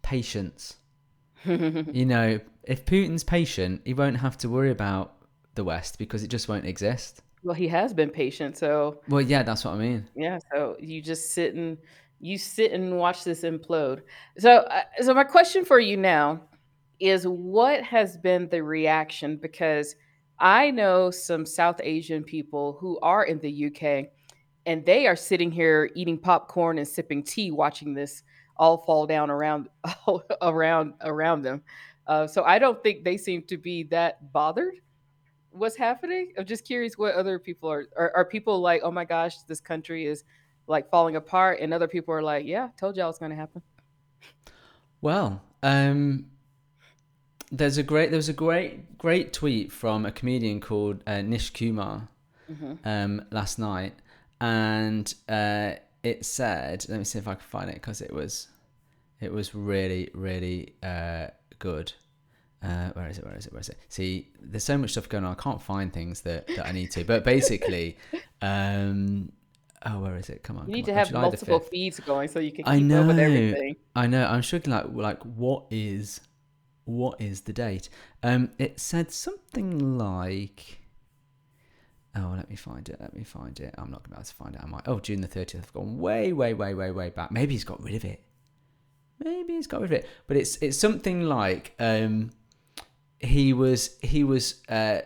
Patience. 0.03 0.77
You 1.47 2.07
know, 2.07 2.41
if 2.63 2.87
Putin's 2.87 3.23
patient, 3.23 3.83
he 3.85 3.93
won't 3.93 4.17
have 4.17 4.39
to 4.39 4.49
worry 4.49 4.71
about 4.71 5.15
the 5.57 5.63
West 5.63 5.99
because 5.99 6.23
it 6.23 6.29
just 6.29 6.49
won't 6.49 6.65
exist. 6.65 7.21
Well 7.45 7.55
he 7.55 7.69
has 7.69 7.95
been 7.95 8.11
patient 8.11 8.57
so 8.57 9.01
Well, 9.09 9.21
yeah, 9.21 9.43
that's 9.43 9.65
what 9.65 9.75
I 9.75 9.79
mean. 9.79 10.09
Yeah, 10.17 10.39
so 10.53 10.77
you 10.81 11.01
just 11.01 11.33
sit 11.33 11.55
and 11.55 11.79
you 12.21 12.39
sit 12.39 12.73
and 12.73 12.97
watch 12.97 13.23
this 13.25 13.43
implode. 13.43 14.01
So, 14.39 14.57
uh, 14.57 14.83
so 15.01 15.13
my 15.13 15.25
question 15.25 15.65
for 15.65 15.79
you 15.79 15.97
now 15.97 16.41
is, 16.99 17.27
what 17.27 17.83
has 17.83 18.17
been 18.17 18.49
the 18.49 18.63
reaction? 18.63 19.37
Because 19.37 19.95
I 20.39 20.71
know 20.71 21.11
some 21.11 21.45
South 21.45 21.81
Asian 21.83 22.25
people 22.25 22.79
who 22.81 22.99
are 23.01 23.25
in 23.25 23.39
the 23.41 23.67
UK, 23.67 24.09
and 24.65 24.87
they 24.87 25.07
are 25.07 25.17
sitting 25.17 25.51
here 25.51 25.91
eating 25.95 26.19
popcorn 26.19 26.79
and 26.79 26.89
sipping 26.89 27.23
tea, 27.23 27.51
watching 27.51 27.93
this 27.93 28.23
all 28.57 28.79
fall 28.79 29.07
down 29.07 29.31
around 29.31 29.69
around 30.43 30.95
around 31.03 31.43
them. 31.43 31.63
Uh, 32.07 32.27
so 32.27 32.43
I 32.45 32.59
don't 32.59 32.83
think 32.83 33.05
they 33.05 33.17
seem 33.17 33.43
to 33.45 33.57
be 33.57 33.83
that 33.85 34.33
bothered 34.33 34.75
what's 35.55 35.77
happening? 35.77 36.33
I'm 36.37 36.45
just 36.45 36.65
curious 36.65 36.99
what 36.99 37.15
other 37.15 37.39
people 37.39 37.71
are. 37.71 37.87
Are, 37.97 38.13
are 38.17 38.25
people 38.25 38.61
like, 38.61 38.83
oh 38.85 38.91
my 38.91 39.05
gosh, 39.05 39.37
this 39.43 39.61
country 39.61 40.07
is 40.07 40.25
like 40.67 40.91
falling 40.91 41.17
apart, 41.17 41.61
and 41.61 41.73
other 41.73 41.89
people 41.89 42.15
are 42.15 42.23
like, 42.23 42.47
yeah, 42.47 42.69
told 42.79 42.97
y'all 42.97 43.11
it's 43.11 43.19
gonna 43.19 43.35
happen. 43.35 43.63
Well, 45.01 45.43
um, 45.63 46.27
there's 47.53 47.79
a 47.79 47.83
great 47.83 48.11
there 48.11 48.19
was 48.19 48.29
a 48.29 48.35
great 48.35 48.99
great 48.99 49.33
tweet 49.33 49.71
from 49.71 50.05
a 50.07 50.13
comedian 50.13 50.61
called 50.61 51.03
uh, 51.07 51.23
Nish 51.23 51.51
Kumar 51.51 52.09
hmm 52.47 52.75
um, 52.85 53.23
last 53.31 53.59
night, 53.59 53.95
and 54.41 55.15
uh, 55.29 55.73
it 56.03 56.25
said, 56.27 56.85
let 56.89 56.99
me 56.99 57.05
see 57.05 57.19
if 57.19 57.29
I 57.29 57.35
can 57.35 57.45
find 57.45 57.71
it 57.71 57.77
because 57.77 58.01
it 58.01 58.13
was 58.13 58.49
it 59.21 59.33
was 59.33 59.55
really 59.55 60.11
really 60.15 60.75
uh, 60.83 61.29
good. 61.59 61.93
Uh, 62.65 62.89
where 62.95 63.09
is 63.09 63.19
it? 63.19 63.25
Where 63.27 63.37
is 63.37 63.47
it? 63.47 63.53
Where 63.53 63.61
is 63.61 63.69
it? 63.69 63.79
See, 63.89 64.33
there's 64.41 64.65
so 64.65 64.79
much 64.79 64.93
stuff 64.93 65.09
going 65.09 65.25
on. 65.25 65.33
I 65.33 65.35
can't 65.43 65.61
find 65.61 65.93
things 65.93 66.23
that, 66.23 66.47
that 66.49 66.67
I 66.67 66.73
need 66.73 66.91
to. 66.93 67.05
But 67.05 67.23
basically, 67.23 67.99
um, 68.43 69.33
oh, 69.85 70.01
where 70.01 70.17
is 70.17 70.31
it? 70.31 70.43
Come 70.43 70.57
on, 70.57 70.69
You 70.69 70.77
need 70.77 70.87
to 70.87 70.93
Oh, 70.93 70.95
have 70.95 71.09
July 71.09 71.23
multiple 71.23 71.61
feeds 71.61 72.01
going 72.01 72.29
so 72.29 72.39
you 72.39 72.53
can 72.53 72.65
I 72.67 72.79
keep 72.79 72.91
up 72.93 73.07
with 73.07 73.17
know, 73.17 73.23
everything. 73.23 73.77
I 73.95 74.07
know. 74.07 74.25
I'm 74.27 74.43
struggling. 74.43 74.77
Like, 74.77 74.87
like, 74.95 75.23
what 75.25 75.65
is, 75.71 76.21
what 76.85 77.21
is 77.21 77.43
the 77.43 77.53
date? 77.53 77.91
Um, 78.23 78.51
it 78.59 78.81
said 78.81 79.13
something 79.13 79.99
like. 79.99 80.79
Oh, 82.17 82.33
let 82.37 82.49
me 82.49 82.57
find 82.57 82.89
it. 82.89 82.97
Let 82.99 83.15
me 83.15 83.25
find 83.25 83.59
it. 83.61 83.75
I'm 83.77 83.91
not 83.91 84.05
going 84.05 84.05
to 84.05 84.11
be 84.11 84.15
able 84.17 84.25
to 84.25 84.35
find 84.35 84.55
it. 84.55 84.61
I 84.63 84.67
might. 84.67 84.87
Oh, 84.87 85.01
June 85.01 85.21
the 85.21 85.29
30th. 85.29 85.57
I've 85.57 85.73
gone 85.75 85.99
way, 85.99 86.33
way, 86.33 86.55
way, 86.55 86.73
way, 86.73 86.93
way 86.93 87.11
back. 87.11 87.31
Maybe 87.31 87.53
he's 87.53 87.65
got 87.65 87.83
rid 87.83 87.97
of 87.97 88.05
it. 88.05 88.23
Maybe 89.23 89.55
he's 89.55 89.67
got 89.67 89.81
rid 89.83 89.93
of 89.93 89.99
it. 89.99 90.09
But 90.27 90.37
it's 90.37 90.57
it's 90.63 90.79
something 90.79 91.23
like 91.23 91.75
um, 91.79 92.31
he 93.25 93.53
was 93.53 93.99
he 94.03 94.25
was 94.25 94.63
uh, 94.69 95.01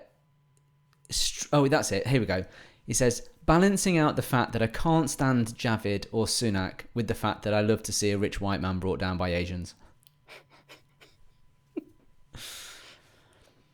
str- 1.10 1.48
oh 1.52 1.68
that's 1.68 1.92
it. 1.92 2.06
Here 2.06 2.20
we 2.20 2.26
go. 2.26 2.44
He 2.86 2.94
says 2.94 3.28
balancing 3.46 3.96
out 3.98 4.16
the 4.16 4.22
fact 4.22 4.52
that 4.52 4.62
I 4.62 4.66
can't 4.66 5.08
stand 5.08 5.48
Javid 5.48 6.06
or 6.12 6.26
Sunak 6.26 6.80
with 6.94 7.06
the 7.08 7.14
fact 7.14 7.42
that 7.44 7.54
I 7.54 7.60
love 7.60 7.82
to 7.84 7.92
see 7.92 8.10
a 8.10 8.18
rich 8.18 8.40
white 8.40 8.60
man 8.60 8.78
brought 8.78 8.98
down 8.98 9.16
by 9.16 9.34
Asians. 9.34 9.74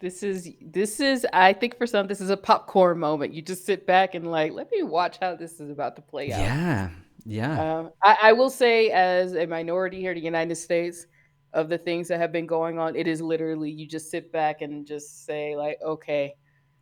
This 0.00 0.22
is 0.22 0.50
this 0.60 1.00
is 1.00 1.26
I 1.32 1.52
think 1.54 1.78
for 1.78 1.86
some 1.86 2.06
this 2.08 2.20
is 2.20 2.28
a 2.30 2.36
popcorn 2.36 2.98
moment. 2.98 3.32
You 3.32 3.40
just 3.42 3.64
sit 3.64 3.86
back 3.86 4.14
and 4.14 4.30
like, 4.30 4.52
let 4.52 4.70
me 4.70 4.82
watch 4.82 5.18
how 5.20 5.34
this 5.34 5.60
is 5.60 5.70
about 5.70 5.96
to 5.96 6.02
play 6.02 6.30
out. 6.32 6.40
Yeah, 6.40 6.90
yeah, 7.24 7.78
Um, 7.78 7.90
I, 8.02 8.16
I 8.22 8.32
will 8.32 8.50
say, 8.50 8.90
as 8.90 9.34
a 9.34 9.46
minority 9.46 10.00
here 10.00 10.10
in 10.10 10.18
the 10.18 10.24
United 10.24 10.56
States, 10.56 11.06
of 11.54 11.68
the 11.68 11.78
things 11.78 12.08
that 12.08 12.18
have 12.20 12.32
been 12.32 12.46
going 12.46 12.78
on, 12.78 12.94
it 12.96 13.06
is 13.06 13.20
literally 13.22 13.70
you 13.70 13.86
just 13.86 14.10
sit 14.10 14.30
back 14.32 14.60
and 14.60 14.86
just 14.86 15.24
say, 15.24 15.56
like, 15.56 15.78
okay, 15.82 16.34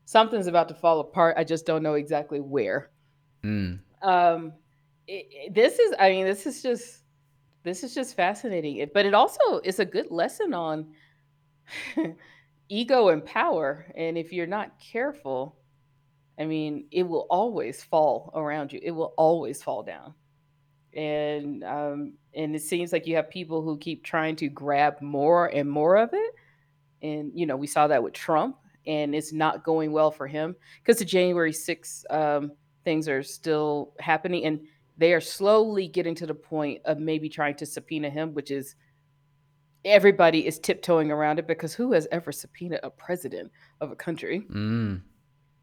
something's 0.06 0.48
about 0.48 0.68
to 0.68 0.74
fall 0.74 1.00
apart. 1.00 1.36
I 1.38 1.44
just 1.44 1.64
don't 1.66 1.82
know 1.82 1.94
exactly 1.94 2.40
where. 2.40 2.90
mm, 3.44 3.78
Um, 4.02 4.52
it, 5.06 5.26
it- 5.30 5.54
this 5.54 5.78
is, 5.78 5.94
I 6.00 6.10
mean, 6.10 6.24
this 6.26 6.46
is 6.46 6.62
just, 6.62 7.04
this 7.62 7.84
is 7.84 7.94
just 7.94 8.16
fascinating. 8.16 8.78
It- 8.78 8.92
But 8.92 9.06
it 9.06 9.14
also 9.14 9.60
is 9.62 9.78
a 9.78 9.84
good 9.84 10.10
lesson 10.10 10.52
on 10.54 10.88
ego 12.68 13.08
and 13.08 13.24
power. 13.24 13.86
And 13.96 14.16
if 14.18 14.32
you're 14.32 14.46
not 14.46 14.78
careful, 14.80 15.56
I 16.38 16.46
mean, 16.46 16.86
it 16.90 17.02
will 17.04 17.26
always 17.30 17.82
fall 17.84 18.32
around 18.34 18.72
you. 18.72 18.80
It 18.82 18.90
will 18.92 19.14
always 19.16 19.62
fall 19.62 19.82
down 19.82 20.14
and 20.94 21.64
um, 21.64 22.12
and 22.34 22.54
it 22.56 22.62
seems 22.62 22.92
like 22.92 23.06
you 23.06 23.16
have 23.16 23.30
people 23.30 23.62
who 23.62 23.76
keep 23.78 24.04
trying 24.04 24.36
to 24.36 24.48
grab 24.48 25.00
more 25.00 25.46
and 25.46 25.70
more 25.70 25.96
of 25.96 26.10
it. 26.12 26.34
And 27.02 27.32
you 27.34 27.46
know, 27.46 27.56
we 27.56 27.66
saw 27.66 27.86
that 27.88 28.02
with 28.02 28.14
Trump, 28.14 28.56
and 28.86 29.14
it's 29.14 29.32
not 29.32 29.64
going 29.64 29.92
well 29.92 30.10
for 30.10 30.26
him 30.26 30.56
because 30.82 30.98
the 30.98 31.04
January 31.04 31.52
6th 31.52 32.04
um, 32.10 32.52
things 32.84 33.08
are 33.08 33.22
still 33.22 33.92
happening 34.00 34.44
and 34.44 34.60
they 34.98 35.12
are 35.14 35.20
slowly 35.20 35.88
getting 35.88 36.14
to 36.16 36.26
the 36.26 36.34
point 36.34 36.80
of 36.84 36.98
maybe 36.98 37.28
trying 37.28 37.56
to 37.56 37.66
subpoena 37.66 38.10
him, 38.10 38.34
which 38.34 38.50
is 38.50 38.76
everybody 39.84 40.46
is 40.46 40.58
tiptoeing 40.58 41.10
around 41.10 41.38
it 41.38 41.46
because 41.46 41.74
who 41.74 41.92
has 41.92 42.06
ever 42.12 42.30
subpoenaed 42.30 42.80
a 42.82 42.90
president 42.90 43.50
of 43.80 43.90
a 43.90 43.96
country? 43.96 44.46
Mm. 44.50 45.02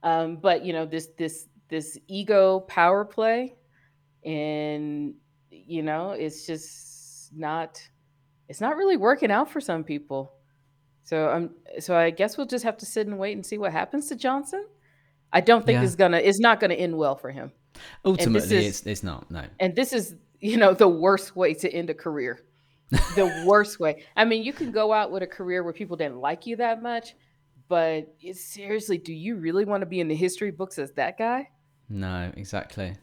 Um, 0.03 0.37
but 0.37 0.65
you 0.65 0.73
know 0.73 0.85
this 0.85 1.09
this 1.17 1.47
this 1.69 1.97
ego 2.07 2.61
power 2.61 3.05
play, 3.05 3.55
and 4.25 5.13
you 5.51 5.81
know 5.83 6.11
it's 6.11 6.45
just 6.45 7.33
not 7.35 7.81
it's 8.47 8.61
not 8.61 8.75
really 8.77 8.97
working 8.97 9.31
out 9.31 9.49
for 9.51 9.61
some 9.61 9.83
people. 9.83 10.33
So 11.03 11.27
I'm 11.29 11.51
so 11.79 11.95
I 11.95 12.09
guess 12.11 12.37
we'll 12.37 12.47
just 12.47 12.63
have 12.63 12.77
to 12.77 12.85
sit 12.85 13.07
and 13.07 13.17
wait 13.19 13.33
and 13.33 13.45
see 13.45 13.57
what 13.57 13.71
happens 13.71 14.07
to 14.09 14.15
Johnson. 14.15 14.65
I 15.31 15.41
don't 15.41 15.65
think 15.65 15.77
Yeah. 15.77 15.83
it's 15.83 15.95
gonna 15.95 16.17
it's 16.17 16.39
not 16.39 16.59
gonna 16.59 16.73
end 16.75 16.97
well 16.97 17.15
for 17.15 17.31
him. 17.31 17.51
Ultimately, 18.05 18.57
is- 18.57 18.79
it's 18.79 18.87
it's 18.87 19.03
not. 19.03 19.29
No. 19.31 19.43
And 19.59 19.75
this 19.75 19.93
is, 19.93 20.15
you 20.39 20.57
know, 20.57 20.73
the 20.73 20.87
worst 20.87 21.35
way 21.35 21.53
to 21.55 21.69
end 21.71 21.89
a 21.89 21.93
career. 21.93 22.39
The 23.15 23.43
worst 23.45 23.79
way. 23.79 24.03
I 24.15 24.25
mean, 24.25 24.41
you 24.43 24.51
can 24.53 24.71
go 24.71 24.91
out 24.91 25.11
with 25.11 25.21
a 25.21 25.27
career 25.27 25.63
where 25.63 25.73
people 25.73 25.95
didn't 25.95 26.17
like 26.17 26.47
you 26.47 26.55
that 26.55 26.81
much, 26.81 27.13
but 27.67 28.15
seriously, 28.33 28.97
do 28.97 29.13
you 29.13 29.35
really 29.35 29.63
want 29.65 29.81
to 29.81 29.85
be 29.85 29.99
in 29.99 30.07
the 30.07 30.15
history 30.15 30.49
books 30.49 30.79
as 30.79 30.91
that 30.93 31.17
guy? 31.19 31.49
No, 31.87 32.31
exactly. 32.35 32.95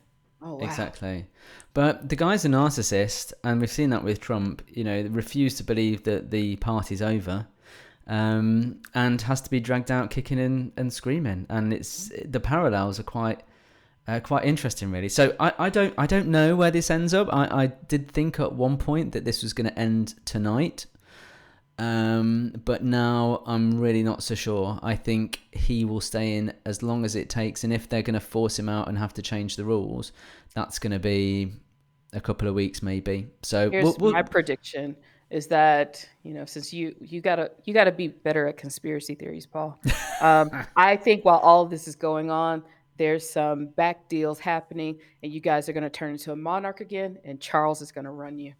Oh, 0.43 0.55
wow. 0.57 0.67
Exactly. 0.67 1.27
But 1.75 2.09
the 2.09 2.17
guy's 2.17 2.45
a 2.45 2.49
narcissist, 2.49 3.33
and 3.45 3.61
we've 3.61 3.71
seen 3.71 3.91
that 3.91 4.05
with 4.05 4.21
Trump, 4.21 4.63
you 4.69 4.85
know, 4.85 5.03
refused 5.11 5.57
to 5.59 5.65
believe 5.65 6.05
that 6.05 6.31
the 6.31 6.57
party's 6.57 7.03
over. 7.03 7.47
Um, 8.09 8.83
and 8.95 9.21
has 9.23 9.41
to 9.41 9.51
be 9.51 9.59
dragged 9.59 9.91
out 9.91 10.11
kicking 10.11 10.39
and, 10.39 10.71
and 10.77 10.93
screaming, 10.93 11.45
and 11.49 11.73
it's 11.73 12.13
the 12.25 12.39
parallels 12.39 13.01
are 13.01 13.03
quite 13.03 13.43
uh, 14.07 14.21
quite 14.21 14.45
interesting, 14.45 14.93
really. 14.93 15.09
So 15.09 15.35
I, 15.41 15.53
I 15.59 15.71
don't 15.71 15.93
I 15.99 16.07
don't 16.07 16.29
know 16.29 16.55
where 16.55 16.71
this 16.71 16.89
ends 16.89 17.13
up. 17.15 17.29
I, 17.33 17.65
I 17.65 17.67
did 17.67 18.09
think 18.13 18.39
at 18.39 18.53
one 18.53 18.77
point 18.77 19.11
that 19.13 19.25
this 19.25 19.43
was 19.43 19.53
going 19.53 19.69
to 19.69 19.77
end 19.77 20.15
tonight, 20.25 20.87
um, 21.79 22.53
but 22.65 22.83
now 22.83 23.43
I'm 23.47 23.79
really 23.79 24.03
not 24.03 24.23
so 24.23 24.35
sure. 24.35 24.79
I 24.83 24.97
think 24.97 25.41
he 25.53 25.85
will 25.85 26.01
stay 26.01 26.37
in 26.37 26.53
as 26.65 26.83
long 26.83 27.05
as 27.05 27.17
it 27.17 27.29
takes, 27.29 27.65
and 27.65 27.73
if 27.73 27.89
they're 27.89 28.03
going 28.03 28.15
to 28.15 28.21
force 28.21 28.59
him 28.59 28.69
out 28.69 28.89
and 28.89 28.97
have 28.99 29.15
to 29.15 29.23
change 29.23 29.57
the 29.57 29.65
rules, 29.65 30.13
that's 30.55 30.79
going 30.79 30.93
to 30.93 30.99
be 30.99 31.53
a 32.13 32.21
couple 32.21 32.49
of 32.49 32.55
weeks 32.55 32.83
maybe. 32.83 33.29
So 33.43 33.71
Here's 33.71 33.85
we'll, 33.85 33.97
we'll, 33.99 34.13
my 34.13 34.23
prediction 34.23 34.97
is 35.29 35.49
that 35.49 36.09
you 36.23 36.33
know 36.33 36.45
since 36.45 36.73
you 36.73 36.95
you 37.01 37.21
gotta 37.21 37.51
you 37.65 37.75
gotta 37.75 37.91
be 37.91 38.07
better 38.07 38.47
at 38.47 38.57
conspiracy 38.57 39.17
theories 39.17 39.45
paul 39.45 39.77
um, 40.21 40.49
i 40.77 40.95
think 40.95 41.25
while 41.25 41.39
all 41.39 41.63
of 41.63 41.69
this 41.69 41.89
is 41.89 41.97
going 41.97 42.31
on 42.31 42.63
there's 42.97 43.29
some 43.29 43.67
back 43.67 44.09
deals 44.09 44.39
happening 44.39 44.97
and 45.25 45.33
you 45.33 45.41
guys 45.41 45.69
are 45.69 45.73
going 45.73 45.83
to 45.83 45.91
turn 45.91 46.13
into 46.13 46.31
a 46.31 46.37
monarch 46.37 46.81
again 46.81 47.19
and 47.25 47.41
charles 47.41 47.83
is 47.83 47.91
going 47.91 48.05
to 48.05 48.13
run 48.13 48.39
you 48.39 48.53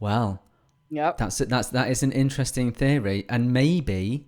well, 0.00 0.42
yep. 0.90 1.16
That's 1.18 1.38
that's 1.38 1.68
that 1.68 1.90
is 1.90 2.02
an 2.02 2.12
interesting 2.12 2.72
theory, 2.72 3.24
and 3.28 3.52
maybe 3.52 4.26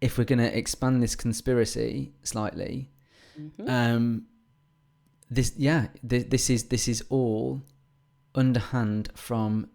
if 0.00 0.18
we're 0.18 0.24
going 0.24 0.38
to 0.40 0.56
expand 0.58 1.02
this 1.02 1.16
conspiracy 1.16 2.12
slightly, 2.22 2.90
Mhm. 3.40 3.68
um, 3.68 4.26
this 5.30 5.52
yeah, 5.56 5.88
this, 6.02 6.24
this 6.24 6.50
is 6.50 6.64
this 6.64 6.86
is 6.88 7.02
all 7.08 7.62
underhand 8.34 9.08
from 9.14 9.68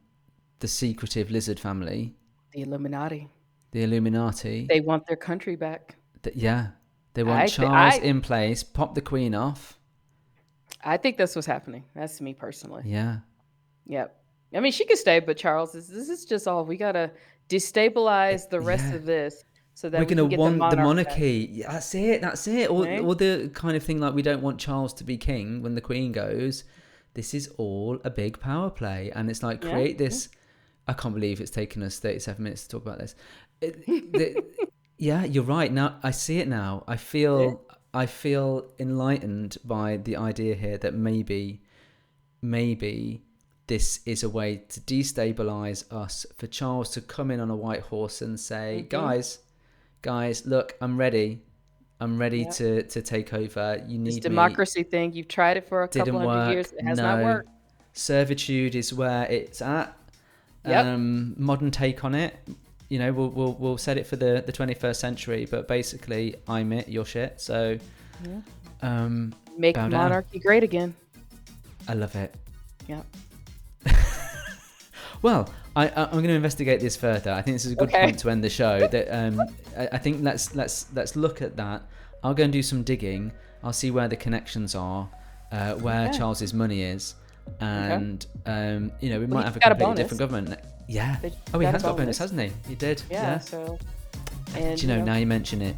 the 0.60 0.68
secretive 0.68 1.32
lizard 1.32 1.60
family, 1.60 2.16
the 2.54 2.62
illuminati. 2.62 3.30
The 3.72 3.84
Illuminati. 3.84 4.66
they 4.68 4.82
want 4.82 5.08
their 5.08 5.16
country 5.16 5.56
back. 5.56 5.96
Th- 6.24 6.36
yeah, 6.36 6.72
they 7.14 7.24
want 7.24 7.40
I 7.44 7.48
Charles 7.48 7.96
I- 7.96 8.00
in 8.04 8.20
place, 8.22 8.64
pop 8.64 8.96
the 8.96 9.02
Queen 9.02 9.34
off. 9.34 9.78
i 10.84 10.98
think 10.98 11.18
that's 11.18 11.36
what's 11.36 11.48
happening. 11.48 11.86
That's 11.96 12.20
me 12.22 12.34
personally. 12.34 12.84
Yeah, 12.86 13.20
yep 13.86 14.21
i 14.54 14.60
mean 14.60 14.72
she 14.72 14.86
could 14.86 14.98
stay 14.98 15.20
but 15.20 15.38
charles 15.38 15.76
is 15.76 15.88
this 15.88 16.10
is 16.10 16.26
just 16.26 16.48
all 16.48 16.66
we 16.66 16.78
gotta 16.78 17.12
destabilize 17.50 18.50
the 18.50 18.60
rest 18.60 18.86
Yeah. 18.90 18.96
of 18.96 19.06
this 19.06 19.44
so 19.74 19.90
that 19.90 19.98
we're 20.00 20.06
we 20.06 20.16
going 20.16 20.18
can 20.18 20.30
to 20.30 20.36
get 20.36 20.40
want 20.40 20.56
the, 20.60 20.76
back. 20.76 20.86
monarchy. 20.86 21.50
Yeah, 21.52 21.72
that's 21.72 21.96
it. 21.96 22.22
That's 22.22 22.46
it. 22.48 22.70
Or, 22.70 22.84
Right? 22.84 23.02
or 23.02 23.16
the 23.16 23.50
kind 23.54 23.76
of 23.78 23.82
thing 23.84 24.00
like 24.02 24.14
we 24.14 24.22
don't 24.22 24.42
want 24.42 24.60
Charles 24.60 24.94
to 24.96 25.04
be 25.06 25.18
king 25.18 25.62
when 25.64 25.76
the 25.76 25.82
Queen 25.82 26.12
goes. 26.12 26.66
This 27.14 27.34
is 27.34 27.48
all 27.58 28.00
a 28.04 28.10
big 28.10 28.40
power 28.40 28.70
play, 28.70 29.12
and 29.16 29.30
it's 29.30 29.42
like 29.42 29.64
Yeah, 29.64 29.72
create 29.72 29.98
this. 29.98 30.28
I 30.88 30.94
can't 30.94 31.16
believe 31.16 31.40
it's 31.42 31.50
taken 31.52 31.82
us 31.84 32.00
thirty-seven 32.00 32.44
minutes 32.44 32.64
to 32.64 32.70
talk 32.70 32.82
about 32.84 33.00
this. 33.00 33.16
It- 33.62 33.86
the- 34.14 34.44
yeah, 34.98 35.24
you're 35.24 35.46
right. 35.46 35.72
Now 35.72 36.00
I 36.04 36.12
see 36.12 36.40
it. 36.40 36.48
Now 36.50 36.84
I 36.88 36.98
feel. 36.98 37.62
I 37.94 38.06
feel 38.06 38.68
enlightened 38.80 39.58
by 39.66 39.98
the 39.98 40.16
idea 40.18 40.54
here 40.56 40.78
that 40.78 40.94
maybe, 40.94 41.62
maybe 42.42 43.22
this 43.72 44.02
is 44.06 44.22
a 44.24 44.28
way 44.30 44.58
to 44.68 44.82
destabilize 44.82 45.82
us 45.94 46.26
for 46.38 46.46
Charles 46.48 46.90
to 46.90 47.00
come 47.00 47.32
in 47.32 47.40
on 47.40 47.50
a 47.50 47.56
white 47.56 47.80
horse 47.92 48.22
and 48.22 48.38
say, 48.38 48.68
Mhm. 48.84 48.90
"Guys, 48.90 49.40
guys, 50.02 50.46
look, 50.46 50.76
I'm 50.82 50.98
ready. 50.98 51.30
I'm 52.02 52.18
ready 52.18 52.40
Yep. 52.40 52.52
to 52.60 52.84
to 52.96 53.02
take 53.02 53.34
over. 53.34 53.66
You 53.88 53.98
This 54.04 54.16
need 54.16 54.24
me." 54.26 54.30
democracy 54.32 54.84
thing, 54.84 55.14
you've 55.14 55.30
tried 55.30 55.56
it 55.56 55.70
for 55.70 55.84
a 55.84 55.88
Didn't 55.88 56.08
couple 56.08 56.20
hundred 56.20 56.46
work. 56.48 56.54
years. 56.54 56.74
It 56.74 56.84
has 56.84 56.98
no. 56.98 57.04
not 57.04 57.24
worked. 57.24 57.50
Servitude 57.94 58.76
is 58.76 58.94
where 58.94 59.24
it's 59.32 59.62
at. 59.62 59.98
Yep. 60.68 60.86
Um, 60.86 61.34
modern 61.38 61.72
take 61.72 62.04
on 62.04 62.14
it. 62.14 62.36
You 62.90 63.00
know, 63.00 63.14
we'll, 63.14 63.30
we'll 63.30 63.54
we'll 63.54 63.78
set 63.78 63.96
it 63.98 64.06
for 64.06 64.18
the 64.18 64.44
the 64.46 64.52
21st 64.52 65.00
century, 65.00 65.48
but 65.50 65.66
basically, 65.70 66.36
I'm 66.46 66.74
it. 66.74 66.90
You're 66.90 67.06
shit. 67.06 67.40
So, 67.40 67.78
Yeah. 68.26 68.42
um, 68.82 69.34
Make 69.58 69.76
Bow 69.76 69.88
down. 69.88 70.02
monarchy 70.10 70.40
great 70.40 70.64
again. 70.64 70.94
I 71.88 71.94
love 71.94 72.16
it. 72.18 72.36
Yep. 72.88 73.06
Well, 75.22 75.50
I, 75.76 75.90
I'm 75.90 76.12
going 76.12 76.24
to 76.28 76.34
investigate 76.34 76.80
this 76.82 76.96
further. 76.96 77.32
I 77.32 77.42
think 77.42 77.56
this 77.56 77.66
is 77.66 77.72
a 77.74 77.76
good 77.76 77.90
Okay. 77.90 78.04
point 78.06 78.20
to 78.20 78.30
end 78.30 78.44
the 78.44 78.50
show. 78.50 78.88
That 78.88 79.08
um, 79.12 79.42
I, 79.78 79.88
I 79.94 79.98
think 79.98 80.24
let's 80.24 80.56
let's 80.56 80.88
let's 80.94 81.16
look 81.16 81.42
at 81.42 81.56
that. 81.58 81.84
I'll 82.24 82.34
go 82.34 82.44
and 82.44 82.54
do 82.54 82.62
some 82.64 82.84
digging. 82.84 83.32
I'll 83.64 83.74
see 83.74 83.92
where 83.92 84.08
the 84.08 84.16
connections 84.16 84.74
are, 84.76 85.08
uh, 85.52 85.76
where 85.76 86.08
Okay. 86.10 86.18
Charles's 86.18 86.54
money 86.54 86.82
is, 86.82 87.16
and 87.60 88.26
um, 88.46 88.92
you 89.00 89.10
know 89.12 89.20
we 89.20 89.26
Well, 89.26 89.36
might 89.36 89.46
have 89.46 89.56
a 89.56 89.60
a 89.60 89.62
completely 89.62 89.86
bonus. 89.86 89.98
different 90.00 90.20
government. 90.20 90.60
Yeah. 90.88 91.18
They 91.22 91.32
Oh, 91.54 91.60
he 91.60 91.66
got 91.66 91.70
a 91.70 91.72
has 91.74 91.84
got 91.84 91.92
a 91.92 91.98
bonus, 91.98 92.18
hasn't 92.18 92.42
he? 92.42 92.52
He 92.68 92.76
did. 92.76 93.02
Yeah. 93.10 93.22
Yeah. 93.24 93.40
So. 93.40 93.78
Do 94.54 94.60
And 94.60 94.82
you 94.82 94.88
know, 94.90 95.02
now 95.04 95.16
you 95.16 95.26
mention 95.28 95.62
it. 95.62 95.76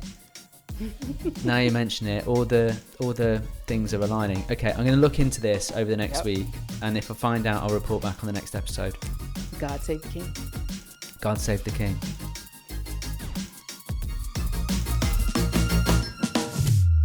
now 1.45 1.57
you 1.59 1.71
mention 1.71 2.07
it, 2.07 2.27
all 2.27 2.45
the 2.45 2.75
all 2.99 3.13
the 3.13 3.41
things 3.67 3.93
are 3.93 4.01
aligning. 4.01 4.43
Okay, 4.51 4.69
I'm 4.71 4.77
going 4.86 4.95
to 4.95 5.01
look 5.01 5.19
into 5.19 5.41
this 5.41 5.71
over 5.71 5.89
the 5.89 5.97
next 5.97 6.17
Yep. 6.17 6.25
week, 6.25 6.47
and 6.81 6.97
if 6.97 7.09
I 7.11 7.13
find 7.13 7.45
out, 7.47 7.63
I'll 7.63 7.69
report 7.73 8.01
back 8.03 8.23
on 8.23 8.27
the 8.27 8.34
next 8.34 8.55
episode. 8.55 8.95
God 9.59 9.81
save 9.81 10.01
the 10.01 10.09
king. 10.09 10.34
God 11.21 11.39
save 11.39 11.63
the 11.63 11.71
king. 11.71 11.97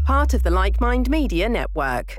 Part 0.05 0.33
of 0.35 0.43
the 0.43 0.51
Like 0.51 0.81
Mind 0.81 1.11
Media 1.11 1.49
Network. 1.49 2.16